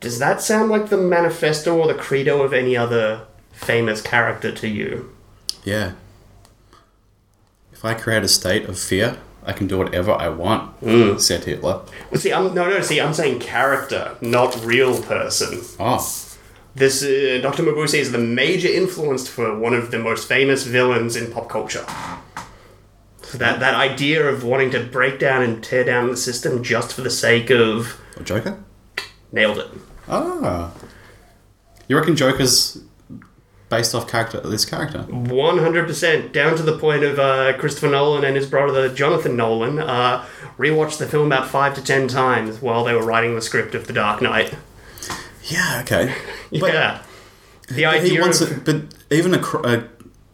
Does 0.00 0.18
that 0.18 0.42
sound 0.42 0.68
like 0.70 0.90
the 0.90 0.98
manifesto 0.98 1.74
or 1.74 1.86
the 1.86 1.94
credo 1.94 2.42
of 2.42 2.52
any 2.52 2.76
other 2.76 3.22
famous 3.52 4.02
character 4.02 4.52
to 4.52 4.68
you? 4.68 5.10
Yeah. 5.64 5.92
If 7.72 7.86
I 7.86 7.94
create 7.94 8.22
a 8.22 8.28
state 8.28 8.68
of 8.68 8.78
fear, 8.78 9.16
I 9.44 9.54
can 9.54 9.66
do 9.66 9.78
whatever 9.78 10.12
I 10.12 10.28
want, 10.28 10.78
mm. 10.82 11.18
said 11.18 11.44
Hitler. 11.44 11.80
Well, 12.10 12.20
see, 12.20 12.34
I'm 12.34 12.52
no, 12.52 12.68
no. 12.68 12.82
See, 12.82 13.00
I'm 13.00 13.14
saying 13.14 13.40
character, 13.40 14.18
not 14.20 14.62
real 14.62 15.02
person. 15.02 15.62
Oh, 15.80 16.26
This 16.74 17.02
uh, 17.02 17.40
Dr. 17.42 17.62
Mabuse 17.62 17.94
is 17.94 18.12
the 18.12 18.18
major 18.18 18.68
influence 18.68 19.28
for 19.28 19.58
one 19.58 19.74
of 19.74 19.90
the 19.90 19.98
most 19.98 20.28
famous 20.28 20.64
villains 20.64 21.16
in 21.16 21.32
pop 21.32 21.48
culture. 21.48 21.84
So 23.22 23.38
that 23.38 23.60
that 23.60 23.74
idea 23.74 24.26
of 24.28 24.44
wanting 24.44 24.70
to 24.72 24.80
break 24.84 25.18
down 25.18 25.42
and 25.42 25.62
tear 25.62 25.84
down 25.84 26.10
the 26.10 26.16
system 26.16 26.62
just 26.62 26.92
for 26.92 27.02
the 27.02 27.10
sake 27.10 27.50
of 27.50 28.00
a 28.16 28.22
Joker? 28.22 28.62
nailed 29.32 29.58
it. 29.58 29.68
Ah. 30.08 30.72
You 31.88 31.96
reckon 31.96 32.16
Joker's 32.16 32.80
based 33.68 33.94
off 33.94 34.08
character 34.08 34.40
this 34.40 34.64
character? 34.64 35.02
One 35.02 35.58
hundred 35.58 35.86
percent, 35.86 36.32
down 36.32 36.56
to 36.56 36.62
the 36.62 36.76
point 36.76 37.02
of 37.04 37.18
uh, 37.18 37.56
Christopher 37.58 37.88
Nolan 37.88 38.24
and 38.24 38.36
his 38.36 38.46
brother 38.46 38.92
Jonathan 38.92 39.36
Nolan 39.36 39.78
uh, 39.78 40.24
rewatched 40.58 40.98
the 40.98 41.06
film 41.06 41.26
about 41.26 41.48
five 41.48 41.74
to 41.74 41.82
ten 41.82 42.08
times 42.08 42.60
while 42.60 42.84
they 42.84 42.94
were 42.94 43.04
writing 43.04 43.34
the 43.34 43.40
script 43.42 43.74
of 43.74 43.86
The 43.86 43.92
Dark 43.92 44.20
Knight. 44.20 44.54
Yeah, 45.44 45.80
okay. 45.82 46.14
Yeah, 46.50 47.02
the 47.68 47.74
He 47.74 47.84
idea 47.84 48.20
wants 48.20 48.40
of 48.40 48.52
it, 48.52 48.64
but 48.64 48.94
even 49.10 49.34
a, 49.34 49.38
a 49.38 49.84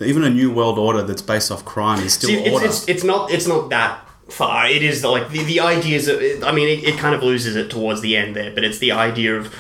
even 0.05 0.25
a 0.25 0.31
new 0.31 0.51
world 0.53 0.79
order 0.79 1.03
that's 1.03 1.23
based 1.23 1.51
off 1.51 1.65
crime 1.65 2.01
is 2.03 2.15
still 2.15 2.29
See, 2.29 2.37
it's, 2.37 2.53
order. 2.53 2.67
it's, 2.67 2.89
it's 2.89 3.05
not 3.05 3.31
it's 3.31 3.47
not 3.47 3.71
that 3.71 4.07
far. 4.29 4.67
It 4.69 4.83
is 4.83 5.03
the, 5.03 5.09
like 5.09 5.31
the, 5.31 5.43
the 5.45 5.61
ideas. 5.61 6.09
Of, 6.09 6.21
I 6.43 6.53
mean, 6.53 6.69
it, 6.69 6.85
it 6.85 6.99
kind 6.99 7.15
of 7.15 7.23
loses 7.23 7.57
it 7.57 7.71
towards 7.71 8.01
the 8.01 8.17
end 8.17 8.35
there, 8.37 8.51
but 8.53 8.65
it's 8.65 8.79
the 8.79 8.93
idea 8.93 9.37
of 9.37 9.55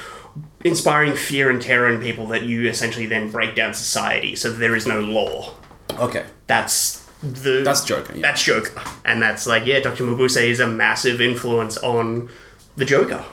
inspiring 0.65 1.15
fear 1.15 1.49
and 1.51 1.63
terror 1.63 1.89
in 1.89 2.01
people 2.01 2.27
that 2.29 2.43
you 2.43 2.69
essentially 2.69 3.07
then 3.07 3.31
break 3.31 3.55
down 3.55 3.73
society, 3.75 4.35
so 4.37 4.51
that 4.51 4.59
there 4.59 4.75
is 4.75 4.87
no 4.87 5.01
law. 5.01 5.55
okay. 5.99 6.25
That's 6.47 7.05
the 7.23 7.63
That's 7.65 7.85
Joker, 7.85 8.15
yeah. 8.15 8.23
That's 8.23 8.43
Joker, 8.43 8.83
and 9.05 9.23
that's 9.23 9.47
like 9.47 9.65
yeah, 9.67 9.81
Doctor 9.81 10.05
Mabuse 10.05 10.41
is 10.43 10.61
a 10.61 10.67
massive 10.67 11.21
influence 11.21 11.77
on 11.79 12.29
the 12.77 12.85
Joker. 12.85 13.25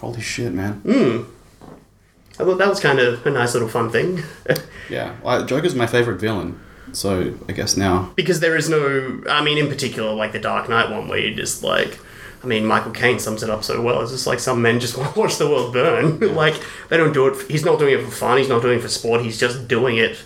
Holy 0.00 0.20
shit, 0.20 0.52
man. 0.52 0.74
Hmm. 0.74 1.22
I 2.40 2.44
thought 2.44 2.58
that 2.58 2.68
was 2.68 2.80
kind 2.80 2.98
of 3.00 3.26
a 3.26 3.30
nice 3.30 3.54
little 3.54 3.68
fun 3.68 3.90
thing. 3.90 4.22
Yeah. 4.90 5.16
Well, 5.22 5.44
Joker's 5.44 5.74
my 5.74 5.86
favorite 5.86 6.18
villain. 6.18 6.58
So 6.92 7.34
I 7.46 7.52
guess 7.52 7.76
now. 7.76 8.10
because 8.16 8.40
there 8.40 8.56
is 8.56 8.70
no 8.70 9.22
i 9.28 9.44
mean 9.44 9.58
in 9.58 9.68
particular 9.68 10.14
like 10.14 10.32
the 10.32 10.38
dark 10.38 10.70
knight 10.70 10.90
one 10.90 11.06
where 11.08 11.18
you 11.18 11.34
just 11.34 11.62
like 11.62 11.98
i 12.42 12.46
mean 12.46 12.64
michael 12.64 12.92
caine 12.92 13.18
sums 13.18 13.42
it 13.42 13.50
up 13.50 13.62
so 13.62 13.82
well 13.82 14.00
it's 14.00 14.10
just 14.12 14.26
like 14.26 14.40
some 14.40 14.62
men 14.62 14.80
just 14.80 14.96
want 14.98 15.12
to 15.12 15.20
watch 15.20 15.36
the 15.36 15.46
world 15.46 15.74
burn 15.74 16.18
like 16.34 16.54
they 16.88 16.96
don't 16.96 17.12
do 17.12 17.26
it 17.26 17.50
he's 17.50 17.62
not 17.66 17.78
doing 17.78 17.92
it 17.92 18.02
for 18.02 18.10
fun 18.10 18.38
he's 18.38 18.48
not 18.48 18.62
doing 18.62 18.78
it 18.78 18.80
for 18.82 18.88
sport 18.88 19.20
he's 19.20 19.38
just 19.38 19.68
doing 19.68 19.98
it 19.98 20.24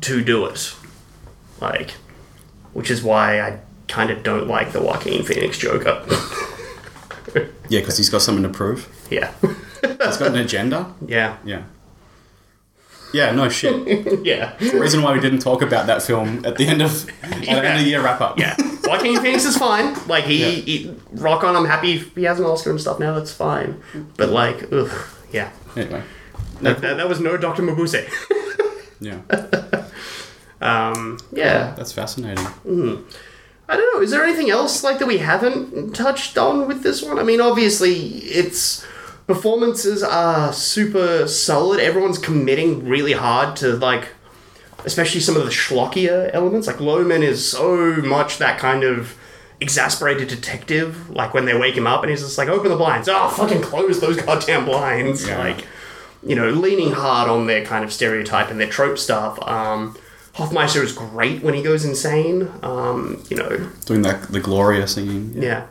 to 0.00 0.24
do 0.24 0.46
it 0.46 0.74
like 1.60 1.90
which 2.72 2.90
is 2.90 3.02
why 3.02 3.38
i 3.42 3.60
kind 3.86 4.08
of 4.10 4.22
don't 4.22 4.48
like 4.48 4.72
the 4.72 4.80
joaquin 4.80 5.22
phoenix 5.22 5.58
joker 5.58 6.02
Yeah, 7.68 7.80
because 7.80 7.98
he's 7.98 8.08
got 8.08 8.22
something 8.22 8.42
to 8.44 8.48
prove. 8.48 8.88
yeah 9.10 9.34
He's 9.88 10.16
got 10.16 10.28
an 10.28 10.36
agenda. 10.36 10.92
yeah 11.06 11.36
Yeah. 11.44 11.62
Yeah, 13.12 13.30
no 13.30 13.48
shit. 13.48 13.76
yeah 14.24 14.56
the 14.58 14.78
reason 14.80 15.00
why 15.02 15.12
we 15.12 15.20
didn't 15.20 15.38
talk 15.38 15.62
about 15.62 15.86
that 15.86 16.02
film 16.02 16.44
at 16.44 16.56
the 16.56 16.66
end 16.66 16.82
of 16.82 17.08
at 17.22 17.40
the 17.42 17.48
end 17.48 17.80
of 17.80 17.86
year 17.86 18.02
wrap 18.02 18.20
up. 18.20 18.38
yeah 18.40 18.56
joaquin 18.84 19.20
phoenix 19.22 19.44
is 19.44 19.56
fine 19.56 19.94
like 20.08 20.24
he, 20.24 20.38
Yeah. 20.40 20.50
he 20.50 20.94
rock 21.12 21.44
on 21.44 21.54
i'm 21.56 21.64
happy 21.64 21.98
he 21.98 22.24
has 22.24 22.38
an 22.40 22.44
oscar 22.44 22.70
and 22.70 22.80
stuff 22.80 22.98
now 22.98 23.14
that's 23.14 23.32
fine 23.32 23.80
but 24.16 24.30
like 24.30 24.70
ugh, 24.72 24.90
yeah 25.32 25.50
Anyway. 25.76 26.02
that, 26.62 26.80
that, 26.80 26.96
that 26.96 27.08
was 27.08 27.20
no 27.20 27.36
dr 27.36 27.62
mabuse 27.62 27.94
Yeah. 29.00 29.20
Um, 30.60 31.18
yeah, 31.32 31.74
That's 31.76 31.92
fascinating. 31.92 32.46
I 33.68 33.76
don't 33.76 33.94
know. 33.94 34.00
Is 34.00 34.10
there 34.12 34.24
anything 34.24 34.48
else 34.50 34.82
like 34.82 34.98
that 34.98 35.06
we 35.06 35.18
haven't 35.18 35.94
touched 35.94 36.38
on 36.38 36.66
with 36.66 36.82
this 36.82 37.02
one? 37.02 37.18
I 37.18 37.22
mean, 37.22 37.40
obviously, 37.40 37.94
its 38.40 38.82
performances 39.26 40.02
are 40.02 40.52
super 40.52 41.26
solid. 41.28 41.80
Everyone's 41.80 42.18
committing 42.18 42.86
really 42.88 43.12
hard 43.12 43.56
to 43.56 43.76
like, 43.76 44.08
especially 44.84 45.20
some 45.20 45.36
of 45.36 45.44
the 45.44 45.50
schlockier 45.50 46.30
elements. 46.34 46.66
Like 46.66 46.76
Lohmann 46.76 47.22
is 47.22 47.46
so 47.48 47.96
much 47.96 48.38
that 48.38 48.58
kind 48.58 48.84
of 48.84 49.16
exasperated 49.60 50.28
detective. 50.28 51.10
Like 51.10 51.32
when 51.34 51.44
they 51.46 51.56
wake 51.58 51.76
him 51.76 51.86
up 51.86 52.02
and 52.02 52.10
he's 52.10 52.20
just 52.22 52.38
like, 52.38 52.48
"Open 52.48 52.70
the 52.70 52.76
blinds! 52.76 53.08
Oh, 53.08 53.28
fucking 53.28 53.62
close 53.62 54.00
those 54.00 54.16
goddamn 54.20 54.64
blinds!" 54.66 55.26
Yeah. 55.26 55.38
Like, 55.38 55.66
you 56.22 56.34
know, 56.34 56.50
leaning 56.50 56.92
hard 56.92 57.28
on 57.30 57.46
their 57.46 57.64
kind 57.64 57.84
of 57.84 57.92
stereotype 57.92 58.50
and 58.50 58.60
their 58.60 58.68
trope 58.68 58.98
stuff. 58.98 59.38
Um, 59.46 59.96
Hoffmeister 60.34 60.82
is 60.82 60.92
great 60.92 61.42
when 61.44 61.54
he 61.54 61.62
goes 61.62 61.84
insane. 61.84 62.50
Um, 62.62 63.22
you 63.30 63.36
know, 63.36 63.70
Doing 63.86 64.02
that, 64.02 64.32
the 64.32 64.40
Gloria 64.40 64.88
singing. 64.88 65.32
yeah. 65.40 65.66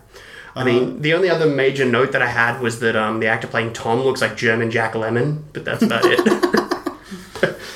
I 0.56 0.64
mean, 0.64 1.02
the 1.02 1.14
only 1.16 1.30
other 1.30 1.48
major 1.48 1.84
note 1.84 2.12
that 2.12 2.22
I 2.22 2.28
had 2.28 2.62
was 2.62 2.80
that 2.82 2.96
um, 2.96 3.20
the 3.20 3.28
actor 3.28 3.48
playing 3.48 3.74
Tom 3.74 4.02
looks 4.02 4.22
like 4.22 4.38
German 4.38 4.70
Jack 4.70 4.94
Lemmon, 4.94 5.44
but 5.52 5.66
that's 5.66 5.82
about 5.82 6.04
it. 6.06 6.20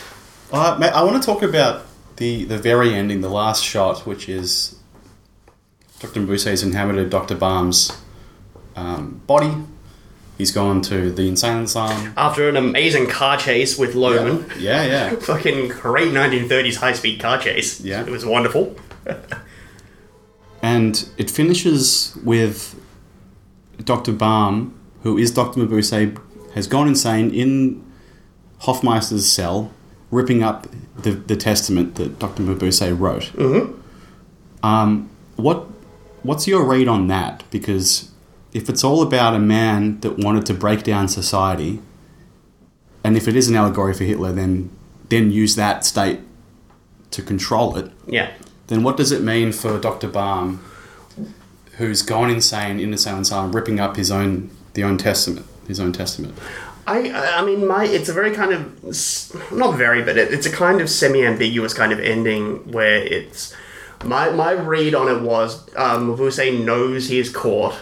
Uh, 0.50 0.78
mate, 0.80 0.92
I 0.94 1.04
want 1.04 1.22
to 1.22 1.26
talk 1.26 1.44
about 1.44 1.86
the, 2.16 2.46
the 2.46 2.58
very 2.58 2.94
ending, 2.94 3.20
the 3.20 3.30
last 3.30 3.62
shot, 3.64 4.06
which 4.08 4.30
is 4.30 4.80
Dr. 6.00 6.22
Mabuse's 6.22 6.64
inhabited 6.64 7.10
Dr. 7.10 7.36
Baum's 7.36 7.92
um, 8.78 9.22
body. 9.28 9.54
He's 10.38 10.52
gone 10.52 10.82
to 10.84 11.12
the 11.12 11.28
insane 11.28 11.64
asylum. 11.64 12.14
After 12.16 12.48
an 12.48 12.56
amazing 12.56 13.08
car 13.08 13.38
chase 13.38 13.78
with 13.78 13.94
Lohmann, 13.96 14.50
Yeah, 14.58 14.86
yeah. 14.86 15.16
fucking 15.20 15.68
great 15.68 16.14
1930s 16.14 16.76
high 16.78 16.94
speed 16.94 17.20
car 17.20 17.40
chase. 17.40 17.82
Yeah. 17.82 18.02
It 18.06 18.10
was 18.10 18.26
wonderful. 18.26 18.76
And 20.62 21.08
it 21.18 21.30
finishes 21.30 22.18
with 22.24 22.80
Dr. 23.84 24.12
Baum, 24.12 24.78
who 25.04 25.18
is 25.18 25.32
Dr. 25.32 25.62
Mabuse, 25.62 26.20
has 26.56 26.68
gone 26.68 26.88
insane 26.88 27.34
in 27.34 27.84
Hoffmeister's 28.60 29.32
cell, 29.32 29.72
ripping 30.10 30.42
up 30.44 30.68
the, 30.98 31.12
the 31.12 31.36
testament 31.36 31.96
that 31.96 32.20
Dr. 32.20 32.44
Mabuse 32.44 32.98
wrote. 33.00 33.32
Mm-hmm. 33.34 34.66
Um, 34.66 35.10
what, 35.36 35.68
what's 36.24 36.48
your 36.48 36.64
read 36.64 36.88
on 36.88 37.08
that? 37.08 37.44
Because 37.52 38.12
if 38.54 38.70
it's 38.70 38.84
all 38.84 39.02
about 39.02 39.36
a 39.36 39.40
man 39.40 40.00
that 40.00 40.18
wanted 40.18 40.46
to 40.48 40.54
break 40.54 40.84
down 40.84 41.08
society, 41.08 41.80
and 43.04 43.16
if 43.16 43.28
it 43.28 43.36
is 43.36 43.48
an 43.48 43.56
allegory 43.56 43.94
for 43.94 44.04
Hitler, 44.04 44.32
then 44.34 44.70
then 45.10 45.32
use 45.32 45.56
that 45.56 45.86
state 45.86 46.20
to 47.12 47.22
control 47.22 47.78
it 47.78 47.92
Yeah. 48.08 48.32
Then 48.68 48.84
what 48.84 48.98
does 48.98 49.12
it 49.12 49.22
mean 49.22 49.52
for 49.52 49.80
Dr. 49.80 50.08
Baum, 50.08 50.64
who's 51.78 52.02
gone 52.02 52.30
insane 52.30 52.80
in 52.80 52.92
the 52.92 52.98
Silent 52.98 53.28
Asylum, 53.28 53.56
ripping 53.56 53.80
up 53.80 53.96
his 53.96 54.12
own 54.12 54.50
the 54.74 54.84
own 54.84 54.98
testament, 54.98 55.46
his 55.68 55.80
own 55.80 55.92
testament? 55.94 56.38
I, 56.86 57.12
I 57.12 57.44
mean, 57.44 57.68
my 57.68 57.86
it's 57.86 58.08
a 58.08 58.14
very 58.14 58.34
kind 58.34 58.54
of 58.54 59.52
not 59.52 59.76
very, 59.78 60.04
but 60.04 60.18
it, 60.18 60.34
it's 60.34 60.46
a 60.46 60.52
kind 60.52 60.80
of 60.80 60.90
semi-ambiguous 60.90 61.74
kind 61.74 61.92
of 61.92 62.00
ending 62.00 62.72
where 62.72 63.04
it's 63.04 63.54
my 64.06 64.30
my 64.30 64.52
read 64.52 64.96
on 64.96 65.10
it 65.10 65.22
was 65.22 65.68
um, 65.76 66.16
Mabuse 66.16 66.64
knows 66.64 67.10
he 67.10 67.20
is 67.20 67.30
caught, 67.30 67.76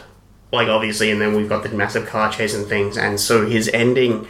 like 0.52 0.68
obviously, 0.68 1.12
and 1.12 1.22
then 1.22 1.36
we've 1.36 1.50
got 1.50 1.64
the 1.64 1.70
massive 1.70 2.08
car 2.08 2.32
chase 2.32 2.56
and 2.56 2.66
things, 2.66 2.98
and 2.98 3.20
so 3.20 3.46
his 3.48 3.70
ending 3.70 4.28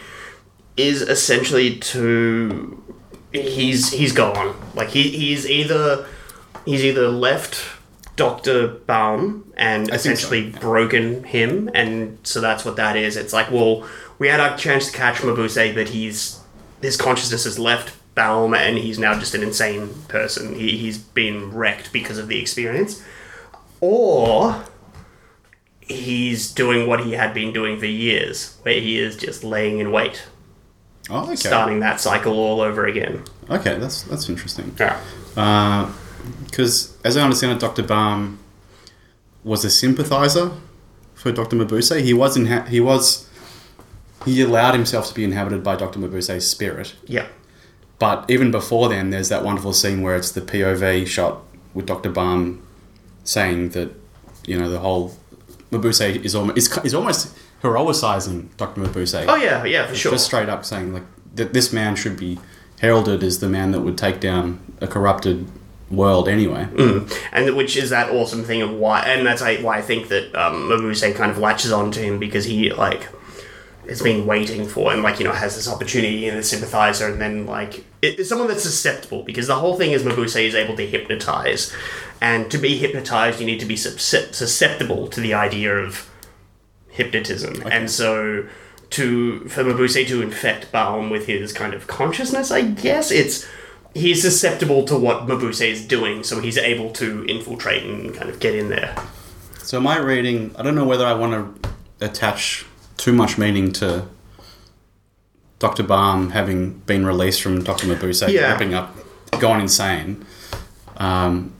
is 0.75 1.01
essentially 1.01 1.77
to 1.77 2.83
he's 3.31 3.91
he's 3.91 4.11
gone. 4.11 4.55
Like 4.75 4.89
he 4.89 5.09
he's 5.11 5.49
either 5.49 6.05
he's 6.65 6.83
either 6.83 7.07
left 7.07 7.63
Doctor 8.15 8.67
Baum 8.67 9.51
and 9.57 9.87
so, 9.87 9.93
essentially 9.93 10.49
broken 10.51 11.23
him, 11.23 11.69
and 11.73 12.17
so 12.23 12.41
that's 12.41 12.63
what 12.65 12.75
that 12.77 12.95
is. 12.95 13.15
It's 13.17 13.33
like, 13.33 13.51
well, 13.51 13.87
we 14.19 14.27
had 14.27 14.39
our 14.39 14.57
chance 14.57 14.89
to 14.91 14.97
catch 14.97 15.17
Mabuse, 15.17 15.73
but 15.75 15.89
he's 15.89 16.39
his 16.81 16.97
consciousness 16.97 17.43
has 17.45 17.57
left 17.59 17.93
Baum, 18.15 18.53
and 18.53 18.77
he's 18.77 18.97
now 18.97 19.17
just 19.19 19.33
an 19.35 19.43
insane 19.43 19.89
person. 20.07 20.55
He 20.55 20.77
he's 20.77 20.97
been 20.97 21.51
wrecked 21.53 21.91
because 21.91 22.17
of 22.17 22.27
the 22.29 22.39
experience, 22.39 23.03
or 23.81 24.63
he's 25.81 26.51
doing 26.51 26.87
what 26.87 27.03
he 27.05 27.11
had 27.13 27.33
been 27.33 27.51
doing 27.53 27.77
for 27.79 27.85
years, 27.85 28.57
where 28.63 28.79
he 28.79 28.97
is 28.99 29.15
just 29.17 29.43
laying 29.43 29.79
in 29.79 29.91
wait, 29.91 30.23
Oh, 31.09 31.23
okay. 31.25 31.35
starting 31.35 31.81
that 31.81 31.99
cycle 31.99 32.33
all 32.33 32.61
over 32.61 32.85
again. 32.85 33.23
Okay, 33.49 33.77
that's 33.77 34.03
that's 34.03 34.29
interesting. 34.29 34.73
Yeah. 34.79 34.99
Uh, 35.35 35.91
Because 36.45 36.97
as 37.03 37.17
I 37.17 37.21
understand 37.21 37.53
it, 37.53 37.59
Dr. 37.59 37.83
Baum 37.83 38.39
was 39.43 39.63
a 39.65 39.69
sympathizer 39.69 40.51
for 41.13 41.31
Dr. 41.31 41.55
Mabuse. 41.55 42.01
He 42.01 42.13
was 42.13 42.37
inha- 42.37 42.67
he 42.67 42.79
was 42.79 43.29
he 44.25 44.41
allowed 44.41 44.73
himself 44.73 45.07
to 45.07 45.13
be 45.13 45.23
inhabited 45.23 45.63
by 45.63 45.75
Dr. 45.75 45.99
Mabuse's 45.99 46.49
spirit. 46.49 46.95
Yeah. 47.05 47.27
But 47.99 48.29
even 48.29 48.51
before 48.51 48.89
then, 48.89 49.11
there's 49.11 49.29
that 49.29 49.43
wonderful 49.43 49.71
scene 49.71 50.01
where 50.01 50.15
it's 50.15 50.31
the 50.31 50.41
POV 50.41 51.07
shot 51.07 51.41
with 51.73 51.85
Dr. 51.85 52.09
Baum 52.09 52.65
saying 53.23 53.69
that, 53.69 53.91
you 54.45 54.57
know, 54.59 54.69
the 54.69 54.79
whole 54.79 55.15
Mabuse 55.71 56.23
is 56.23 56.35
almost 56.35 56.57
is, 56.57 56.77
is 56.79 56.93
almost 56.93 57.35
heroicizing 57.61 58.55
Dr. 58.57 58.81
Mabuse. 58.81 59.25
Oh 59.27 59.35
yeah, 59.35 59.63
yeah, 59.63 59.87
for 59.87 59.95
sure. 59.95 60.11
Just 60.11 60.25
straight 60.25 60.49
up 60.49 60.65
saying 60.65 60.93
like 60.93 61.03
that 61.35 61.53
this 61.53 61.71
man 61.71 61.95
should 61.95 62.17
be 62.17 62.39
heralded 62.79 63.23
as 63.23 63.39
the 63.39 63.49
man 63.49 63.71
that 63.71 63.81
would 63.81 63.97
take 63.97 64.19
down 64.19 64.59
a 64.81 64.87
corrupted 64.87 65.49
world 65.89 66.27
anyway. 66.27 66.67
and 67.31 67.55
which 67.55 67.77
is 67.77 67.89
that 67.91 68.09
awesome 68.09 68.43
thing 68.43 68.61
of 68.61 68.71
why, 68.71 69.01
and 69.01 69.25
that's 69.25 69.41
why 69.41 69.77
I 69.77 69.81
think 69.81 70.07
that 70.09 70.33
um, 70.35 70.69
Mabuse 70.69 71.15
kind 71.15 71.31
of 71.31 71.37
latches 71.37 71.71
on 71.71 71.91
to 71.91 71.99
him 71.99 72.19
because 72.19 72.45
he 72.45 72.71
like 72.71 73.07
has 73.87 74.01
been 74.01 74.25
waiting 74.25 74.67
for 74.67 74.91
and 74.91 75.03
like 75.03 75.19
you 75.19 75.25
know 75.25 75.31
has 75.31 75.55
this 75.55 75.67
opportunity 75.67 76.27
and 76.27 76.37
a 76.37 76.43
sympathizer, 76.43 77.07
and 77.07 77.21
then 77.21 77.45
like 77.45 77.79
it, 78.01 78.19
it's 78.19 78.29
someone 78.29 78.47
that's 78.47 78.63
susceptible 78.63 79.23
because 79.23 79.47
the 79.47 79.55
whole 79.55 79.75
thing 79.75 79.91
is 79.91 80.03
Mabuse 80.03 80.41
is 80.41 80.55
able 80.55 80.75
to 80.75 80.85
hypnotize, 80.85 81.73
and 82.21 82.49
to 82.51 82.57
be 82.57 82.77
hypnotized 82.77 83.39
you 83.39 83.45
need 83.45 83.59
to 83.59 83.65
be 83.65 83.75
susceptible 83.75 85.07
to 85.07 85.21
the 85.21 85.33
idea 85.33 85.75
of 85.77 86.09
hypnotism, 86.89 87.63
and 87.67 87.89
so. 87.89 88.47
To 88.91 89.39
for 89.49 89.63
Mabuse 89.63 90.07
to 90.07 90.21
infect 90.21 90.71
Baum 90.71 91.09
with 91.09 91.25
his 91.25 91.51
kind 91.51 91.73
of 91.73 91.87
consciousness, 91.87 92.51
I 92.51 92.61
guess 92.61 93.09
it's 93.11 93.45
he's 93.95 94.21
susceptible 94.21 94.83
to 94.85 94.95
what 94.97 95.25
Mabuse 95.25 95.65
is 95.67 95.83
doing, 95.87 96.23
so 96.23 96.39
he's 96.39 96.57
able 96.59 96.91
to 96.91 97.25
infiltrate 97.25 97.83
and 97.83 98.13
kind 98.13 98.29
of 98.29 98.39
get 98.39 98.53
in 98.53 98.69
there. 98.69 98.95
So 99.63 99.79
my 99.79 99.97
reading, 99.97 100.53
I 100.59 100.61
don't 100.61 100.75
know 100.75 100.85
whether 100.85 101.05
I 101.07 101.13
want 101.13 101.61
to 101.63 101.69
attach 102.05 102.65
too 102.97 103.13
much 103.13 103.37
meaning 103.39 103.71
to 103.73 104.05
Dr. 105.57 105.81
Baum 105.83 106.31
having 106.31 106.73
been 106.79 107.05
released 107.05 107.41
from 107.41 107.63
Dr. 107.63 107.87
Mabuse, 107.87 108.27
Yeah. 108.29 108.51
ripping 108.51 108.73
up, 108.75 108.95
gone 109.39 109.59
insane. 109.61 110.25
Um, 110.97 111.53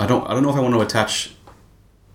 I 0.00 0.06
don't. 0.06 0.24
I 0.28 0.32
don't 0.32 0.42
know 0.44 0.50
if 0.50 0.56
I 0.56 0.60
want 0.60 0.74
to 0.74 0.80
attach 0.80 1.32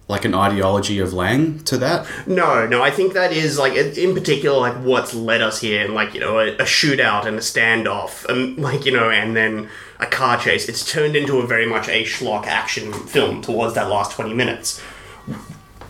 like 0.08 0.26
an 0.26 0.36
ideology 0.36 1.00
of 1.00 1.14
Lang 1.14 1.60
to 1.64 1.78
that. 1.78 2.06
No, 2.28 2.68
no, 2.68 2.84
I 2.84 2.92
think 2.92 3.14
that 3.14 3.32
is 3.32 3.58
like 3.58 3.74
in 3.74 4.14
particular 4.14 4.58
like 4.60 4.76
what's 4.84 5.14
led 5.14 5.42
us 5.42 5.62
here, 5.62 5.84
and 5.86 5.94
like 5.94 6.14
you 6.14 6.20
know 6.20 6.40
a, 6.40 6.54
a 6.56 6.64
shootout 6.64 7.26
and 7.26 7.38
a 7.38 7.40
standoff, 7.42 8.26
and 8.26 8.58
like 8.58 8.86
you 8.86 8.92
know, 8.92 9.10
and 9.10 9.36
then 9.36 9.70
a 10.00 10.06
car 10.06 10.38
chase. 10.38 10.68
It's 10.68 10.90
turned 10.92 11.16
into 11.16 11.38
a 11.38 11.48
very 11.48 11.66
much 11.66 11.88
a 11.88 12.04
schlock 12.04 12.46
action 12.48 12.92
film 12.92 13.42
towards 13.42 13.76
that 13.76 13.88
last 13.90 14.12
twenty 14.12 14.34
minutes, 14.34 14.82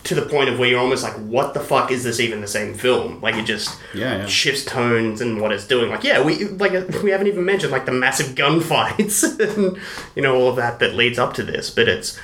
to 0.03 0.13
the 0.15 0.21
point 0.21 0.49
of 0.49 0.59
where 0.59 0.69
you're 0.69 0.79
almost 0.79 1.03
like, 1.03 1.15
what 1.15 1.53
the 1.55 1.59
fuck 1.59 1.89
is 1.89 2.03
this 2.03 2.19
even 2.19 2.39
the 2.41 2.47
same 2.47 2.75
film? 2.75 3.19
Like 3.19 3.35
it 3.35 3.45
just 3.45 3.79
Yeah, 3.95 4.17
yeah. 4.17 4.25
shifts 4.27 4.63
tones 4.63 5.21
and 5.21 5.41
what 5.41 5.51
it's 5.51 5.65
doing. 5.65 5.89
Like 5.89 6.03
yeah, 6.03 6.21
we 6.21 6.45
like 6.45 6.71
we 7.03 7.09
haven't 7.09 7.27
even 7.27 7.45
mentioned 7.45 7.71
like 7.71 7.85
the 7.87 7.91
massive 7.91 8.35
gunfights 8.35 9.39
and 9.57 9.77
you 10.15 10.21
know 10.21 10.35
all 10.35 10.49
of 10.49 10.55
that 10.57 10.77
that 10.79 10.93
leads 10.93 11.17
up 11.17 11.33
to 11.33 11.43
this, 11.43 11.71
but 11.71 11.87
it's 11.87 12.19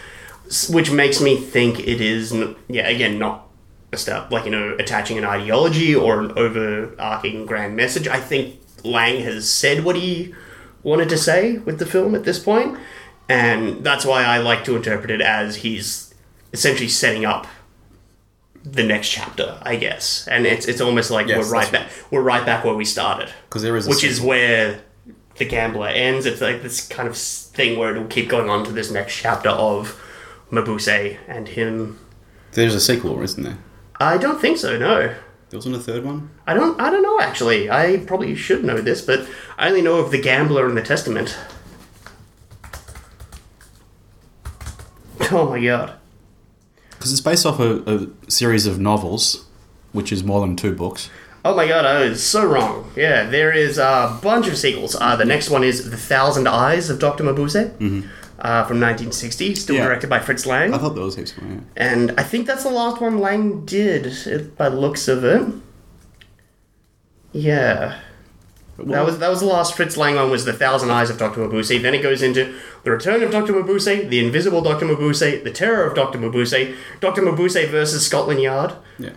which 0.69 0.91
makes 0.91 1.21
me 1.21 1.37
think 1.37 1.79
it 1.79 2.01
is 2.01 2.33
yeah 2.67 2.87
again 2.87 3.19
not 3.19 3.47
a 3.91 3.97
step 3.97 4.31
like 4.31 4.45
you 4.45 4.51
know 4.51 4.75
attaching 4.79 5.17
an 5.17 5.25
ideology 5.25 5.95
or 5.95 6.19
an 6.19 6.31
overarching 6.37 7.45
grand 7.45 7.75
message. 7.75 8.07
I 8.07 8.19
think 8.19 8.59
Lang 8.83 9.21
has 9.21 9.49
said 9.49 9.83
what 9.83 9.95
he 9.95 10.33
wanted 10.83 11.09
to 11.09 11.17
say 11.17 11.57
with 11.57 11.79
the 11.79 11.85
film 11.85 12.15
at 12.15 12.23
this 12.23 12.39
point, 12.39 12.77
and 13.27 13.83
that's 13.83 14.05
why 14.05 14.23
I 14.23 14.37
like 14.37 14.63
to 14.65 14.75
interpret 14.75 15.11
it 15.11 15.21
as 15.21 15.57
he's 15.57 16.13
essentially 16.53 16.89
setting 16.89 17.25
up 17.25 17.47
the 18.63 18.83
next 18.83 19.09
chapter, 19.09 19.59
I 19.61 19.75
guess. 19.75 20.27
And 20.27 20.45
it's 20.45 20.67
it's 20.67 20.81
almost 20.81 21.11
like 21.11 21.27
Yes, 21.27 21.45
we're 21.45 21.53
right 21.53 21.71
back 21.71 21.89
we're 22.11 22.21
right 22.21 22.45
back 22.45 22.63
where 22.63 22.75
we 22.75 22.85
started, 22.85 23.29
Because 23.47 23.61
there 23.61 23.75
is 23.75 23.87
which 23.87 24.03
is 24.03 24.21
where 24.21 24.81
the 25.37 25.45
gambler 25.45 25.87
ends. 25.87 26.25
It's 26.25 26.41
like 26.41 26.61
this 26.61 26.87
kind 26.87 27.07
of 27.07 27.17
thing 27.17 27.79
where 27.79 27.91
it'll 27.91 28.07
keep 28.07 28.29
going 28.29 28.49
on 28.49 28.65
to 28.65 28.71
this 28.71 28.91
next 28.91 29.15
chapter 29.15 29.49
of 29.49 29.99
Mabuse 30.51 31.17
and 31.27 31.47
him. 31.47 31.99
There's 32.51 32.75
a 32.75 32.81
sequel, 32.81 33.21
isn't 33.21 33.43
there? 33.43 33.57
I 33.99 34.17
don't 34.17 34.39
think 34.39 34.57
so. 34.57 34.77
No. 34.77 35.15
There 35.49 35.57
wasn't 35.57 35.75
a 35.75 35.79
third 35.79 36.05
one. 36.05 36.29
I 36.45 36.53
don't. 36.53 36.79
I 36.79 36.89
don't 36.89 37.01
know 37.01 37.19
actually. 37.19 37.69
I 37.71 38.03
probably 38.05 38.35
should 38.35 38.63
know 38.63 38.81
this, 38.81 39.01
but 39.01 39.27
I 39.57 39.67
only 39.67 39.81
know 39.81 39.97
of 39.97 40.11
the 40.11 40.21
Gambler 40.21 40.67
and 40.67 40.77
the 40.77 40.81
Testament. 40.83 41.37
Oh 45.31 45.49
my 45.49 45.63
god. 45.63 45.93
Because 46.91 47.11
it's 47.11 47.21
based 47.21 47.45
off 47.45 47.59
a, 47.59 47.83
a, 47.85 48.31
series 48.31 48.65
of 48.65 48.79
novels, 48.79 49.45
which 49.91 50.11
is 50.11 50.23
more 50.23 50.41
than 50.41 50.55
two 50.55 50.73
books. 50.73 51.09
Oh 51.45 51.55
my 51.55 51.67
god, 51.67 51.85
oh, 51.85 51.87
I 51.87 52.09
was 52.09 52.23
so 52.23 52.45
wrong. 52.45 52.91
Yeah, 52.95 53.29
there 53.29 53.51
is 53.51 53.77
a 53.77 54.19
bunch 54.21 54.47
of 54.47 54.57
sequels. 54.57 54.95
Uh, 54.95 55.15
the 55.15 55.25
next 55.25 55.49
one 55.49 55.63
is 55.63 55.89
The 55.89 55.97
Thousand 55.97 56.47
Eyes 56.47 56.89
of 56.89 56.99
Dr. 56.99 57.23
Mabuse. 57.23 57.71
Mm-hmm 57.77 58.09
uh, 58.41 58.63
from 58.65 58.79
1960, 58.79 59.55
still 59.55 59.75
Yeah. 59.75 59.85
directed 59.85 60.09
by 60.09 60.19
Fritz 60.19 60.45
Lang. 60.45 60.73
I 60.73 60.77
thought 60.77 60.95
there 60.95 61.03
was 61.03 61.15
going 61.15 61.27
on. 61.51 61.65
And 61.75 62.13
I 62.17 62.23
think 62.23 62.47
that's 62.47 62.63
the 62.63 62.69
last 62.71 63.01
one 63.01 63.19
Lang 63.19 63.65
did, 63.65 64.11
by 64.57 64.69
the 64.69 64.77
looks 64.77 65.07
of 65.07 65.23
it. 65.23 65.41
Yeah. 67.31 67.99
That 68.77 69.05
was 69.05 69.19
that 69.19 69.29
was 69.29 69.41
the 69.41 69.45
last 69.45 69.75
Fritz 69.75 69.97
Lang 69.97 70.15
one 70.15 70.31
was 70.31 70.45
the 70.45 70.53
Thousand 70.53 70.89
Eyes 70.89 71.09
of 71.09 71.17
Dr. 71.17 71.41
Mabuse. 71.41 71.81
Then 71.81 71.93
it 71.93 72.01
goes 72.01 72.21
into 72.21 72.53
the 72.85 72.91
Return 72.91 73.21
of 73.21 73.29
Dr. 73.29 73.51
Mabuse, 73.51 74.07
the 74.09 74.19
Invisible 74.25 74.61
Dr. 74.61 74.85
Mabuse, 74.85 75.43
the 75.43 75.51
Terror 75.51 75.85
of 75.85 75.95
Dr. 75.95 76.17
Mabuse, 76.17 76.73
Dr. 77.01 77.21
Mabuse 77.21 77.67
versus 77.69 78.05
Scotland 78.05 78.41
Yard. 78.41 78.73
Yeah. 78.97 79.09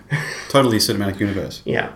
totally 0.48 0.78
cinematic 0.78 1.20
universe. 1.20 1.62
Yeah. 1.66 1.92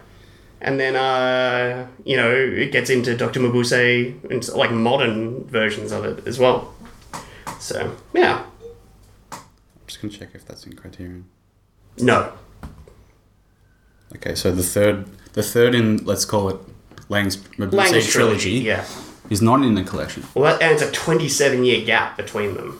And 0.61 0.81
then, 0.81 0.97
uh, 0.97 1.87
you 2.05 2.17
know, 2.17 2.31
it 2.31 2.73
gets 2.73 2.89
into 2.89 3.15
Dr. 3.17 3.41
Mabuse 3.41 4.15
and 4.31 4.49
like 4.55 4.71
modern 4.71 5.45
versions 5.45 5.93
of 5.93 6.05
it 6.05 6.27
as 6.27 6.39
well. 6.39 6.73
So, 7.67 7.97
yeah. 8.15 8.45
I'm 9.33 9.39
just 9.89 10.01
going 10.01 10.13
to 10.13 10.17
check 10.19 10.29
if 10.35 10.47
that's 10.47 10.65
in 10.67 10.75
Criterion. 10.75 11.25
No. 11.99 12.33
Okay, 14.15 14.37
so 14.37 14.53
the 14.53 14.63
third, 14.63 15.07
the 15.33 15.43
third 15.43 15.75
in 15.75 15.97
let's 16.05 16.25
call 16.25 16.49
it 16.49 16.57
Lang's 17.09 17.37
Mabuse 17.37 17.73
Language 17.73 18.07
trilogy, 18.09 18.51
Yeah. 18.53 18.85
is 19.31 19.43
not 19.43 19.63
in 19.63 19.75
the 19.75 19.83
collection. 19.83 20.23
Well, 20.35 20.45
that, 20.45 20.63
and 20.63 20.73
it's 20.75 20.83
a 20.83 20.93
27 20.93 21.65
year 21.65 21.85
gap 21.85 22.17
between 22.17 22.55
them. 22.55 22.79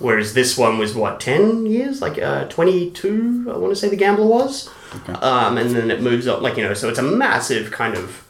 Whereas 0.00 0.34
this 0.34 0.58
one 0.58 0.78
was, 0.78 0.92
what, 0.96 1.20
10 1.20 1.66
years? 1.66 2.02
Like 2.02 2.18
uh, 2.18 2.46
22, 2.48 3.52
I 3.54 3.56
want 3.56 3.72
to 3.72 3.76
say 3.76 3.88
the 3.88 3.94
Gambler 3.94 4.26
was. 4.26 4.68
Okay. 4.96 5.12
Um, 5.12 5.56
and 5.58 5.70
then 5.70 5.92
it 5.92 6.02
moves 6.02 6.26
up, 6.26 6.42
like, 6.42 6.56
you 6.56 6.64
know, 6.64 6.74
so 6.74 6.88
it's 6.88 6.98
a 6.98 7.02
massive 7.02 7.70
kind 7.70 7.96
of 7.96 8.25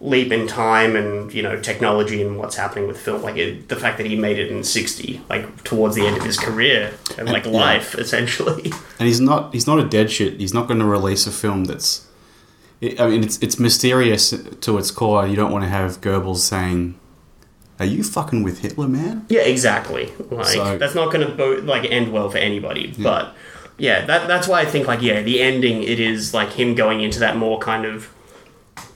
leap 0.00 0.32
in 0.32 0.46
time 0.46 0.96
and, 0.96 1.32
you 1.32 1.42
know, 1.42 1.58
technology 1.60 2.20
and 2.20 2.38
what's 2.38 2.56
happening 2.56 2.86
with 2.86 2.98
film. 3.00 3.22
Like, 3.22 3.36
it, 3.36 3.68
the 3.68 3.76
fact 3.76 3.96
that 3.98 4.06
he 4.06 4.16
made 4.16 4.38
it 4.38 4.50
in 4.50 4.62
60, 4.64 5.22
like, 5.30 5.64
towards 5.64 5.94
the 5.94 6.06
end 6.06 6.16
of 6.16 6.24
his 6.24 6.38
career 6.38 6.92
and, 7.16 7.28
like, 7.28 7.44
yeah. 7.46 7.52
life, 7.52 7.94
essentially. 7.98 8.72
And 8.98 9.06
he's 9.08 9.20
not 9.20 9.52
he's 9.52 9.66
not 9.66 9.78
a 9.78 9.84
dead 9.88 10.10
shit. 10.10 10.40
He's 10.40 10.52
not 10.54 10.66
going 10.68 10.80
to 10.80 10.86
release 10.86 11.26
a 11.26 11.32
film 11.32 11.64
that's. 11.64 12.06
I 12.98 13.08
mean, 13.08 13.24
it's 13.24 13.38
it's 13.38 13.58
mysterious 13.58 14.30
to 14.60 14.78
its 14.78 14.90
core. 14.90 15.26
You 15.26 15.36
don't 15.36 15.50
want 15.50 15.64
to 15.64 15.70
have 15.70 16.02
Goebbels 16.02 16.38
saying, 16.38 16.98
"Are 17.78 17.86
you 17.86 18.02
fucking 18.04 18.42
with 18.42 18.58
Hitler, 18.58 18.88
man?" 18.88 19.24
Yeah, 19.30 19.40
exactly. 19.42 20.12
Like 20.28 20.46
So- 20.46 20.76
that's 20.76 20.94
not 20.94 21.10
going 21.10 21.26
to 21.26 21.32
bo- 21.34 21.62
like 21.64 21.90
end 21.90 22.12
well 22.12 22.28
for 22.28 22.36
anybody. 22.36 22.92
But 22.98 23.34
yeah, 23.78 24.04
that 24.04 24.28
that's 24.28 24.46
why 24.48 24.60
I 24.60 24.64
think 24.66 24.86
like 24.86 25.00
yeah, 25.00 25.22
the 25.22 25.40
ending 25.40 25.82
it 25.82 25.98
is 25.98 26.34
like 26.34 26.52
him 26.52 26.74
going 26.74 27.00
into 27.00 27.18
that 27.20 27.36
more 27.38 27.58
kind 27.58 27.86
of 27.86 28.10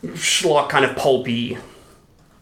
schlock, 0.03 0.69
kind 0.69 0.85
of 0.85 0.97
pulpy, 0.97 1.59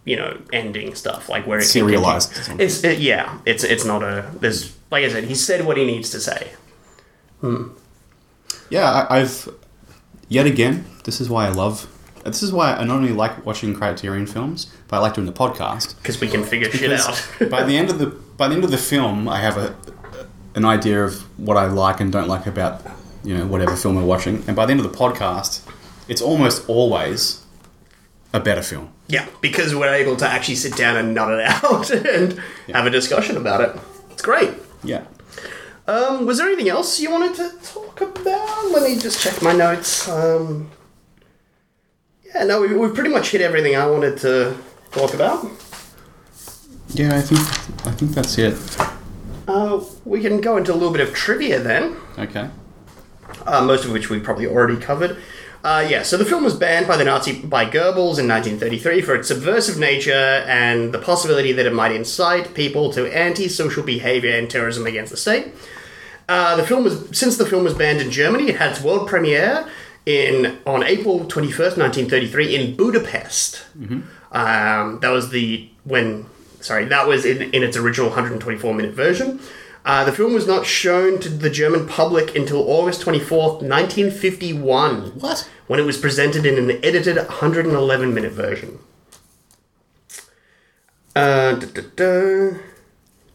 you 0.05 0.17
know, 0.17 0.41
ending 0.53 0.95
stuff 0.95 1.29
like 1.29 1.47
where 1.47 1.59
it 1.59 1.63
can 1.63 1.69
Serialized 1.69 2.51
or. 2.51 2.61
It's 2.61 2.85
it, 2.85 2.99
yeah, 2.99 3.39
it's 3.45 3.65
it's 3.65 3.85
not 3.85 4.03
a 4.03 4.31
there's 4.41 4.77
like 4.91 5.05
I 5.05 5.09
said, 5.09 5.25
he 5.25 5.35
said 5.35 5.67
what 5.67 5.77
he 5.77 5.85
needs 5.85 6.11
to 6.11 6.21
say. 6.21 6.53
Hmm. 7.41 7.69
Yeah, 8.71 8.91
I, 8.91 9.21
I've 9.21 9.49
yet 10.29 10.47
again. 10.47 10.85
This 11.05 11.21
is 11.21 11.29
why 11.29 11.47
I 11.47 11.51
love. 11.51 11.93
This 12.25 12.43
is 12.43 12.53
why 12.53 12.75
I 12.75 12.85
not 12.85 12.97
only 12.97 13.13
like 13.13 13.47
watching 13.47 13.75
Criterion 13.75 14.27
films, 14.27 14.67
but 14.89 14.97
I 14.97 15.01
like 15.01 15.15
doing 15.15 15.27
the 15.27 15.33
podcast. 15.33 15.97
Because 15.97 16.21
we 16.21 16.29
can 16.29 16.43
figure 16.43 16.71
shit 16.71 16.93
out. 16.93 17.29
by 17.51 17.63
the 17.63 17.77
end 17.77 17.91
of 17.91 17.99
the 17.99 18.07
by 18.07 18.49
the 18.49 18.55
end 18.55 18.65
of 18.65 18.71
the 18.71 18.79
film, 18.79 19.29
I 19.29 19.41
have 19.41 19.57
a 19.57 19.77
an 20.55 20.65
idea 20.65 21.05
of 21.05 21.21
what 21.39 21.57
I 21.57 21.67
like 21.67 22.01
and 22.01 22.11
don't 22.11 22.29
like 22.29 22.47
about 22.47 22.83
you 23.23 23.37
know 23.37 23.47
whatever 23.47 23.77
film 23.77 23.97
we're 23.97 24.05
watching, 24.05 24.43
and 24.47 24.57
by 24.57 24.67
the 24.67 24.73
end 24.73 24.81
of 24.81 24.91
the 24.91 24.97
podcast, 24.97 25.66
it's 26.09 26.21
almost 26.23 26.69
always 26.69 27.45
a 28.33 28.41
better 28.41 28.63
film. 28.63 28.91
yeah, 29.09 29.27
because 29.41 29.75
we're 29.75 29.95
able 29.95 30.17
to 30.17 30.27
actually 30.29 30.57
sit 30.57 30.77
down 30.77 30.97
and 30.97 31.15
nut 31.15 31.31
it 31.33 31.41
out 31.47 31.91
and 32.15 32.41
have 32.73 32.87
a 32.87 32.91
discussion 32.91 33.37
about 33.37 33.61
it. 33.61 33.77
It's 34.11 34.23
great. 34.23 34.51
Yeah. 34.85 35.05
Um, 35.87 36.27
was 36.27 36.39
there 36.39 36.49
anything 36.49 36.69
else 36.69 36.99
you 37.01 37.11
wanted 37.11 37.35
to 37.37 37.51
talk 37.63 38.01
about? 38.01 38.71
Let 38.73 38.83
me 38.83 38.99
just 38.99 39.21
check 39.23 39.41
my 39.43 39.53
notes. 39.53 40.09
Um, 40.09 40.71
yeah, 42.25 42.45
no, 42.45 42.61
we, 42.61 42.77
we've 42.77 42.93
pretty 42.95 43.11
much 43.11 43.31
hit 43.31 43.41
everything 43.41 43.77
I 43.77 43.87
wanted 43.87 44.19
to 44.19 44.57
talk 44.91 45.15
about. 45.15 45.45
Yeah, 46.89 47.17
I 47.17 47.21
think 47.21 47.41
I 47.87 47.91
think 47.93 48.13
that's 48.13 48.37
it. 48.39 48.57
Uh, 49.49 49.81
we 50.05 50.21
can 50.21 50.41
go 50.41 50.57
into 50.57 50.73
a 50.73 50.75
little 50.75 50.91
bit 50.93 51.01
of 51.07 51.15
trivia 51.15 51.61
then, 51.61 51.97
Okay. 52.19 52.51
uh, 53.47 53.65
most 53.65 53.85
of 53.85 53.93
which 53.93 54.11
we 54.11 54.19
probably 54.19 54.47
already 54.47 54.77
covered. 54.77 55.17
Uh, 55.67 55.81
yeah, 55.81 56.05
so 56.05 56.17
the 56.17 56.25
film 56.25 56.45
was 56.45 56.55
banned 56.55 56.87
by 56.87 56.97
the 56.97 57.03
Nazi 57.03 57.41
by 57.43 57.65
Goebbels 57.65 58.21
in 58.21 58.29
1933 58.29 59.03
for 59.03 59.17
its 59.17 59.27
subversive 59.27 59.81
nature 59.81 60.13
and 60.47 60.95
the 60.95 61.01
possibility 61.01 61.51
that 61.51 61.67
it 61.67 61.73
might 61.73 61.91
incite 61.91 62.55
people 62.55 62.93
to 62.93 63.13
anti-social 63.13 63.83
behavior 63.83 64.39
and 64.39 64.49
terrorism 64.49 64.87
against 64.87 65.11
the 65.11 65.17
state. 65.17 65.49
Uh, 66.29 66.55
the 66.55 66.65
film 66.65 66.85
was 66.85 67.09
since 67.19 67.37
the 67.37 67.45
film 67.45 67.65
was 67.65 67.75
banned 67.75 68.01
in 68.01 68.13
Germany, 68.13 68.51
it 68.51 68.59
had 68.59 68.71
its 68.71 68.81
world 68.81 69.09
premiere 69.09 69.69
in 70.07 70.57
on 70.67 70.85
April 70.85 71.25
21st, 71.25 71.77
1933, 71.77 72.55
in 72.55 72.77
Budapest. 72.77 73.65
Um, 74.31 75.01
that 75.01 75.11
was 75.11 75.31
the 75.31 75.69
when 75.83 76.27
sorry 76.61 76.85
that 76.85 77.09
was 77.09 77.25
in, 77.25 77.43
in 77.43 77.65
its 77.65 77.77
original 77.77 78.11
124 78.11 78.73
minute 78.73 78.95
version. 78.95 79.41
Uh, 79.87 80.03
the 80.05 80.11
film 80.13 80.35
was 80.35 80.47
not 80.49 80.67
shown 80.67 81.21
to 81.21 81.29
the 81.29 81.49
German 81.49 81.87
public 81.87 82.35
until 82.35 82.69
August 82.69 83.03
24th, 83.03 83.63
1951, 83.63 85.13
What? 85.21 85.49
when 85.69 85.79
it 85.79 85.85
was 85.85 85.97
presented 85.97 86.45
in 86.45 86.59
an 86.59 86.85
edited 86.85 87.17
111 87.17 88.13
minute 88.13 88.33
version. 88.33 88.81
Uh. 91.15 91.61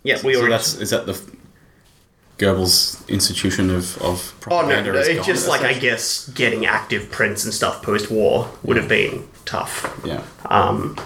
Yeah, 0.04 0.18
we 0.24 0.34
So 0.34 0.40
already. 0.40 0.52
that's 0.52 0.76
is 0.76 0.90
that 0.90 1.06
the 1.06 1.20
Goebbels 2.38 3.08
institution 3.08 3.70
of 3.70 3.98
of 4.02 4.34
Oh 4.50 4.62
no, 4.62 4.68
propaganda? 4.68 4.94
no 4.94 5.00
is 5.00 5.08
it's 5.08 5.18
gone 5.20 5.26
just 5.26 5.48
like 5.48 5.62
I 5.62 5.74
guess 5.74 6.28
getting 6.30 6.66
active 6.66 7.10
prints 7.12 7.44
and 7.46 7.54
stuff 7.54 7.82
post-war 7.82 8.50
would 8.64 8.78
have 8.78 8.88
been 8.90 9.28
tough. 9.46 9.86
Yeah. 10.04 10.24
Um, 10.46 10.98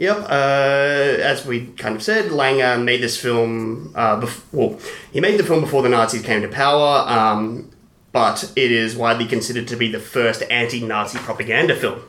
yep. 0.00 0.16
Uh, 0.28 1.22
as 1.22 1.46
we 1.46 1.66
kind 1.66 1.94
of 1.94 2.02
said, 2.02 2.32
Lang 2.32 2.60
uh, 2.60 2.78
made 2.78 3.00
this 3.00 3.16
film. 3.16 3.92
Uh, 3.94 4.20
bef- 4.20 4.42
well, 4.52 4.78
he 5.12 5.20
made 5.20 5.38
the 5.38 5.44
film 5.44 5.60
before 5.60 5.82
the 5.82 5.88
Nazis 5.88 6.22
came 6.22 6.42
to 6.42 6.48
power, 6.48 7.04
um, 7.08 7.70
but 8.10 8.52
it 8.56 8.72
is 8.72 8.96
widely 8.96 9.26
considered 9.26 9.68
to 9.68 9.76
be 9.76 9.90
the 9.90 10.00
first 10.00 10.42
anti-Nazi 10.50 11.18
propaganda 11.18 11.76
film. 11.76 12.00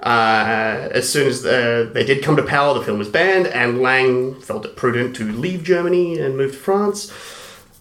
Uh, 0.00 0.88
as 0.92 1.08
soon 1.08 1.26
as 1.26 1.44
uh, 1.44 1.90
they 1.92 2.04
did 2.04 2.22
come 2.22 2.36
to 2.36 2.42
power, 2.42 2.74
the 2.74 2.82
film 2.82 2.98
was 2.98 3.08
banned, 3.08 3.46
and 3.46 3.80
Lang 3.80 4.40
felt 4.40 4.64
it 4.64 4.76
prudent 4.76 5.16
to 5.16 5.24
leave 5.24 5.64
Germany 5.64 6.18
and 6.18 6.36
move 6.36 6.52
to 6.52 6.58
France. 6.58 7.12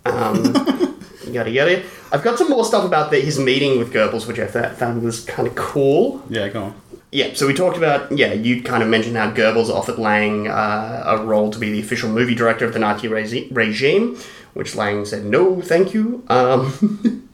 Um, 0.05 0.43
yada 1.27 1.49
yada. 1.49 1.83
I've 2.11 2.23
got 2.23 2.37
some 2.37 2.49
more 2.49 2.63
stuff 2.63 2.85
about 2.85 3.11
the, 3.11 3.19
his 3.19 3.37
meeting 3.39 3.77
with 3.79 3.91
Goebbels, 3.91 4.27
which 4.27 4.39
I 4.39 4.47
th- 4.47 4.73
found 4.73 5.03
was 5.03 5.25
kind 5.25 5.47
of 5.47 5.55
cool. 5.55 6.23
Yeah. 6.29 6.47
Go 6.49 6.63
on. 6.63 6.75
Yeah, 7.11 7.33
so 7.33 7.47
we 7.47 7.53
talked 7.53 7.77
about, 7.77 8.11
yeah, 8.17 8.33
you 8.33 8.61
kind 8.61 8.83
of 8.83 8.89
mentioned 8.89 9.15
how 9.15 9.31
Goebbels 9.31 9.69
offered 9.69 9.97
Lang 9.97 10.47
uh, 10.49 11.03
a 11.05 11.23
role 11.23 11.49
to 11.51 11.57
be 11.59 11.71
the 11.71 11.79
official 11.79 12.09
movie 12.09 12.35
director 12.35 12.65
of 12.65 12.73
the 12.73 12.79
Nazi 12.79 13.07
regi- 13.07 13.47
regime, 13.51 14.17
which 14.53 14.75
Lang 14.75 15.05
said, 15.05 15.23
no, 15.25 15.61
thank 15.61 15.93
you. 15.93 16.23
Um, 16.27 17.29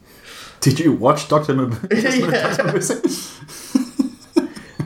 Did 0.60 0.78
you 0.78 0.92
watch 0.92 1.28
Doctor 1.28 1.54
Yeah. 1.90 2.70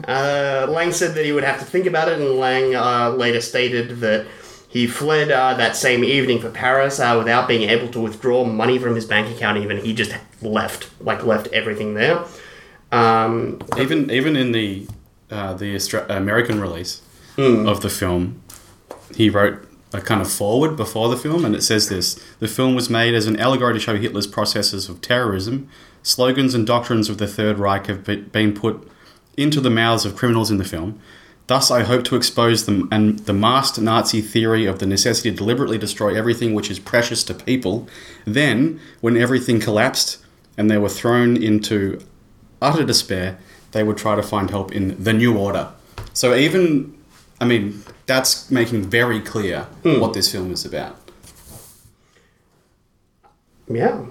uh, 0.08 0.66
Lang 0.70 0.92
said 0.92 1.14
that 1.14 1.24
he 1.24 1.32
would 1.32 1.44
have 1.44 1.58
to 1.58 1.64
think 1.66 1.84
about 1.86 2.08
it, 2.08 2.18
and 2.18 2.30
Lang 2.38 2.74
uh, 2.74 3.10
later 3.10 3.40
stated 3.42 4.00
that 4.00 4.26
he 4.68 4.86
fled 4.86 5.30
uh, 5.30 5.54
that 5.54 5.76
same 5.76 6.04
evening 6.04 6.40
for 6.40 6.50
Paris 6.50 6.98
uh, 7.00 7.14
without 7.18 7.48
being 7.48 7.68
able 7.68 7.88
to 7.88 8.00
withdraw 8.00 8.44
money 8.44 8.78
from 8.78 8.94
his 8.94 9.04
bank 9.04 9.34
account, 9.34 9.58
even. 9.58 9.76
He 9.78 9.92
just 9.92 10.14
left, 10.40 10.88
like, 11.00 11.24
left 11.24 11.48
everything 11.48 11.92
there. 11.94 12.24
Um, 12.92 13.60
even 13.78 14.10
even 14.10 14.36
in 14.36 14.52
the 14.52 14.86
uh, 15.30 15.54
the 15.54 15.74
Austra- 15.74 16.08
American 16.08 16.60
release 16.60 17.02
Hmm. 17.36 17.66
of 17.68 17.82
the 17.82 17.90
film, 17.90 18.40
he 19.14 19.28
wrote 19.28 19.58
a 19.92 20.00
kind 20.00 20.20
of 20.22 20.30
forward 20.30 20.76
before 20.76 21.08
the 21.08 21.16
film, 21.16 21.44
and 21.44 21.54
it 21.54 21.62
says 21.62 21.88
this: 21.88 22.14
the 22.38 22.48
film 22.48 22.74
was 22.74 22.88
made 22.88 23.14
as 23.14 23.26
an 23.26 23.38
allegory 23.38 23.74
to 23.74 23.80
show 23.80 23.96
Hitler's 23.96 24.26
processes 24.26 24.88
of 24.88 25.00
terrorism. 25.00 25.68
Slogans 26.02 26.54
and 26.54 26.66
doctrines 26.66 27.08
of 27.08 27.18
the 27.18 27.26
Third 27.26 27.58
Reich 27.58 27.86
have 27.86 28.04
be- 28.04 28.16
been 28.16 28.52
put 28.52 28.88
into 29.36 29.60
the 29.60 29.70
mouths 29.70 30.04
of 30.06 30.14
criminals 30.16 30.50
in 30.52 30.56
the 30.58 30.64
film. 30.64 31.00
Thus, 31.48 31.70
I 31.70 31.82
hope 31.82 32.04
to 32.04 32.16
expose 32.16 32.66
them 32.66 32.88
and 32.90 33.18
the 33.20 33.32
masked 33.32 33.78
Nazi 33.80 34.20
theory 34.20 34.66
of 34.66 34.78
the 34.78 34.86
necessity 34.86 35.30
to 35.30 35.36
deliberately 35.36 35.78
destroy 35.78 36.16
everything 36.16 36.54
which 36.54 36.70
is 36.70 36.78
precious 36.78 37.22
to 37.24 37.34
people. 37.34 37.86
Then, 38.24 38.80
when 39.00 39.16
everything 39.16 39.60
collapsed 39.60 40.18
and 40.56 40.70
they 40.70 40.78
were 40.78 40.88
thrown 40.88 41.36
into 41.40 42.00
utter 42.60 42.84
despair, 42.84 43.38
they 43.72 43.82
would 43.82 43.96
try 43.96 44.14
to 44.16 44.22
find 44.22 44.50
help 44.50 44.72
in 44.72 45.02
the 45.02 45.12
new 45.12 45.36
order. 45.36 45.70
So 46.12 46.34
even, 46.34 46.96
I 47.40 47.44
mean, 47.44 47.82
that's 48.06 48.50
making 48.50 48.84
very 48.84 49.20
clear 49.20 49.66
what 49.82 50.14
this 50.14 50.30
film 50.30 50.52
is 50.52 50.64
about. 50.64 50.96
Yeah. 53.68 54.04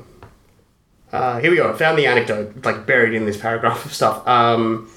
Uh, 1.12 1.40
here 1.40 1.50
we 1.50 1.58
go. 1.58 1.72
I 1.72 1.78
found 1.78 1.98
the 1.98 2.08
anecdote, 2.08 2.66
like 2.66 2.86
buried 2.86 3.14
in 3.14 3.26
this 3.26 3.38
paragraph 3.38 3.86
of 3.86 3.94
stuff. 3.94 4.28
Um, 4.28 4.90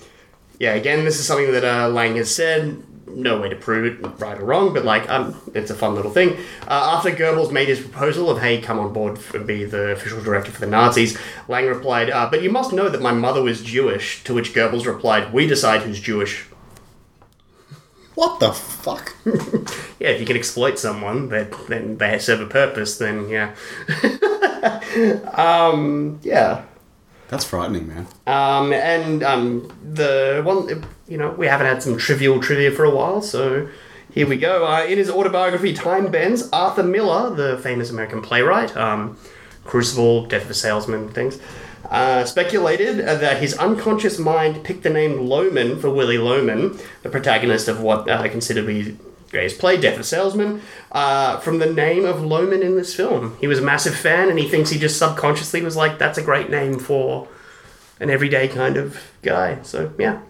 yeah, 0.58 0.72
again, 0.74 1.04
this 1.04 1.20
is 1.20 1.26
something 1.26 1.52
that 1.52 1.64
uh, 1.64 1.88
Lang 1.88 2.16
has 2.16 2.34
said. 2.34 2.82
No 3.10 3.40
way 3.40 3.48
to 3.48 3.56
prove 3.56 3.84
it 3.86 4.20
right 4.20 4.38
or 4.38 4.44
wrong, 4.44 4.72
but 4.72 4.84
like, 4.84 5.08
um, 5.08 5.40
it's 5.54 5.70
a 5.70 5.74
fun 5.74 5.94
little 5.94 6.10
thing. 6.10 6.36
Uh, 6.66 6.94
after 6.96 7.10
Goebbels 7.10 7.52
made 7.52 7.68
his 7.68 7.80
proposal 7.80 8.30
of, 8.30 8.40
hey, 8.40 8.60
come 8.60 8.78
on 8.78 8.92
board 8.92 9.18
and 9.34 9.46
be 9.46 9.64
the 9.64 9.90
official 9.90 10.22
director 10.22 10.50
for 10.50 10.60
the 10.60 10.66
Nazis, 10.66 11.18
Lang 11.48 11.66
replied, 11.66 12.10
uh, 12.10 12.28
but 12.30 12.42
you 12.42 12.50
must 12.50 12.72
know 12.72 12.88
that 12.88 13.02
my 13.02 13.12
mother 13.12 13.42
was 13.42 13.62
Jewish, 13.62 14.22
to 14.24 14.34
which 14.34 14.54
Goebbels 14.54 14.86
replied, 14.86 15.32
we 15.32 15.46
decide 15.46 15.82
who's 15.82 16.00
Jewish. 16.00 16.44
What 18.14 18.40
the 18.40 18.52
fuck? 18.52 19.14
Yeah, 20.00 20.10
if 20.10 20.20
you 20.20 20.26
can 20.26 20.36
exploit 20.36 20.78
someone, 20.78 21.28
that 21.30 21.52
then 21.66 21.98
they 21.98 22.18
serve 22.20 22.40
a 22.40 22.46
purpose, 22.46 22.98
then 22.98 23.28
yeah. 23.28 23.54
um, 25.34 26.20
yeah. 26.22 26.64
That's 27.28 27.44
frightening, 27.44 27.88
man. 27.88 28.06
Um, 28.26 28.72
and 28.72 29.22
um, 29.24 29.72
the 29.92 30.40
one, 30.44 30.86
you 31.08 31.16
know, 31.16 31.30
we 31.30 31.46
haven't 31.46 31.66
had 31.66 31.82
some 31.82 31.96
trivial 31.96 32.40
trivia 32.40 32.70
for 32.70 32.84
a 32.84 32.90
while, 32.90 33.22
so 33.22 33.68
here 34.12 34.28
we 34.28 34.36
go. 34.36 34.66
Uh, 34.66 34.84
in 34.84 34.98
his 34.98 35.10
autobiography, 35.10 35.74
Timebends, 35.74 36.48
Arthur 36.52 36.82
Miller, 36.82 37.34
the 37.34 37.58
famous 37.58 37.90
American 37.90 38.20
playwright, 38.20 38.76
um, 38.76 39.16
Crucible, 39.64 40.26
Death 40.26 40.44
of 40.44 40.50
a 40.50 40.54
Salesman, 40.54 41.08
things, 41.08 41.38
uh, 41.90 42.24
speculated 42.24 43.00
uh, 43.00 43.14
that 43.16 43.40
his 43.40 43.54
unconscious 43.54 44.18
mind 44.18 44.64
picked 44.64 44.82
the 44.82 44.90
name 44.90 45.26
Loman 45.26 45.78
for 45.78 45.90
Willy 45.90 46.18
Loman, 46.18 46.78
the 47.02 47.08
protagonist 47.08 47.68
of 47.68 47.80
what 47.80 48.08
uh, 48.08 48.28
consider 48.28 48.60
to 48.60 48.66
be 48.66 48.98
greatest 49.30 49.58
play, 49.58 49.76
Death 49.78 49.94
of 49.94 50.00
a 50.00 50.04
Salesman, 50.04 50.62
uh, 50.92 51.38
from 51.40 51.58
the 51.58 51.72
name 51.72 52.04
of 52.04 52.16
Lohmann 52.16 52.62
in 52.62 52.76
this 52.76 52.94
film. 52.94 53.36
He 53.40 53.46
was 53.46 53.58
a 53.58 53.62
massive 53.62 53.94
fan, 53.94 54.28
and 54.28 54.38
he 54.38 54.48
thinks 54.48 54.70
he 54.70 54.78
just 54.78 54.98
subconsciously 54.98 55.62
was 55.62 55.76
like, 55.76 55.98
that's 55.98 56.18
a 56.18 56.22
great 56.22 56.50
name 56.50 56.78
for 56.78 57.28
an 58.00 58.10
everyday 58.10 58.48
kind 58.48 58.76
of 58.76 58.98
guy. 59.22 59.60
So 59.62 59.92
yeah, 59.98 60.20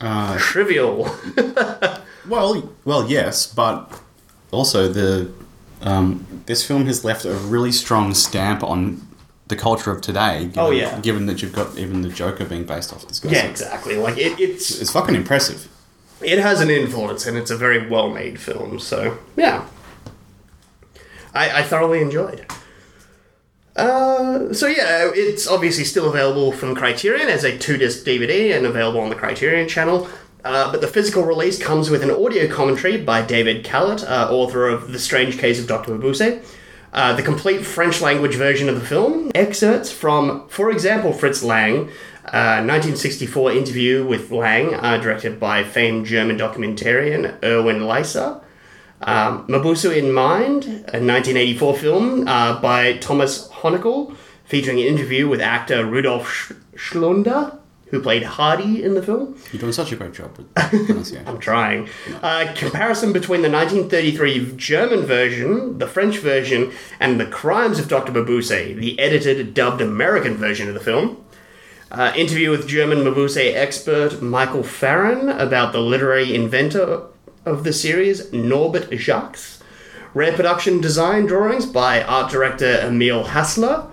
Uh, 0.00 0.38
trivial. 0.38 1.08
well, 2.28 2.72
well, 2.84 3.08
yes, 3.10 3.46
but 3.46 4.00
also 4.50 4.88
the 4.88 5.32
um, 5.82 6.26
this 6.46 6.66
film 6.66 6.86
has 6.86 7.04
left 7.04 7.24
a 7.24 7.32
really 7.34 7.72
strong 7.72 8.14
stamp 8.14 8.62
on 8.62 9.06
the 9.48 9.56
culture 9.56 9.90
of 9.90 10.00
today. 10.00 10.40
Given, 10.46 10.58
Oh, 10.58 10.70
yeah. 10.70 11.00
given 11.00 11.26
that 11.26 11.40
you've 11.42 11.52
got 11.54 11.76
even 11.78 12.02
the 12.02 12.08
Joker 12.10 12.44
being 12.44 12.64
based 12.64 12.92
off 12.92 13.06
this 13.08 13.18
guy, 13.20 13.30
yeah, 13.30 13.44
exactly. 13.46 13.96
Like 13.96 14.18
it, 14.18 14.38
it's 14.38 14.80
it's 14.80 14.92
fucking 14.92 15.14
impressive. 15.14 15.68
it 16.20 16.38
has 16.38 16.60
an 16.60 16.70
influence, 16.70 17.26
and 17.26 17.36
it's 17.36 17.50
a 17.50 17.56
very 17.56 17.88
well 17.88 18.08
made 18.10 18.38
film. 18.40 18.78
So 18.78 19.18
yeah, 19.36 19.64
I, 21.34 21.60
I 21.60 21.62
thoroughly 21.62 22.00
enjoyed. 22.02 22.46
Uh, 23.78 24.52
so 24.52 24.66
yeah, 24.66 25.08
it's 25.14 25.46
obviously 25.46 25.84
still 25.84 26.08
available 26.08 26.50
from 26.50 26.74
Criterion 26.74 27.28
as 27.28 27.44
a 27.44 27.56
two 27.56 27.76
disc 27.76 28.04
DVD 28.04 28.56
and 28.56 28.66
available 28.66 29.00
on 29.00 29.08
the 29.08 29.14
Criterion 29.14 29.68
channel. 29.68 30.08
Uh, 30.44 30.70
but 30.70 30.80
the 30.80 30.88
physical 30.88 31.24
release 31.24 31.62
comes 31.62 31.88
with 31.88 32.02
an 32.02 32.10
audio 32.10 32.52
commentary 32.52 32.96
by 32.96 33.22
David 33.22 33.64
Kalat, 33.64 34.02
uh, 34.08 34.32
author 34.32 34.68
of 34.68 34.92
The 34.92 34.98
Strange 34.98 35.38
Case 35.38 35.60
of 35.60 35.66
Dr. 35.66 35.92
Mabuse, 35.92 36.44
uh, 36.92 37.12
the 37.14 37.22
complete 37.22 37.64
French 37.64 38.00
language 38.00 38.34
version 38.34 38.68
of 38.68 38.76
the 38.76 38.86
film, 38.86 39.30
excerpts 39.34 39.92
from, 39.92 40.48
for 40.48 40.70
example, 40.70 41.12
Fritz 41.12 41.42
Lang, 41.42 41.88
uh, 42.24 42.62
1964 42.62 43.52
interview 43.52 44.06
with 44.06 44.30
Lang, 44.30 44.74
uh, 44.74 44.96
directed 44.98 45.38
by 45.38 45.64
famed 45.64 46.06
German 46.06 46.38
documentarian 46.38 47.42
Erwin 47.44 47.80
Leiser. 47.80 48.42
Um, 49.02 49.46
Mabuse 49.46 49.96
in 49.96 50.12
Mind, 50.12 50.64
a 50.64 50.98
1984 50.98 51.76
film 51.76 52.26
uh, 52.28 52.60
by 52.60 52.94
Thomas 52.98 53.48
Honickel, 53.48 54.14
featuring 54.44 54.80
an 54.80 54.86
interview 54.86 55.28
with 55.28 55.40
actor 55.40 55.86
Rudolf 55.86 56.28
Sch- 56.28 56.52
Schlunder, 56.74 57.58
who 57.90 58.02
played 58.02 58.22
Hardy 58.22 58.82
in 58.82 58.94
the 58.94 59.02
film. 59.02 59.38
You're 59.52 59.60
doing 59.60 59.72
such 59.72 59.92
a 59.92 59.96
great 59.96 60.12
job 60.12 60.36
with 60.36 60.52
pronunciation. 60.54 61.26
I'm 61.28 61.38
trying. 61.38 61.88
Uh, 62.22 62.52
comparison 62.56 63.12
between 63.12 63.42
the 63.42 63.50
1933 63.50 64.56
German 64.56 65.02
version, 65.02 65.78
the 65.78 65.86
French 65.86 66.18
version, 66.18 66.72
and 67.00 67.18
The 67.18 67.26
Crimes 67.26 67.78
of 67.78 67.88
Dr. 67.88 68.12
Mabuse, 68.12 68.76
the 68.78 68.98
edited, 68.98 69.54
dubbed 69.54 69.80
American 69.80 70.34
version 70.34 70.68
of 70.68 70.74
the 70.74 70.80
film. 70.80 71.24
Uh, 71.90 72.12
interview 72.14 72.50
with 72.50 72.68
German 72.68 72.98
Mabuse 72.98 73.54
expert 73.54 74.20
Michael 74.20 74.62
Farin 74.62 75.30
about 75.30 75.72
the 75.72 75.80
literary 75.80 76.34
inventor 76.34 77.04
of 77.48 77.64
the 77.64 77.72
series, 77.72 78.32
Norbert 78.32 78.90
Jacques. 78.92 79.38
Rare 80.14 80.32
production 80.32 80.80
design 80.80 81.26
drawings 81.26 81.66
by 81.66 82.02
art 82.02 82.30
director 82.30 82.80
Emil 82.80 83.24
Hasler. 83.24 83.90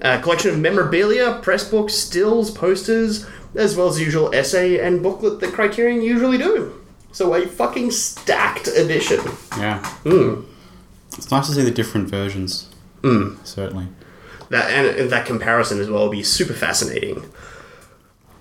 A 0.00 0.20
collection 0.20 0.50
of 0.50 0.58
memorabilia, 0.58 1.40
press 1.42 1.68
books, 1.68 1.94
stills, 1.94 2.50
posters, 2.50 3.26
as 3.54 3.76
well 3.76 3.88
as 3.88 3.96
the 3.96 4.04
usual 4.04 4.32
essay 4.34 4.78
and 4.78 5.02
booklet 5.02 5.40
that 5.40 5.52
Criterion 5.52 6.02
usually 6.02 6.38
do. 6.38 6.80
So 7.12 7.34
a 7.34 7.46
fucking 7.46 7.90
stacked 7.90 8.68
edition. 8.68 9.20
Yeah. 9.56 9.84
Hmm. 10.04 10.42
It's 11.16 11.30
nice 11.30 11.48
to 11.48 11.54
see 11.54 11.62
the 11.62 11.70
different 11.70 12.08
versions. 12.08 12.68
Mm. 13.02 13.44
Certainly. 13.44 13.88
That 14.50 14.70
and, 14.70 14.86
and 14.86 15.10
that 15.10 15.26
comparison 15.26 15.80
as 15.80 15.90
well 15.90 16.04
will 16.04 16.10
be 16.10 16.22
super 16.22 16.54
fascinating. 16.54 17.28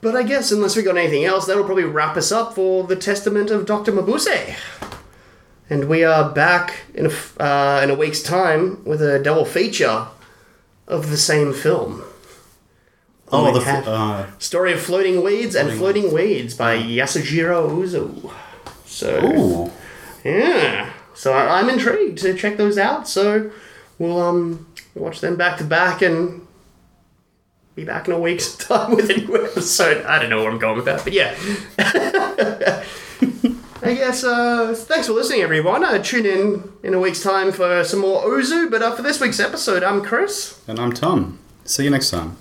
But 0.01 0.15
I 0.15 0.23
guess 0.23 0.51
unless 0.51 0.75
we 0.75 0.83
got 0.83 0.97
anything 0.97 1.25
else, 1.25 1.45
that'll 1.47 1.63
probably 1.63 1.83
wrap 1.83 2.17
us 2.17 2.31
up 2.31 2.53
for 2.53 2.83
the 2.83 2.95
Testament 2.95 3.49
of 3.49 3.65
Dr. 3.65 3.91
Mabuse. 3.91 4.55
And 5.69 5.89
we 5.89 6.03
are 6.03 6.29
back 6.31 6.81
in 6.93 7.07
a, 7.07 7.43
uh, 7.43 7.81
in 7.83 7.89
a 7.89 7.95
week's 7.95 8.21
time 8.21 8.83
with 8.85 9.01
a 9.01 9.19
double 9.19 9.43
feature 9.45 10.07
of 10.87 11.09
the 11.09 11.17
same 11.17 11.53
film. 11.53 12.03
Oh, 13.29 13.51
the 13.53 13.59
f- 13.65 13.85
uh, 13.87 14.25
Story 14.39 14.71
of 14.71 14.79
Floating 14.81 15.21
Weeds 15.21 15.55
and 15.55 15.69
Floating 15.77 16.13
Weeds 16.13 16.53
by 16.53 16.77
Yasujiro 16.77 17.69
Ozu. 17.69 18.31
So 18.85 19.19
ooh. 19.25 19.71
yeah, 20.23 20.93
so 21.13 21.33
I- 21.33 21.59
I'm 21.59 21.69
intrigued 21.69 22.19
to 22.19 22.33
check 22.37 22.55
those 22.55 22.77
out. 22.77 23.05
So 23.09 23.51
we'll 23.99 24.21
um 24.21 24.65
watch 24.95 25.19
them 25.19 25.35
back 25.35 25.57
to 25.57 25.65
back 25.65 26.01
and 26.01 26.47
be 27.75 27.83
back 27.83 28.07
in 28.07 28.13
a 28.13 28.19
week's 28.19 28.55
time 28.55 28.95
with 28.95 29.09
a 29.09 29.15
new 29.17 29.46
episode. 29.61 30.05
I 30.05 30.19
don't 30.19 30.29
know 30.29 30.41
where 30.43 30.51
I'm 30.51 30.59
going 30.59 30.75
with 30.75 30.85
that, 30.85 31.03
but 31.03 31.13
yeah. 31.13 31.35
I 33.81 33.93
guess 33.93 34.23
uh, 34.23 34.75
thanks 34.75 35.07
for 35.07 35.13
listening, 35.13 35.41
everyone. 35.41 35.83
Uh, 35.83 36.01
tune 36.01 36.25
in 36.25 36.71
in 36.83 36.93
a 36.93 36.99
week's 36.99 37.23
time 37.23 37.51
for 37.51 37.83
some 37.83 38.01
more 38.01 38.23
Ozu. 38.23 38.69
But 38.69 38.81
uh, 38.81 38.95
for 38.95 39.01
this 39.01 39.19
week's 39.19 39.39
episode, 39.39 39.83
I'm 39.83 40.03
Chris. 40.03 40.61
And 40.67 40.79
I'm 40.79 40.93
Tom. 40.93 41.39
See 41.65 41.83
you 41.83 41.89
next 41.89 42.09
time. 42.11 42.37